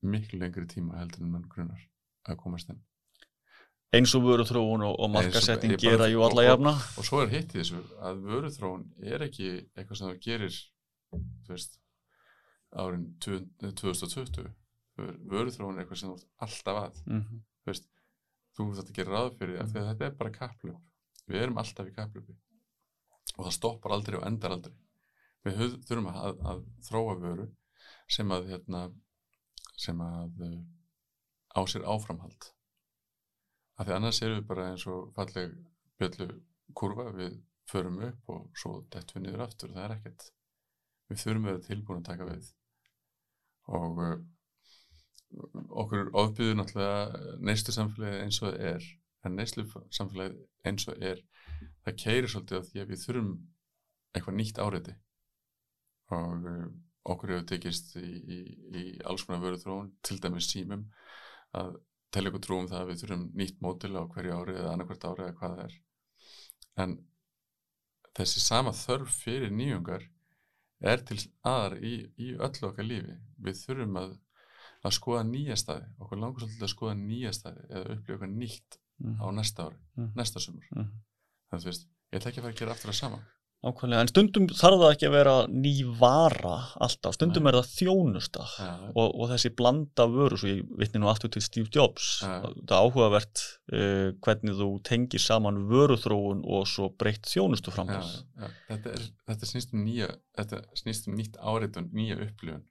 miklu 0.01 0.39
lengri 0.39 0.67
tíma 0.67 0.97
heldur 0.99 1.21
en 1.23 1.31
mann 1.31 1.49
grunar 1.49 1.81
að 2.29 2.37
komast 2.37 2.69
inn. 2.69 2.81
Eins 3.93 4.13
og 4.15 4.23
vöruþróun 4.23 4.85
og, 4.87 4.99
og 4.99 5.09
markasetting 5.11 5.73
og- 5.73 5.81
gera 5.81 6.07
jú 6.07 6.21
alla 6.23 6.41
og- 6.41 6.47
jafna. 6.47 6.71
og 6.97 7.03
svo 7.05 7.21
er 7.21 7.29
hitt 7.29 7.53
í 7.55 7.59
þessu 7.59 7.81
að 7.99 8.21
vöruþróun 8.23 8.85
er 9.03 9.19
ekki 9.21 9.67
eitthvað 9.75 9.97
sem 9.97 10.07
það 10.07 10.21
gerir 10.21 10.55
þú 11.11 11.49
veist 11.49 11.79
árin 12.71 13.17
2020 13.19 14.53
Vör- 14.97 15.17
vöruþróun 15.27 15.75
er 15.77 15.83
eitthvað 15.83 15.97
sem 15.97 16.09
þú 16.09 16.23
alltaf 16.39 16.77
að. 16.77 17.03
Mm 17.05 17.21
-hmm. 17.21 17.41
Þú 18.69 18.77
þarft 18.77 18.93
að 18.93 19.01
gera 19.01 19.17
ráð 19.17 19.35
fyrir 19.39 19.59
því 19.59 19.81
að 19.81 19.91
þetta 19.91 20.07
er 20.07 20.17
bara 20.21 20.37
kapplöp 20.37 20.87
við 21.31 21.45
erum 21.45 21.59
alltaf 21.61 21.89
í 21.89 21.93
kapplöpi 21.95 22.35
og 23.37 23.45
það 23.45 23.55
stoppar 23.55 23.95
aldrei 23.95 24.17
og 24.19 24.25
endar 24.27 24.55
aldrei. 24.55 24.73
Við 25.45 25.61
þurfum 25.87 26.09
að, 26.11 26.41
að, 26.51 26.63
þróa 26.85 27.13
vöru 27.21 27.47
sem 28.11 28.33
að 28.35 28.49
hérna, 28.51 28.81
sem 29.79 30.01
að 30.05 30.43
uh, 30.45 30.57
á 31.57 31.61
sér 31.69 31.87
áframhald. 31.89 32.49
Af 33.79 33.87
því 33.87 33.95
annars 33.95 34.21
erum 34.21 34.41
við 34.41 34.49
bara 34.51 34.67
eins 34.71 34.85
og 34.91 35.13
falleg 35.15 35.55
bjöllu 35.97 36.27
kurva 36.77 37.07
við 37.15 37.39
förum 37.71 38.01
upp 38.05 38.33
og 38.35 38.49
svo 38.57 38.81
dettum 38.93 39.21
við 39.21 39.29
niður 39.29 39.45
aftur. 39.47 39.73
Það 39.73 39.87
er 39.87 39.95
ekkert. 39.95 40.27
Við 41.09 41.23
þurfum 41.23 41.47
að 41.47 41.51
vera 41.51 41.67
tilbúin 41.69 42.03
að 42.03 42.09
taka 42.11 42.29
við. 42.29 42.51
Og 43.79 44.03
uh, 44.05 44.15
okkur 45.83 46.11
ofbyður 46.23 46.57
náttúrulega 46.59 47.35
neyslu 47.39 47.75
samfélagi 47.75 48.23
eins 48.25 48.41
og 48.45 48.57
er 48.71 48.87
en 49.25 49.37
neyslu 49.37 49.65
samfélagi 49.93 50.37
eins 50.67 50.87
og 50.91 51.01
er 51.11 51.21
það 51.85 51.99
keirir 52.03 52.31
svolítið 52.31 52.61
á 52.61 52.67
því 52.69 52.83
að 52.83 52.93
við 52.93 53.03
þurfum 53.05 53.31
eitthvað 54.11 54.37
nýtt 54.37 54.61
áriði 54.61 54.95
og 56.11 56.49
uh, 56.51 56.65
okkur 57.11 57.35
hefur 57.35 57.47
tekist 57.49 57.95
í, 57.97 58.07
í, 58.07 58.39
í 58.77 58.83
alls 59.07 59.23
konar 59.25 59.41
vöru 59.43 59.61
þróun 59.61 59.93
til 60.05 60.19
dæmis 60.21 60.49
símum 60.51 60.85
að 61.57 61.77
telja 62.11 62.31
ykkur 62.31 62.43
trúum 62.45 62.67
það 62.69 62.81
að 62.81 62.89
við 62.91 63.01
þurfum 63.01 63.23
nýtt 63.39 63.61
mótil 63.63 63.93
á 63.95 64.03
hverju 64.03 64.35
ári 64.35 64.57
eða 64.57 64.73
annarkvært 64.73 65.07
ári 65.07 65.25
eða 65.25 65.37
hvað 65.39 65.55
það 65.55 65.63
er. 65.65 65.77
En 66.83 66.95
þessi 68.17 68.43
sama 68.43 68.73
þörf 68.75 69.15
fyrir 69.23 69.53
nýjungar 69.55 70.03
er 70.91 71.03
til 71.07 71.19
aðar 71.47 71.77
í, 71.79 71.93
í 72.19 72.33
öllu 72.35 72.67
okkar 72.69 72.87
lífi. 72.87 73.15
Við 73.45 73.59
þurfum 73.61 73.99
að, 74.01 74.13
að 74.85 74.95
skoða 74.97 75.23
nýja 75.29 75.55
staði 75.59 75.85
okkur 76.01 76.17
langar 76.21 76.41
svolítið 76.45 76.67
að 76.67 76.73
skoða 76.75 76.95
nýja 77.01 77.33
staði 77.33 77.67
eða 77.69 77.83
upplifa 77.97 78.17
eitthvað 78.17 78.37
nýtt 78.37 78.79
á 79.21 79.25
næsta 79.33 79.67
ári 79.67 79.77
Mhm. 79.97 80.11
næsta 80.15 80.39
sumur 80.39 80.65
Mhm. 80.75 80.87
þannig 81.51 81.59
að 81.59 81.61
þú 81.61 81.65
veist, 81.71 81.87
ég 82.13 82.19
ætla 82.19 82.29
ekki 82.31 82.39
að 82.39 82.43
fara 82.43 82.53
að 82.53 82.59
gera 82.59 82.71
aftur 82.71 82.89
það 82.91 82.99
sama 83.03 83.19
Ákvæmlega, 83.63 84.01
en 84.01 84.07
stundum 84.07 84.47
þarf 84.47 84.79
það 84.81 84.91
ekki 84.95 85.05
að 85.05 85.11
vera 85.11 85.33
ný 85.53 85.73
vara 85.99 86.53
alltaf, 86.81 87.13
stundum 87.13 87.43
Nei. 87.43 87.49
er 87.51 87.57
það 87.59 87.67
þjónusta 87.77 88.45
ja, 88.57 88.91
og, 88.95 89.11
og 89.21 89.29
þessi 89.29 89.51
blanda 89.55 90.07
vöru, 90.09 90.33
svo 90.41 90.47
ég 90.49 90.63
vitni 90.79 90.97
nú 90.99 91.05
aftur 91.11 91.29
til 91.29 91.43
Steve 91.45 91.69
Jobs, 91.69 92.23
Ja. 92.23 92.41
það 92.41 92.73
er 92.73 92.81
áhugavert 92.81 93.43
uh, 93.71 94.11
hvernig 94.17 94.57
þú 94.57 94.81
tengir 94.81 95.19
saman 95.21 95.67
vöruþróun 95.69 96.41
og 96.43 96.65
svo 96.65 96.89
breytt 96.89 97.21
þjónustu 97.29 97.69
framboð. 97.69 98.23
ja, 98.41 98.49
þetta, 98.71 98.95
þetta 99.29 99.45
snýst 99.45 99.73
um 99.77 99.85
nýja 99.85 100.09
þetta 100.39 100.63
snýst 100.73 101.07
um 101.07 101.15
nýtt 101.21 101.37
áriðun, 101.37 101.91
nýja 101.93 102.17
upplifun 102.17 102.63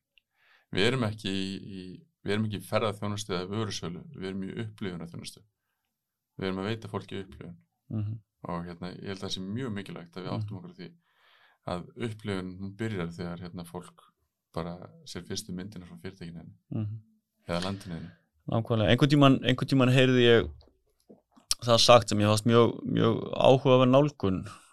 við 0.73 0.87
erum 0.87 1.05
ekki 1.09 1.31
í, 1.31 1.47
í 1.81 1.83
við 2.25 2.33
erum 2.35 2.45
ekki 2.49 2.61
í 2.61 2.67
ferðað 2.71 2.99
þjónustu 3.01 3.35
eða 3.35 3.51
vörusölu 3.51 4.03
við 4.17 4.29
erum 4.31 4.43
í 4.45 4.51
upplifun 4.65 5.07
þjónustu 5.13 5.41
við 6.39 6.47
erum 6.49 6.59
að 6.63 6.71
veita 6.71 6.89
fólki 6.89 7.21
upplifun 7.25 7.57
Mm 7.91 8.03
-hmm. 8.05 8.19
og 8.49 8.65
hérna, 8.67 8.89
ég 8.95 9.09
held 9.09 9.19
að 9.19 9.23
það 9.25 9.33
sé 9.35 9.41
mjög 9.41 9.71
mikilvægt 9.75 10.17
að 10.17 10.23
við 10.23 10.31
Mhm. 10.31 10.41
áttum 10.41 10.57
okkur 10.57 10.75
því 10.79 10.89
að 11.67 11.81
upplifun 12.07 12.77
byrjar 12.77 13.09
þegar 13.17 13.41
hérna 13.41 13.65
fólk 13.65 13.99
bara 14.55 14.75
sér 15.05 15.23
fyrstu 15.27 15.53
myndina 15.53 15.87
frá 15.87 15.97
fyrirtækinu 16.03 16.45
eða 17.49 17.61
landinu 17.65 17.95
henni. 17.95 18.11
Nákvæmlega, 18.47 18.91
einhvern 18.91 19.11
tíman, 19.11 19.39
einhvern 19.45 19.69
tíman 19.69 19.89
heyrði 19.89 20.23
ég 20.23 20.51
það 21.67 21.79
sagt 21.79 22.09
sem 22.09 22.19
ég 22.21 22.27
fannst 22.31 22.47
mjög, 22.47 22.81
mjög 22.85 23.15
áhugaverð 23.35 23.91
nálgun 23.91 24.45
Uh, 24.47 24.70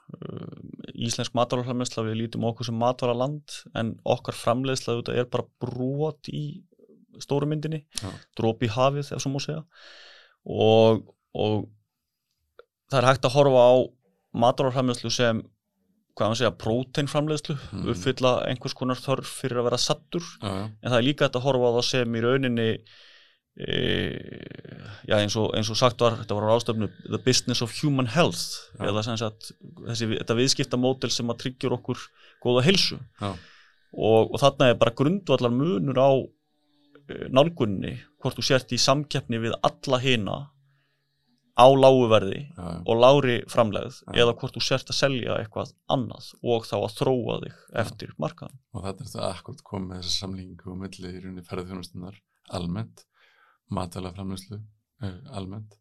Íslensk 0.97 1.34
matvælaframleysla 1.38 2.03
við 2.08 2.16
lítum 2.22 2.45
okkur 2.47 2.68
sem 2.70 2.78
matvælaland 2.80 3.58
en 3.78 3.89
okkar 4.08 4.38
framleiðsla 4.38 4.95
auðvitað 4.95 5.20
er 5.22 5.28
bara 5.34 5.45
brot 5.62 6.30
í 6.32 6.43
stóru 7.20 7.47
myndinni, 7.49 7.82
Já. 8.01 8.10
dróp 8.38 8.62
í 8.64 8.70
hafið 8.72 9.12
ef 9.16 9.22
svo 9.24 9.32
má 9.34 9.39
segja 9.43 9.64
og, 10.45 11.03
og 11.36 11.68
það 12.91 12.99
er 13.01 13.08
hægt 13.10 13.28
að 13.28 13.36
horfa 13.36 13.64
á 13.68 13.74
matvælaframleyslu 14.45 15.12
sem 15.12 15.41
hvað 16.18 16.32
maður 16.32 16.39
segja, 16.41 16.53
próteinframleiðslu 16.64 17.55
Mhm. 17.58 17.89
uppfylla 17.93 18.32
einhvers 18.47 18.74
konar 18.78 18.97
þörf 19.01 19.28
fyrir 19.41 19.60
að 19.62 19.68
vera 19.70 19.78
sattur 19.82 20.24
Já, 20.41 20.47
já, 20.47 20.64
en 20.82 20.91
það 20.91 20.97
er 21.01 21.08
líka 21.10 21.26
hægt 21.28 21.36
að 21.41 21.45
horfa 21.49 21.68
á 21.70 21.76
það 21.78 21.86
sem 21.91 22.16
í 22.16 22.24
rauninni 22.26 22.70
já, 23.58 25.16
eins, 25.18 25.36
og, 25.39 25.51
eins 25.58 25.70
og 25.74 25.78
sagt 25.80 26.01
var, 26.03 26.20
þetta 26.22 26.38
var 26.38 26.49
á 26.49 26.58
ástöfnu 26.58 26.89
the 27.08 27.20
business 27.26 27.64
of 27.66 27.74
human 27.82 28.10
health 28.14 28.72
Já. 28.78 28.89
eða 28.91 29.03
sem 29.08 29.18
sagt, 29.18 29.51
þessi, 29.88 30.12
þetta 30.14 30.38
viðskiptamódel 30.38 31.14
sem 31.14 31.34
að 31.34 31.39
tryggjur 31.45 31.78
okkur 31.80 32.03
góða 32.43 32.66
heilsu. 32.68 32.99
Já, 33.22 33.32
og, 33.97 34.34
og 34.34 34.38
þarna 34.41 34.70
er 34.72 34.78
bara 34.82 34.93
grundvallar 34.97 35.53
munur 35.53 35.97
á 35.97 36.12
e, 36.14 37.26
nálgunni 37.34 37.95
hvort 38.22 38.38
þú 38.38 38.45
sért 38.45 38.76
í 38.76 38.82
samkeppni 38.82 39.41
við 39.41 39.58
alla 39.66 40.01
hina 40.03 40.38
á 41.58 41.66
láguverði 41.74 42.43
og 42.86 42.99
lári 43.01 43.39
framlegð 43.49 44.03
Já. 44.03 44.12
eða 44.22 44.36
hvort 44.38 44.53
þú 44.53 44.62
sért 44.68 44.91
að 44.93 44.99
selja 44.99 45.39
eitthvað 45.41 45.74
annað 45.89 46.30
og 46.45 46.68
þá 46.70 46.76
að 46.84 46.97
þróa 46.99 47.39
þig 47.41 47.62
eftir 47.82 48.14
markaðan 48.22 48.60
og 48.78 48.86
þetta 48.86 49.05
er 49.05 49.14
það 49.16 49.28
akkurat 49.32 49.64
komið 49.72 49.89
með 49.89 50.03
þessa 50.03 50.22
samlingu 50.22 50.74
og 50.74 50.82
milli 50.84 51.10
í 51.10 51.22
rauninni 51.24 51.45
ferðarþjónustunnar 51.47 52.20
almennt, 52.58 53.08
matala 53.74 54.13
framlöslu 54.15 54.59
almennt. 55.36 55.78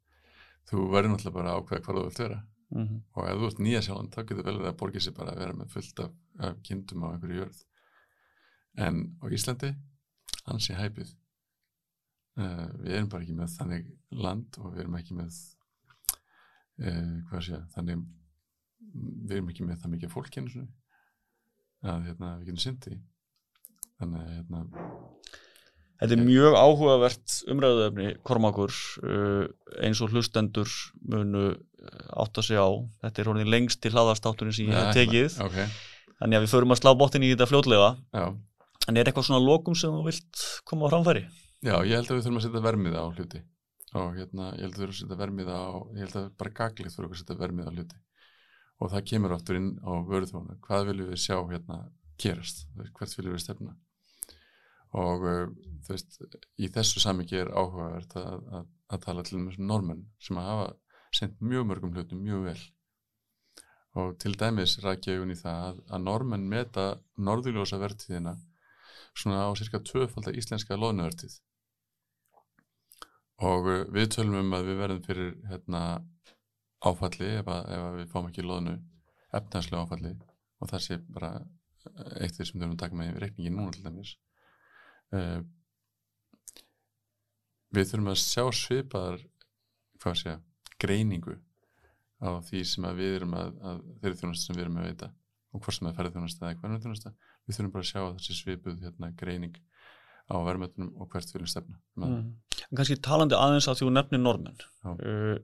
Þú 0.66 0.88
verður 0.90 1.12
náttúrulega 1.12 1.38
bara 1.38 1.56
ákveða 1.56 1.84
hvað 1.84 1.98
þú 1.98 2.04
vilt 2.08 2.22
vera. 2.24 2.42
Mm 2.68 2.86
-hmm. 2.86 3.00
og 3.14 3.28
ef 3.28 3.36
þú 3.38 3.46
ert 3.46 3.58
nýja 3.58 3.82
sjálfan 3.82 4.10
þá 4.10 4.20
getur 4.26 4.44
vel 4.44 4.66
að 4.66 4.78
borgið 4.78 5.02
sér 5.02 5.14
bara 5.14 5.32
að 5.32 5.38
vera 5.38 5.52
með 5.52 5.68
fullt 5.70 6.00
af, 6.00 6.10
af 6.38 6.62
kindum 6.62 7.04
á 7.04 7.06
einhverju 7.12 7.36
jörð. 7.36 7.60
En 8.76 9.18
á 9.22 9.26
Íslandi 9.30 9.74
hans 10.46 10.70
er 10.70 10.76
hæpið. 10.76 11.14
Uh, 12.36 12.68
við 12.82 12.92
erum 12.92 13.08
bara 13.08 13.22
ekki 13.22 13.34
með 13.34 13.54
þannig 13.58 13.86
land 14.10 14.58
og 14.58 14.72
við 14.72 14.80
erum 14.80 14.96
ekki 14.98 15.14
með 15.14 15.30
uh, 16.84 17.22
hvað 17.30 17.42
sé 17.42 17.52
ég, 17.52 17.68
þannig 17.72 18.02
við 18.92 19.36
erum 19.36 19.48
ekki 19.48 19.64
með 19.64 19.80
það 19.80 19.90
mikið 19.94 20.12
fólk 20.12 20.36
að 21.86 22.06
hérna, 22.06 22.38
við 22.38 22.46
getum 22.48 22.62
syndi 22.62 22.98
þannig 23.98 24.20
að 24.20 24.30
hérna, 24.34 24.60
Þetta 25.96 26.12
er 26.12 26.24
mjög 26.26 26.56
áhugavert 26.60 27.34
umræðuefni 27.52 28.08
Kormakur 28.26 28.72
uh, 29.00 29.46
eins 29.80 30.02
og 30.04 30.12
hlustendur 30.12 30.68
munu 31.08 31.46
uh, 31.54 31.56
átt 32.20 32.36
að 32.36 32.48
segja 32.50 32.66
á. 32.68 32.70
Þetta 33.06 33.22
er 33.22 33.30
honum 33.32 33.52
lengst 33.54 33.80
til 33.80 33.94
hlaðastátturinn 33.94 34.56
sem 34.56 34.68
ég 34.68 34.76
hef 34.76 34.98
tekið. 34.98 35.38
Ok, 35.46 35.56
þannig 36.20 36.38
að 36.38 36.44
við 36.44 36.52
förum 36.52 36.76
að 36.76 36.80
slá 36.82 36.90
bóttin 37.00 37.24
í 37.24 37.32
þetta 37.32 37.48
fljótlega. 37.48 37.90
Já. 38.12 38.26
En 38.86 39.00
er 39.00 39.08
eitthvað 39.08 39.28
svona 39.30 39.42
lokum 39.42 39.76
sem 39.78 39.94
þú 39.94 40.04
vilt 40.10 40.44
koma 40.68 40.90
á 40.90 40.92
framfæri? 40.92 41.24
Já, 41.64 41.74
ég 41.80 41.96
held 41.96 42.10
að 42.10 42.18
við 42.18 42.26
þurfum 42.26 42.42
að 42.42 42.46
setja 42.46 42.64
vermið 42.68 42.98
á 43.00 43.04
hluti. 43.08 43.42
Og 43.96 44.12
hérna, 44.18 44.50
ég 44.52 44.66
held 44.66 44.76
að 44.76 44.82
við 44.82 44.82
þurfum 44.82 44.92
að 44.92 45.00
setja 45.00 45.20
vermið 45.22 45.48
á 45.48 45.64
ég 45.96 46.02
held 46.04 46.20
að 46.20 46.28
bara 46.36 46.54
gaglið 46.60 46.92
þurfum 46.98 47.16
að 47.16 47.22
setja 47.22 47.38
vermið 47.40 47.72
á 47.72 47.72
hluti. 47.72 48.02
Og 48.76 48.92
það 48.92 49.08
kemur 49.08 49.32
áttur 49.32 49.56
inn 49.56 49.72
á 49.80 49.92
vöruþóna, 50.04 50.60
hvað 50.68 50.90
viljum 50.90 51.10
við 51.14 51.22
sjá 51.24 51.36
hérna 51.40 51.80
gerast, 52.20 52.66
hvert 52.76 53.16
viljum 53.16 53.38
við 53.38 53.44
stefna 53.46 53.72
og 54.94 55.26
uh, 55.26 55.44
þú 55.86 55.94
veist, 55.94 56.18
í 56.58 56.68
þessu 56.72 57.02
samingi 57.02 57.38
er 57.40 57.52
áhugavert 57.52 58.16
að, 58.20 58.42
að, 58.58 58.66
að 58.92 59.04
tala 59.06 59.24
til 59.26 59.38
um 59.38 59.46
þessum 59.50 59.70
normenn 59.70 60.04
sem 60.22 60.38
að 60.40 60.50
hafa 60.50 60.66
sendt 61.16 61.40
mjög 61.40 61.68
mörgum 61.70 61.94
hlutum 61.94 62.22
mjög 62.22 62.44
vel. 62.50 62.58
Og 63.96 64.16
til 64.20 64.34
dæmis 64.36 64.76
rækja 64.84 65.16
augun 65.16 65.32
í 65.32 65.38
það 65.40 65.62
að, 65.68 65.80
að 65.88 66.04
normenn 66.04 66.48
meta 66.50 66.86
norðurljósa 67.16 67.80
vertíðina 67.80 68.36
svona 69.16 69.46
á 69.48 69.50
cirka 69.56 69.80
tvöfaldar 69.80 70.36
íslenska 70.36 70.76
loðnuvertíð. 70.78 71.38
Og 73.46 73.70
uh, 73.72 73.82
við 73.92 74.12
tölum 74.16 74.40
um 74.42 74.56
að 74.56 74.70
við 74.70 74.82
verðum 74.82 75.02
fyrir 75.06 75.32
hérna, 75.50 75.82
áfalli 76.86 77.32
ef, 77.40 77.48
ef 77.48 77.86
við 78.00 78.12
fáum 78.12 78.30
ekki 78.30 78.44
loðnu 78.44 78.76
efnaðslega 79.36 79.82
áfalli. 79.82 80.14
Og 80.60 80.70
það 80.70 80.84
sé 80.84 81.00
bara 81.12 81.32
eitt 82.20 82.36
því 82.36 82.46
sem 82.46 82.60
höfum 82.60 82.74
að 82.74 82.80
taka 82.82 82.98
með 82.98 83.12
í 83.12 83.20
reikningi 83.22 83.52
núna 83.52 83.74
til 83.74 83.84
dæmis 83.84 84.16
uh, 85.14 85.40
við 87.76 87.90
þurfum 87.90 88.12
að 88.12 88.22
sjá 88.22 88.44
svipaðar 88.56 89.22
hvað 90.02 90.18
sé, 90.22 90.34
greiningu 90.80 91.36
á 92.22 92.40
því 92.46 92.64
sem 92.68 92.88
að 92.88 93.00
við 93.02 93.14
erum 93.20 93.36
að, 93.36 93.54
að 93.60 93.80
þeirri 94.02 94.20
þjónustu 94.22 94.48
sem 94.48 94.56
við 94.56 94.66
erum 94.66 94.80
að 94.80 94.90
veita 94.90 95.12
og 95.52 95.62
hvort 95.62 95.78
sem 95.78 95.88
að 95.88 95.96
ferði 95.98 96.14
þjónustu 96.16 96.44
eða 96.44 96.58
hvernig 96.60 96.84
þjónustu 96.84 97.12
við 97.46 97.58
þurfum 97.58 97.72
bara 97.74 97.86
að 97.86 97.90
sjá 97.90 98.00
þessi 98.06 98.36
svipuð 98.40 98.84
hérna, 98.84 99.12
greining 99.20 99.56
á 100.26 100.36
verðmötunum 100.42 100.92
og 100.98 101.10
hvert 101.12 101.28
við 101.30 101.36
viljum 101.38 101.50
stefna. 101.52 101.76
Mm. 102.02 102.22
En 102.66 102.78
kannski 102.80 102.98
talandi 102.98 103.36
aðeins 103.38 103.68
að 103.70 103.78
því 103.78 103.86
þú 103.86 103.92
nefnir 103.94 104.22
normen 104.22 104.56
uh, 104.90 105.36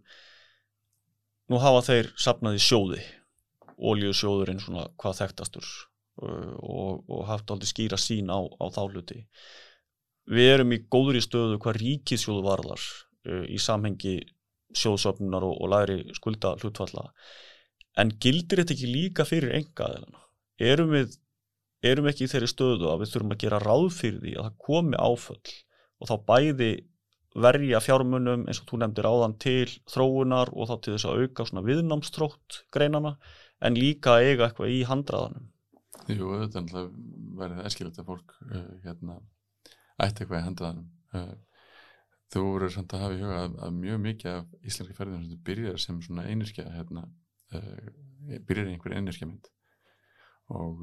nú 1.53 1.61
hafa 1.63 1.85
þeir 1.87 2.11
sapnaði 2.19 2.63
sjóði 2.63 3.03
ólíusjóðurinn 3.79 4.63
svona 4.63 4.89
hvað 4.99 5.21
þekktastur 5.21 5.69
og, 6.21 7.05
og 7.09 7.25
haft 7.29 7.51
aldrei 7.51 7.71
skýra 7.71 7.99
sín 8.01 8.31
á, 8.33 8.39
á 8.41 8.65
þá 8.73 8.83
hluti. 8.89 9.23
Við 10.33 10.51
erum 10.57 10.75
í 10.77 10.83
góður 10.93 11.19
í 11.19 11.25
stöðu 11.25 11.59
hvað 11.63 11.81
ríkisjóðu 11.83 12.45
varðar 12.47 12.83
uh, 12.83 13.45
í 13.49 13.59
samhengi 13.59 14.21
sjóðsöfnunar 14.77 15.45
og, 15.45 15.57
og 15.61 15.73
læri 15.73 15.99
skulda 16.17 16.55
hlutfalla. 16.61 17.09
En 17.99 18.13
gildir 18.23 18.63
þetta 18.63 18.77
ekki 18.77 18.93
líka 18.93 19.27
fyrir 19.29 19.57
enga 19.59 19.91
erum 20.63 20.95
við 20.95 21.19
erum 21.83 22.07
ekki 22.09 22.29
í 22.29 22.31
þeirri 22.31 22.49
stöðu 22.51 22.89
að 22.93 23.03
við 23.03 23.13
þurfum 23.13 23.35
að 23.35 23.43
gera 23.43 23.61
ráð 23.63 23.89
fyrir 23.97 24.23
því 24.23 24.35
að 24.37 24.47
það 24.47 24.59
komi 24.67 24.99
áföll 25.03 25.55
og 26.03 26.11
þá 26.11 26.15
bæði 26.31 26.73
verja 27.43 27.81
fjármunum 27.83 28.45
eins 28.47 28.61
og 28.63 28.69
þú 28.69 28.79
nefndir 28.83 29.09
áðan 29.09 29.35
til 29.43 29.71
þróunar 29.91 30.53
og 30.53 30.69
þá 30.69 30.75
til 30.85 30.95
þess 30.95 31.09
að 31.09 31.23
auka 31.23 31.47
svona 31.49 31.65
viðnámstrótt 31.67 32.59
greinana 32.75 33.17
en 33.65 33.79
líka 33.79 34.19
eiga 34.21 34.49
eitthvað 34.49 34.75
í 34.77 34.83
handraðanum 34.87 35.49
Jú, 36.11 36.33
auðvitað 36.35 36.73
verður 37.39 37.59
það 37.61 37.69
eskilvægt 37.69 38.03
að 38.03 38.09
fólk 38.09 38.35
uh, 38.49 38.69
hérna, 38.83 39.17
ætti 40.03 40.25
eitthvað 40.25 40.41
í 40.41 40.47
handraðanum 40.49 40.89
uh, 41.15 41.35
þú 42.33 42.45
voru 42.47 42.71
samt 42.73 42.95
að 42.97 43.05
hafa 43.05 43.17
í 43.17 43.21
huga 43.23 43.41
að, 43.45 43.59
að 43.67 43.75
mjög 43.79 44.01
mikið 44.07 44.31
af 44.33 44.55
íslenski 44.67 44.97
ferðinu 44.99 45.39
byrjar 45.47 45.83
sem 45.83 46.01
svona 46.03 46.27
einirskja 46.31 46.67
hérna, 46.75 47.05
uh, 47.55 47.91
byrjar 48.49 48.71
í 48.71 48.75
einhver 48.77 48.97
einirskja 48.97 49.29
mynd. 49.29 49.51
Og, 50.53 50.83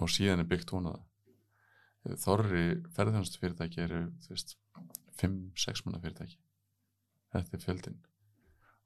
og 0.00 0.12
síðan 0.12 0.44
er 0.44 0.48
byggt 0.48 0.70
hún 0.72 0.86
að 0.92 2.14
þorri 2.22 2.62
ferðarþjónustu 2.94 3.40
fyrirtæki 3.42 3.82
eru 3.84 4.04
5-6 5.20 5.82
manna 5.84 6.00
fyrirtæki. 6.00 6.38
Þetta 7.34 7.58
er 7.58 7.64
fjöldin 7.64 7.98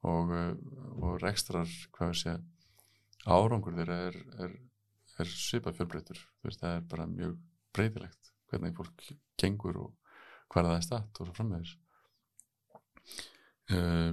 og, 0.04 0.32
og 1.00 1.20
rekstrar 1.22 1.70
hvað 1.94 2.16
segja 2.18 2.40
árangur 3.24 3.76
þeirra 3.78 3.98
er, 4.08 4.18
er, 4.44 4.56
er 5.22 5.30
svipað 5.30 5.78
fjölbreytur 5.78 6.20
það 6.44 6.70
er 6.70 6.86
bara 6.90 7.06
mjög 7.10 7.36
breytilegt 7.74 8.32
hvernig 8.50 8.76
fólk 8.76 9.06
gengur 9.40 9.80
og 9.84 10.14
hverða 10.52 10.74
það 10.74 10.78
er 10.78 10.86
statt 10.86 11.20
og 11.20 11.28
svo 11.28 11.36
frammeðis 11.36 11.74
uh, 13.74 14.12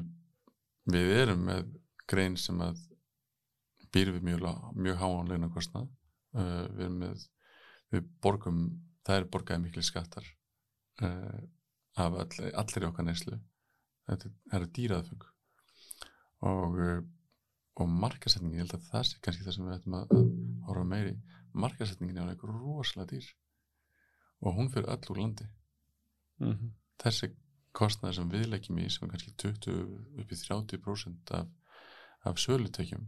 við 0.91 1.13
erum 1.17 1.45
með 1.49 1.73
grein 2.09 2.37
sem 2.39 2.61
að 2.63 2.79
býr 3.91 4.13
við 4.15 4.27
mjög, 4.29 4.47
mjög 4.77 5.01
háanleina 5.01 5.51
kostnað 5.53 5.89
uh, 6.37 6.67
við 6.71 6.85
erum 6.87 6.99
með 7.05 7.25
við 7.91 8.11
borgum, 8.23 8.61
það 9.03 9.17
er 9.17 9.31
borgaði 9.33 9.65
miklu 9.65 9.83
skattar 9.83 10.27
uh, 11.03 11.41
af 11.99 12.13
all, 12.23 12.51
allir 12.55 12.85
okkar 12.87 13.03
neyslu. 13.03 13.35
Þetta 14.07 14.29
er 14.55 14.67
dýraðfeng 14.77 15.25
og 16.47 16.77
og 17.79 17.89
markasetningin, 17.89 18.59
ég 18.59 18.65
held 18.65 18.75
að 18.77 18.87
það 18.89 19.05
sé 19.07 19.19
kannski 19.23 19.45
það 19.45 19.55
sem 19.55 19.67
við 19.67 19.75
ættum 19.77 19.97
að, 19.97 20.13
að 20.15 20.25
horfa 20.71 20.87
meiri 20.93 21.15
markasetningin 21.53 22.21
er 22.21 22.33
eitthvað 22.33 22.59
rosalega 22.59 23.11
dýr 23.13 23.29
og 24.41 24.57
hún 24.57 24.71
fyrir 24.73 24.89
öll 24.93 25.11
úr 25.13 25.21
landi 25.21 25.47
mm 26.39 26.53
-hmm. 26.53 26.71
þessi 27.03 27.31
kostnæði 27.77 28.15
sem 28.15 28.31
við 28.31 28.47
leggjum 28.53 28.79
í 28.79 28.89
sem 28.89 29.05
er 29.05 29.11
kannski 29.11 29.33
20 29.37 30.21
upp 30.21 30.31
í 30.31 30.35
30% 30.35 31.31
af, 31.39 31.47
af 32.23 32.39
sölutökjum 32.39 33.07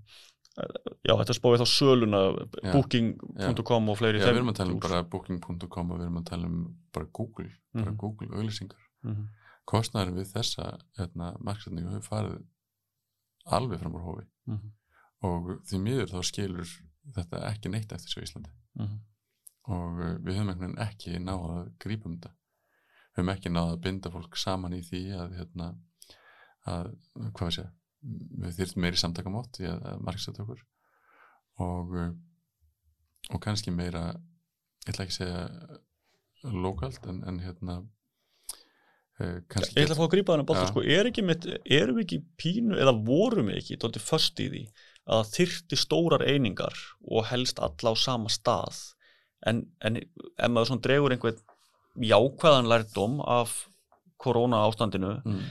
Já, 0.54 1.16
þetta 1.18 1.34
spóið 1.34 1.64
þá 1.64 1.70
söluna 1.72 2.20
booking.com 2.62 3.88
og 3.90 3.98
fleiri 3.98 4.20
Já, 4.22 4.28
við 4.28 4.36
erum 4.36 4.52
að 4.52 4.60
tala 4.60 4.74
um 4.76 4.82
bara 4.84 5.00
booking.com 5.04 5.92
og 5.92 5.98
við 5.98 6.06
erum 6.06 6.20
að 6.20 6.28
tala 6.30 6.46
um 6.46 6.60
bara 6.94 7.08
Google, 7.12 7.50
bara 7.74 7.86
mm 7.86 7.88
-hmm. 7.90 7.98
Google 7.98 8.28
auðlýsingar 8.38 8.84
mm 9.02 9.16
-hmm. 9.16 9.28
kostnæðin 9.66 10.20
við 10.20 10.28
þessa 10.36 10.78
hérna, 10.98 11.34
marksetningu 11.40 11.90
hefur 11.90 12.10
farið 12.10 12.38
alveg 13.46 13.80
fram 13.80 13.96
úr 13.96 14.06
hófi 14.08 14.26
mm 14.46 14.58
-hmm. 14.58 14.72
og 15.28 15.62
því 15.68 15.78
miður 15.80 16.14
þá 16.14 16.24
skilur 16.24 16.68
þetta 17.18 17.44
ekki 17.50 17.72
neitt 17.74 17.92
eftir 17.96 18.16
svo 18.16 18.26
Íslandi. 18.26 18.54
Mhm. 18.80 19.02
og 19.74 20.00
uh, 20.02 20.16
við 20.20 20.40
höfum 20.40 20.50
einhvern 20.52 20.74
veginn 20.74 20.84
ekki 20.88 21.20
náða 21.24 21.54
að 21.60 21.72
grípa 21.80 22.10
um 22.10 22.18
þetta. 22.18 22.34
Við 23.14 23.22
höfum 23.22 23.34
ekki 23.36 23.54
náða 23.54 23.78
að 23.78 23.82
binda 23.86 24.12
fólk 24.12 24.38
saman 24.38 24.76
í 24.76 24.82
því 24.84 25.04
að 25.16 25.38
hérna 25.40 25.70
að, 26.68 26.94
hvað 27.38 27.56
segja 27.58 27.72
við 28.44 28.58
þyrfum 28.58 28.84
meiri 28.84 29.00
samtakamátt 29.00 29.60
í 29.64 29.68
að, 29.70 29.84
að 29.88 30.02
markstæta 30.04 30.44
okkur. 30.44 30.64
Og 31.64 31.96
uh, 31.96 32.14
og 33.32 33.42
kannski 33.44 33.72
meira 33.72 34.08
ég 34.84 34.92
ætla 34.92 35.06
ekki 35.06 35.14
að 35.14 35.20
segja 35.20 36.54
lokalt 36.64 37.06
en, 37.08 37.22
en 37.28 37.40
hérna 37.44 37.78
uh, 37.80 39.38
kannski 39.52 39.78
ég 39.78 39.86
ætla 39.86 39.96
að 39.96 40.02
fá 40.02 40.06
að 40.08 40.14
grípa 40.16 40.36
þannig 40.36 40.50
bótt 40.50 40.72
sko, 40.72 40.84
er 40.84 41.12
mitt, 41.24 41.48
erum 41.64 42.00
við 42.00 42.08
ekki 42.08 42.20
pínu 42.42 42.80
eða 42.82 42.96
vorum 43.06 43.52
við 43.52 43.62
ekki 43.62 43.80
tóttið 43.80 44.08
först 44.10 44.44
í 44.44 44.50
því 44.52 44.64
að 45.10 45.28
þyrti 45.34 45.80
stórar 45.80 46.24
einingar 46.24 46.78
og 47.04 47.28
helst 47.32 47.60
alla 47.64 47.92
á 47.92 47.96
sama 48.00 48.32
stað. 48.32 48.80
En, 49.46 49.66
en 49.84 50.00
ef 50.00 50.48
maður 50.48 50.72
svona 50.72 50.86
dregur 50.86 51.16
einhvern 51.16 51.42
jákvæðan 52.00 52.70
lærdom 52.72 53.20
af 53.22 53.66
korona 54.24 54.64
ástandinu 54.70 55.18
mm. 55.20 55.42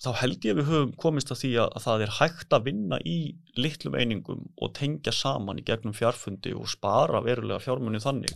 þá 0.00 0.10
held 0.22 0.46
ég 0.46 0.54
að 0.54 0.60
við 0.62 0.70
höfum 0.70 0.94
komist 0.98 1.30
að 1.34 1.42
því 1.42 1.52
að, 1.60 1.68
að 1.76 1.86
það 1.86 2.04
er 2.06 2.14
hægt 2.18 2.56
að 2.56 2.66
vinna 2.70 2.98
í 3.04 3.16
litlum 3.60 3.98
einingum 3.98 4.46
og 4.56 4.72
tengja 4.78 5.12
saman 5.14 5.60
í 5.60 5.66
gegnum 5.68 5.94
fjárfundi 5.96 6.54
og 6.56 6.70
spara 6.72 7.20
verulega 7.24 7.60
fjármunni 7.62 8.00
þannig. 8.02 8.32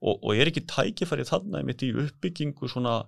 Og, 0.00 0.20
og 0.20 0.36
er 0.36 0.48
ekki 0.48 0.68
tækifærið 0.68 1.32
þannig 1.32 1.66
mitt 1.68 1.82
í 1.84 1.90
uppbyggingu 2.04 2.68
svona 2.72 3.00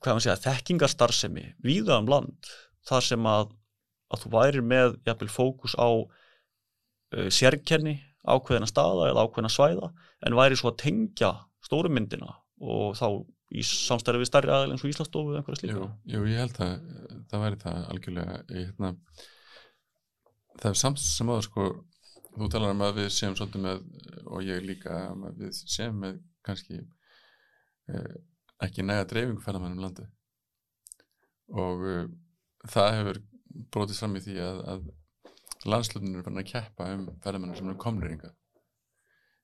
hvað 0.00 0.16
maður 0.16 0.24
segja, 0.26 0.42
þekkingarstarfsemi 0.44 1.46
víða 1.64 1.98
um 2.00 2.10
land 2.10 2.50
þar 2.88 3.06
sem 3.06 3.26
að, 3.28 3.50
að 4.10 4.24
þú 4.24 4.32
væri 4.34 4.62
með 4.66 4.96
jafnvel 5.08 5.30
fókus 5.32 5.76
á 5.78 5.88
uh, 5.90 7.28
sérkenni 7.32 7.98
ákveðina 8.26 8.68
staða 8.68 9.10
eða 9.10 9.26
ákveðina 9.26 9.52
svæða 9.52 9.90
en 10.26 10.36
væri 10.36 10.58
svo 10.58 10.72
að 10.72 10.80
tengja 10.84 11.32
stórumyndina 11.64 12.34
og 12.60 12.96
þá 12.98 13.06
í 13.50 13.64
samstæri 13.66 14.20
við 14.20 14.30
starri 14.30 14.52
aðeins 14.54 14.76
eins 14.76 14.84
og 14.84 14.92
Íslandsstofu 14.92 15.32
eða 15.32 15.40
einhverja 15.40 15.60
slíka. 15.60 15.86
Jú, 16.06 16.20
ég 16.30 16.42
held 16.44 16.58
að 16.62 16.74
það 17.30 17.44
væri 17.44 17.60
það 17.64 17.78
algjörlega 17.94 18.36
ég, 18.36 18.68
hérna, 18.68 18.90
það 20.60 20.68
er 20.70 20.80
samt 20.82 21.02
sem 21.02 21.32
aður 21.32 21.46
sko 21.48 21.68
þú 22.36 22.50
talar 22.52 22.74
um 22.76 22.84
að 22.86 23.00
við 23.00 23.10
séum 23.16 23.36
svolítið 23.38 23.64
með 23.64 23.80
og 24.30 24.46
ég 24.46 24.66
líka 24.66 25.00
að 25.08 25.40
við 25.40 25.56
séum 25.58 25.98
með 26.04 26.20
kannski 26.46 26.78
eh, 26.78 28.14
ekki 28.62 28.86
næga 28.86 29.08
dreifingu 29.10 29.42
ferðamennum 29.42 29.82
landi 29.82 30.06
og 31.58 31.84
eh, 31.90 32.06
það 32.70 32.96
hefur 32.98 33.22
brotið 33.72 34.02
fram 34.02 34.16
í 34.16 34.24
því 34.24 34.36
að, 34.44 34.60
að 34.72 35.70
landslöfnir 35.70 36.20
er 36.20 36.26
fann 36.26 36.40
að 36.40 36.50
keppa 36.52 36.92
um 36.94 37.08
ferðamennir 37.24 37.58
sem 37.58 37.68
eru 37.68 37.82
komleiringa 37.82 38.32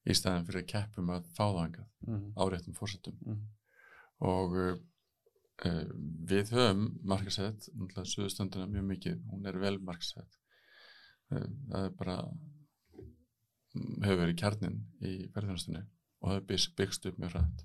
í 0.07 0.15
staðin 0.15 0.47
fyrir 0.47 0.63
að 0.63 0.71
keppum 0.71 1.11
að 1.13 1.29
fá 1.35 1.45
það 1.45 1.63
engað 1.65 1.87
mm 2.07 2.15
-hmm. 2.15 2.33
áréttum 2.41 2.79
fórsettum 2.79 3.19
mm 3.21 3.35
-hmm 3.35 3.47
og 4.25 4.57
uh, 4.57 4.75
við 6.29 6.53
höfum 6.55 6.89
markasett, 7.05 7.69
náttúrulega 7.75 8.11
Suðustöndina 8.11 8.69
mjög 8.71 8.89
mikið, 8.93 9.23
hún 9.33 9.49
er 9.49 9.59
vel 9.61 9.77
markasett. 9.85 10.39
Uh, 11.33 11.45
það 11.71 11.89
er 11.89 11.97
bara 11.99 12.19
hefur 13.77 14.21
verið 14.23 14.37
kjarnin 14.41 14.77
í 15.05 15.15
verðunastunni 15.35 15.83
og 16.23 16.31
það 16.31 16.37
er 16.39 16.69
byggst 16.79 17.09
upp 17.11 17.19
mjög 17.21 17.35
rætt 17.35 17.65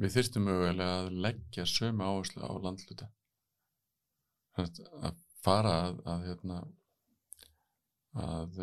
við 0.00 0.14
þyrstum 0.14 0.46
mögulega 0.46 0.92
að 1.02 1.10
leggja 1.26 1.66
sömu 1.68 2.06
áherslu 2.06 2.40
á 2.40 2.50
landluta 2.64 3.08
að 4.60 5.20
fara 5.44 5.74
að, 5.86 6.00
að 6.12 6.26
hérna 6.28 6.60
að 8.20 8.60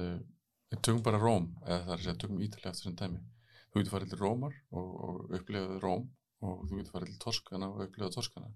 við 0.68 0.80
tökum 0.84 1.04
bara 1.04 1.22
Róm 1.22 1.50
eða 1.64 1.82
það 1.84 1.92
er 1.92 1.98
að 1.98 2.06
segja 2.06 2.22
tökum 2.22 2.42
Ítalið 2.44 2.70
eftir 2.72 2.84
þessum 2.84 2.98
dæmi. 3.02 3.22
Þú 3.68 3.80
getur 3.80 3.94
farið 3.94 4.14
til 4.14 4.20
Rómar 4.22 4.56
og, 4.72 4.90
og 5.08 5.38
upplifaði 5.38 5.80
Róm 5.84 6.08
og 6.48 6.66
þú 6.68 6.80
getur 6.80 6.96
farið 6.96 7.14
til 7.14 7.22
Toskana 7.24 7.70
og 7.72 7.84
upplifa 7.86 8.10
Toskana. 8.14 8.52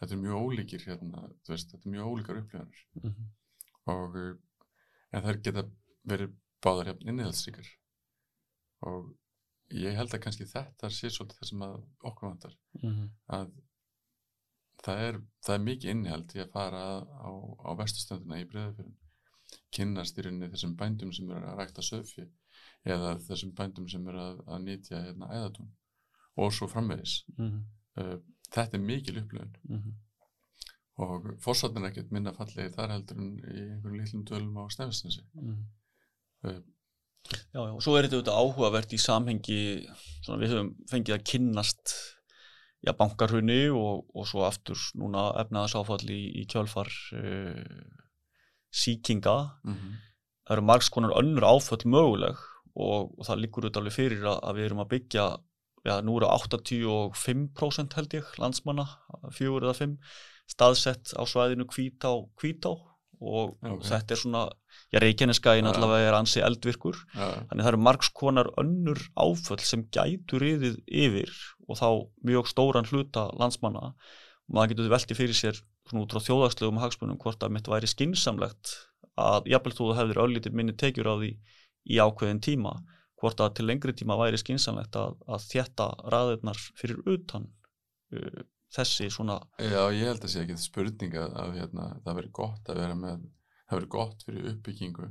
Þetta 0.00 0.16
er 0.16 0.22
mjög 0.22 0.46
ólíkir 0.46 0.86
hérna 0.86 1.22
veist, 1.48 1.70
þetta 1.72 1.88
er 1.88 1.94
mjög 1.94 2.10
ólíkar 2.10 2.40
upplifanir. 2.42 2.82
Mm 2.94 3.10
-hmm. 3.10 3.28
og 3.92 4.16
eh, 4.16 4.34
en 5.12 5.22
það 5.22 5.42
geta 5.42 5.64
verið 6.04 6.34
báðar 6.64 6.90
hérna 6.90 7.10
innihaldsríkar. 7.10 7.68
Og 8.90 9.14
ég 9.70 9.96
held 9.96 10.14
að 10.14 10.22
kannski 10.22 10.46
þetta 10.46 10.90
sé 10.90 11.10
svolítið 11.10 11.38
það 11.38 11.48
sem 11.48 11.62
að 11.62 11.78
okkur 12.10 12.28
vantar. 12.28 12.58
Mm 12.82 12.90
-hmm. 12.90 13.08
að 13.26 13.52
það 14.86 15.02
er, 15.08 15.20
það 15.46 15.58
er 15.58 15.66
mikið 15.66 15.92
innihald 15.94 16.36
í 16.36 16.42
að 16.44 16.52
fara 16.54 16.82
á, 17.02 17.30
á 17.66 17.70
vestustönduna 17.80 18.40
í 18.40 18.48
breðafjörðin 18.50 18.96
kynnast 19.76 20.18
í 20.18 20.26
rauninni 20.26 20.50
þessum 20.52 20.76
bændum 20.78 21.12
sem 21.14 21.30
eru 21.30 21.50
að 21.50 21.60
rækta 21.60 21.84
söfji 21.84 22.26
eða 22.86 23.16
þessum 23.26 23.52
bændum 23.58 23.88
sem 23.90 24.06
eru 24.08 24.22
að, 24.22 24.44
að 24.46 24.62
nýtja 24.66 25.02
hérna 25.04 25.30
æðatún 25.34 25.72
og 26.36 26.52
svo 26.52 26.68
framvegis. 26.70 27.22
Mm 27.36 27.64
uh, 28.00 28.16
þetta 28.52 28.78
er 28.78 28.84
mikil 28.84 29.18
upplöfun 29.22 29.56
-hmm. 29.66 29.94
og 31.04 31.28
fórsáttin 31.42 31.84
er 31.84 31.90
ekkert 31.90 32.12
minna 32.14 32.32
fallegi 32.36 32.74
þar 32.76 32.94
heldur 32.94 33.20
en 33.20 33.32
í 33.38 33.60
einhverjum 33.64 34.00
lítlum 34.00 34.24
dölum 34.30 34.58
á 34.62 34.64
snefistinsi 34.70 35.22
Mm. 35.34 35.66
uh, 36.44 36.62
Já, 37.26 37.58
já, 37.58 37.72
og 37.74 37.82
svo 37.82 37.96
er 37.96 38.06
þetta 38.06 38.30
áhugavert 38.30 38.92
í 38.92 38.98
samhengi, 39.02 39.86
svona 40.22 40.38
við 40.42 40.52
höfum 40.52 40.68
fengið 40.86 41.14
að 41.14 41.24
kynnast 41.30 41.94
já, 42.86 42.92
bankarhunni 42.96 43.66
og, 43.74 44.04
og 44.14 44.26
svo 44.30 44.44
aftur 44.46 44.78
núna 44.98 45.28
efnaðasáfall 45.42 46.06
í, 46.14 46.20
í 46.40 46.46
kjölfar 46.50 46.90
uh, 47.18 47.62
síkinga. 48.70 49.38
mm 49.66 50.02
Það 50.46 50.54
eru 50.54 50.62
margs 50.62 50.88
konar 50.94 51.12
önnur 51.18 51.42
áföll 51.42 51.88
möguleg 51.90 52.36
og, 52.78 53.08
og 53.18 53.24
það 53.26 53.40
liggur 53.42 53.64
auðvitað 53.64 53.80
alveg 53.80 53.94
fyrir 53.96 54.26
að, 54.30 54.36
að 54.46 54.58
við 54.60 54.66
erum 54.68 54.82
að 54.84 54.90
byggja, 54.92 55.24
já, 55.88 55.94
nú 56.06 56.12
eru 56.20 56.28
85% 56.30 57.96
held 57.98 58.14
ég, 58.14 58.28
landsmanna, 58.38 58.84
fjögur 59.34 59.66
eða 59.66 59.74
fimm, 59.74 59.96
staðsett 60.46 61.16
á 61.18 61.22
svæðinu 61.26 61.66
Hvítá, 61.66 62.12
Hvítá 62.38 62.70
og 63.18 63.56
Ok. 63.66 63.82
þetta 63.88 64.14
er 64.14 64.20
svona, 64.22 64.44
já, 64.92 65.00
Reykjaneskæin 65.02 65.68
allavega 65.70 66.10
er 66.10 66.18
ansi 66.18 66.42
eldvirkur. 66.44 66.98
Þannig 67.16 67.62
það 67.64 67.72
eru 67.72 67.82
margs 67.88 68.10
konar 68.16 68.50
önnur 68.60 69.00
áföll 69.18 69.62
sem 69.64 69.86
gætu 69.94 70.40
riðið 70.42 70.80
yfir 70.86 71.32
og 71.66 71.80
þá 71.80 71.88
mjög 72.28 72.50
stóran 72.52 72.88
hluta 72.90 73.28
landsmanna. 73.38 73.92
Og 74.46 74.58
maður 74.58 74.74
getur 74.74 74.92
velti 74.94 75.18
fyrir 75.18 75.36
sér 75.38 75.62
svona 75.86 76.04
út 76.04 76.14
frá 76.14 76.22
þjóðagslegum 76.26 76.82
hagspunum 76.82 77.20
hvort 77.22 77.42
að 77.42 77.54
mitt 77.56 77.70
væri 77.70 77.90
skinsamlegt 77.90 78.74
að 79.16 79.48
jafnvel 79.52 79.74
þú 79.76 79.92
hefur 79.96 80.22
öllítið 80.26 80.56
minni 80.56 80.74
tekjur 80.76 81.08
á 81.08 81.14
því 81.16 81.30
í 81.86 82.00
ákveðin 82.02 82.42
tíma 82.42 82.74
hvort 83.20 83.40
að 83.40 83.54
til 83.58 83.68
lengri 83.70 83.94
tíma 83.96 84.18
væri 84.20 84.40
skinsamlegt 84.40 84.98
að, 85.00 85.16
að 85.30 85.46
þjætta 85.52 85.86
raðirnar 86.12 86.60
fyrir 86.76 87.00
utan 87.14 87.46
uh, 88.12 88.42
þessi 88.74 89.08
svona 89.12 89.38
Já, 89.62 89.86
ég 89.94 90.10
held 90.10 90.26
að 90.26 90.32
sé 90.32 90.42
ekki 90.42 90.58
spurning 90.60 91.16
að, 91.16 91.38
að 91.42 91.56
hérna, 91.60 91.88
það 92.04 92.20
veri 92.20 92.32
gott 92.40 92.72
að 92.72 92.82
vera 92.82 92.98
með 92.98 93.24
það 93.66 93.78
veri 93.78 93.90
gott 93.96 94.24
fyrir 94.26 94.48
uppbyggingu 94.52 95.08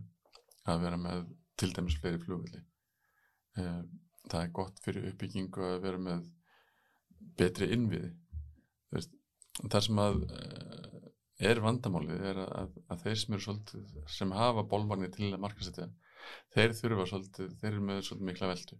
að 0.71 0.85
vera 0.85 0.99
með 1.01 1.25
til 1.59 1.71
dæmis 1.75 1.97
fleiri 2.01 2.21
flugvelli. 2.23 2.61
Eh, 3.59 3.81
það 4.31 4.41
er 4.41 4.55
gott 4.59 4.81
fyrir 4.83 5.09
uppbyggingu 5.11 5.67
að 5.69 5.77
vera 5.85 6.01
með 6.07 6.25
betri 7.39 7.69
innviði. 7.75 8.13
Það 8.95 9.85
sem 9.87 10.01
að 10.03 10.25
eh, 10.25 11.05
er 11.51 11.61
vandamálið 11.63 12.25
er 12.31 12.41
að, 12.45 12.75
að 12.91 13.05
þeir 13.05 13.21
sem 13.21 13.37
eru 13.37 13.45
svolítið, 13.45 14.01
sem 14.17 14.35
hafa 14.35 14.65
bólvagnir 14.71 15.13
til 15.13 15.31
að 15.31 15.41
markasetja, 15.43 15.87
þeir 16.55 16.75
þurfa 16.79 17.07
svolítið, 17.11 17.55
þeir 17.61 17.71
eru 17.73 17.87
með 17.91 18.03
svolítið 18.07 18.29
mikla 18.31 18.51
veldu 18.51 18.79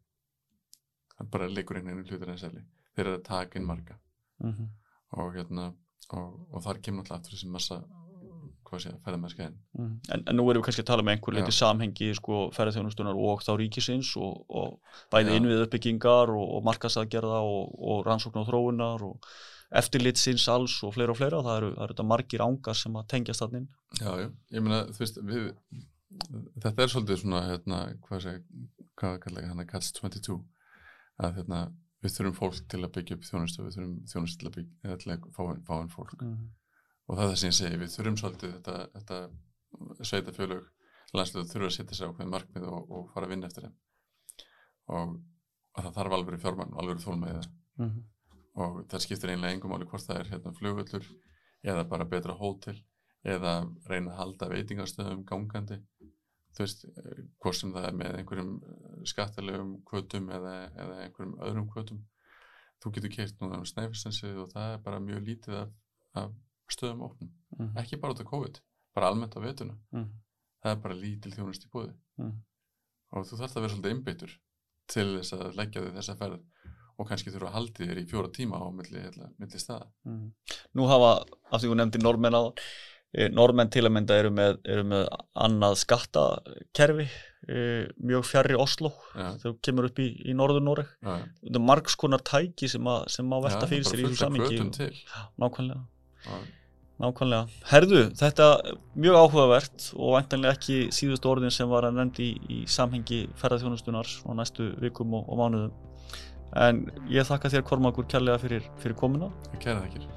það 1.15 1.31
bara 1.35 1.51
leikur 1.51 1.79
einhvern 1.79 2.01
veginn 2.01 2.11
hlutur 2.11 2.31
en 2.31 2.41
seli, 2.41 2.63
þeir 2.95 3.05
eru 3.05 3.17
að 3.19 3.27
taka 3.29 3.59
inn 3.59 3.67
marga. 3.67 3.97
Mm 4.43 4.51
-hmm. 4.51 4.71
og 5.15 5.35
hérna 5.35 5.65
og, 6.11 6.31
og 6.53 6.63
þar 6.63 6.81
kemur 6.83 7.03
náttúrulega 7.03 7.19
aftur 7.19 7.35
þessi 7.35 7.51
massa 7.51 7.77
hvað 8.67 8.83
sé, 8.83 8.93
ferðamennskæðin 9.05 9.57
En, 9.79 10.21
en 10.21 10.37
nú 10.37 10.45
erum 10.49 10.61
við 10.61 10.67
kannski 10.67 10.85
að 10.85 10.91
tala 10.91 11.05
með 11.05 11.17
einhver 11.17 11.37
leiti 11.37 11.55
samhengi 11.55 12.11
sko, 12.17 12.45
ferðarþjónustunar 12.55 13.19
og 13.29 13.43
þá 13.45 13.51
ríkisins 13.61 14.13
og, 14.21 14.45
og 14.49 15.01
bæði 15.13 15.39
innvið 15.39 15.65
uppbyggingar 15.65 16.33
og, 16.33 16.45
og 16.57 16.65
markasaðgerða 16.69 17.41
og, 17.45 17.75
og 17.91 18.05
rannsókn 18.07 18.41
og 18.41 18.49
þróunar 18.49 19.05
og 19.05 19.35
eftirlitsins 19.75 20.45
alls 20.51 20.77
og 20.85 20.93
fleira 20.95 21.13
og 21.13 21.19
fleira. 21.19 21.41
Það 21.43 21.57
eru, 21.59 21.71
það 21.75 21.85
eru 21.85 21.95
þetta 21.95 22.07
margir 22.11 22.43
ángar 22.45 22.79
sem 22.79 22.99
að 22.99 23.07
tengjast 23.13 23.43
þannig 23.43 23.67
já, 23.99 24.11
já, 24.21 24.27
ég 24.55 24.65
meina, 24.65 24.81
þú 24.91 25.03
veist 25.03 25.21
við, 25.25 25.47
þetta 26.63 26.83
er 26.83 26.91
svolítið 26.93 27.21
svona 27.21 27.41
hérna, 27.49 27.79
hvað 28.05 28.21
sé, 28.25 28.35
hvað 28.99 29.17
kallar 29.25 29.49
hann 29.49 29.63
að 29.63 29.71
Cats 29.71 29.91
22 29.97 30.37
að 31.23 31.39
hérna, 31.39 31.63
við 32.03 32.17
þurfum 32.17 32.37
fólk 32.37 32.61
til 32.71 32.81
að 32.83 32.93
byggja 32.97 33.17
upp 33.17 33.27
þjónustu 33.29 33.65
við 33.65 33.77
þurfum 33.77 33.95
þjónustu 34.11 34.41
til 34.41 34.49
að 34.49 34.57
byggja 34.59 34.99
til 35.01 35.13
að 35.15 35.27
fá, 35.35 35.43
fá 35.67 35.75
en 35.79 35.91
fólk. 35.93 36.15
Mm. 36.21 36.45
Og 37.05 37.17
það 37.17 37.23
er 37.25 37.31
það 37.31 37.39
sem 37.41 37.51
ég 37.51 37.57
segi, 37.59 37.81
við 37.81 37.93
þurfum 37.95 38.17
svolítið 38.21 38.55
þetta, 38.55 38.77
þetta 38.95 40.07
sveitafjölug 40.09 40.71
landsluðu 41.15 41.51
þurfa 41.51 41.69
að 41.69 41.75
setja 41.77 41.97
sér 41.97 42.11
ákveðin 42.11 42.33
markmið 42.33 42.65
og, 42.71 42.89
og 42.91 43.11
fara 43.13 43.27
að 43.27 43.35
vinna 43.35 43.49
eftir 43.49 43.67
þeim. 43.67 43.75
Og, 44.95 45.13
og 45.75 45.85
það 45.85 45.95
þarf 45.99 46.17
alveg 46.17 46.41
fjármann, 46.41 46.75
alveg 46.79 47.03
þólmaðið 47.03 47.47
Mm. 47.75 48.03
og 48.55 48.83
það 48.87 49.01
skiptir 49.03 49.31
einlega 49.33 49.55
engum 49.55 49.73
máli 49.73 49.87
hvort 49.89 50.05
það 50.07 50.19
er 50.21 50.29
hérna 50.31 50.53
flugullur 50.55 51.07
eða 51.67 51.87
bara 51.91 52.07
betra 52.07 52.35
hótel 52.39 52.77
eða 53.25 53.55
reyna 53.89 54.13
að 54.13 54.19
halda 54.21 54.49
veitingastöðum 54.53 55.25
gangandi. 55.27 55.81
Þú 56.55 56.63
veist, 56.63 56.85
hvort 57.41 57.57
sem 57.59 57.73
það 57.75 57.87
er 57.89 57.97
með 57.99 58.19
einhverjum 58.19 58.51
eh, 58.63 58.99
skattalegum 59.11 59.71
kvötum 59.89 60.29
eða, 60.31 60.53
eða 60.71 60.99
einhverjum 61.03 61.33
öðrum 61.43 61.67
kvötum. 61.73 62.03
Þú 62.79 62.91
getur 62.95 63.13
keirt 63.17 63.41
núna 63.41 63.59
um 63.59 63.67
snæfisensið 63.67 64.39
og 64.45 64.53
það 64.53 64.75
er 64.75 64.83
bara 64.85 65.01
mjög 65.03 65.25
lítið 65.27 65.57
af, 65.63 65.73
af 66.21 66.37
stöðum 66.75 67.01
opnum, 67.09 67.31
Mm. 67.59 67.71
ekki 67.79 67.99
bara 68.01 68.13
út 68.13 68.19
af 68.19 68.27
COVID 68.27 68.59
bara 68.95 69.07
almennt 69.11 69.35
á 69.35 69.39
vetuna, 69.43 69.75
Mm. 69.93 70.09
það 70.63 70.71
er 70.71 70.81
bara 70.83 70.95
lítil 70.95 71.31
þjónust 71.35 71.65
í 71.67 71.71
búði 71.71 71.93
Mm. 72.19 72.33
og 73.13 73.25
þú 73.25 73.37
þarf 73.39 73.55
að 73.55 73.61
vera 73.61 73.73
svolítið 73.75 73.93
einbyttur 73.95 74.31
til 74.87 75.05
þess 75.19 75.33
að 75.33 75.55
leggja 75.55 75.81
þig 75.81 75.93
þessa 75.99 76.17
ferð 76.17 76.41
og 76.99 77.07
kannski 77.09 77.31
þurfa 77.31 77.47
að 77.49 77.55
haldi 77.57 77.87
þér 77.87 77.97
í 78.03 78.07
fjóra 78.09 78.29
tíma 78.31 78.55
á 78.59 78.67
milli, 78.71 78.99
hérna, 79.01 79.29
milli 79.39 79.59
staða. 79.59 79.87
Mm. 80.05 80.31
Nú 80.75 80.87
hafa, 80.87 81.25
af 81.51 81.61
því 81.61 81.67
þú 81.71 81.75
nefndi 81.79 82.01
normenn 82.03 82.35
á 82.35 82.43
normenn 83.31 83.69
til 83.71 83.83
að 83.87 83.91
mynda 83.95 84.15
eru 84.19 84.29
með, 84.35 84.57
eru 84.65 84.83
með 84.83 85.07
annað 85.39 85.75
skattakerfi 85.79 87.05
e, 87.47 87.87
mjög 88.03 88.25
fjarrri 88.27 88.57
Oslo 88.59 88.89
Já, 89.15 89.37
þegar 89.39 89.53
þú 89.53 89.59
kemur 89.67 89.85
upp 89.89 89.99
í, 90.03 90.07
í 90.25 90.33
norður 90.35 90.63
Noreg 90.65 90.89
já, 90.99 91.13
þetta 91.43 91.55
er 91.55 91.63
margs 91.63 91.95
konar 91.95 92.19
tæki 92.27 92.67
sem, 92.67 92.83
að, 92.83 93.05
sem 93.15 93.25
má 93.29 93.37
velta 93.43 93.63
Já, 93.63 93.69
fyrir 93.71 93.87
sér 93.87 94.01
í 94.01 94.07
þessu 94.09 94.19
samingi 94.25 94.59
nákvæmlega 95.39 95.85
Nákvæmlega. 97.01 97.49
Herðu, 97.67 98.01
þetta 98.15 98.45
er 98.69 98.77
mjög 99.03 99.17
áhugavert 99.19 99.89
og 99.97 100.13
væntanlega 100.15 100.55
ekki 100.55 100.77
síðustu 100.95 101.27
orðin 101.27 101.51
sem 101.51 101.67
var 101.67 101.89
að 101.89 101.97
nefndi 101.99 102.29
í, 102.29 102.37
í 102.47 102.59
samhengi 102.71 103.25
ferðarþjónustunar 103.41 104.07
á 104.23 104.31
næstu 104.39 104.69
vikum 104.79 105.17
og, 105.19 105.27
og 105.27 105.41
mánuðum. 105.41 105.75
En 106.55 106.85
ég 107.11 107.27
þakka 107.27 107.51
þér 107.51 107.65
Kormakur 107.67 108.07
kærlega 108.07 108.39
fyrir, 108.39 108.63
fyrir 108.79 108.95
komuna 108.95 109.27
kæra 109.59 109.81
þakkir. 109.83 110.07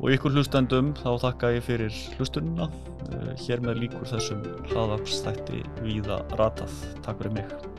og 0.00 0.10
ykkur 0.16 0.34
hlustendum 0.34 0.90
þá 0.98 1.08
þakka 1.28 1.54
ég 1.54 1.64
fyrir 1.68 2.02
hlustununa. 2.18 2.66
Eh, 3.06 3.32
Hér 3.46 3.62
með 3.62 3.84
líkur 3.84 4.10
þessum 4.10 4.42
hlaðvarpstætti 4.72 5.62
víða 5.86 6.24
ratað. 6.34 6.74
Takk 7.06 7.22
fyrir 7.22 7.38
mig. 7.38 7.75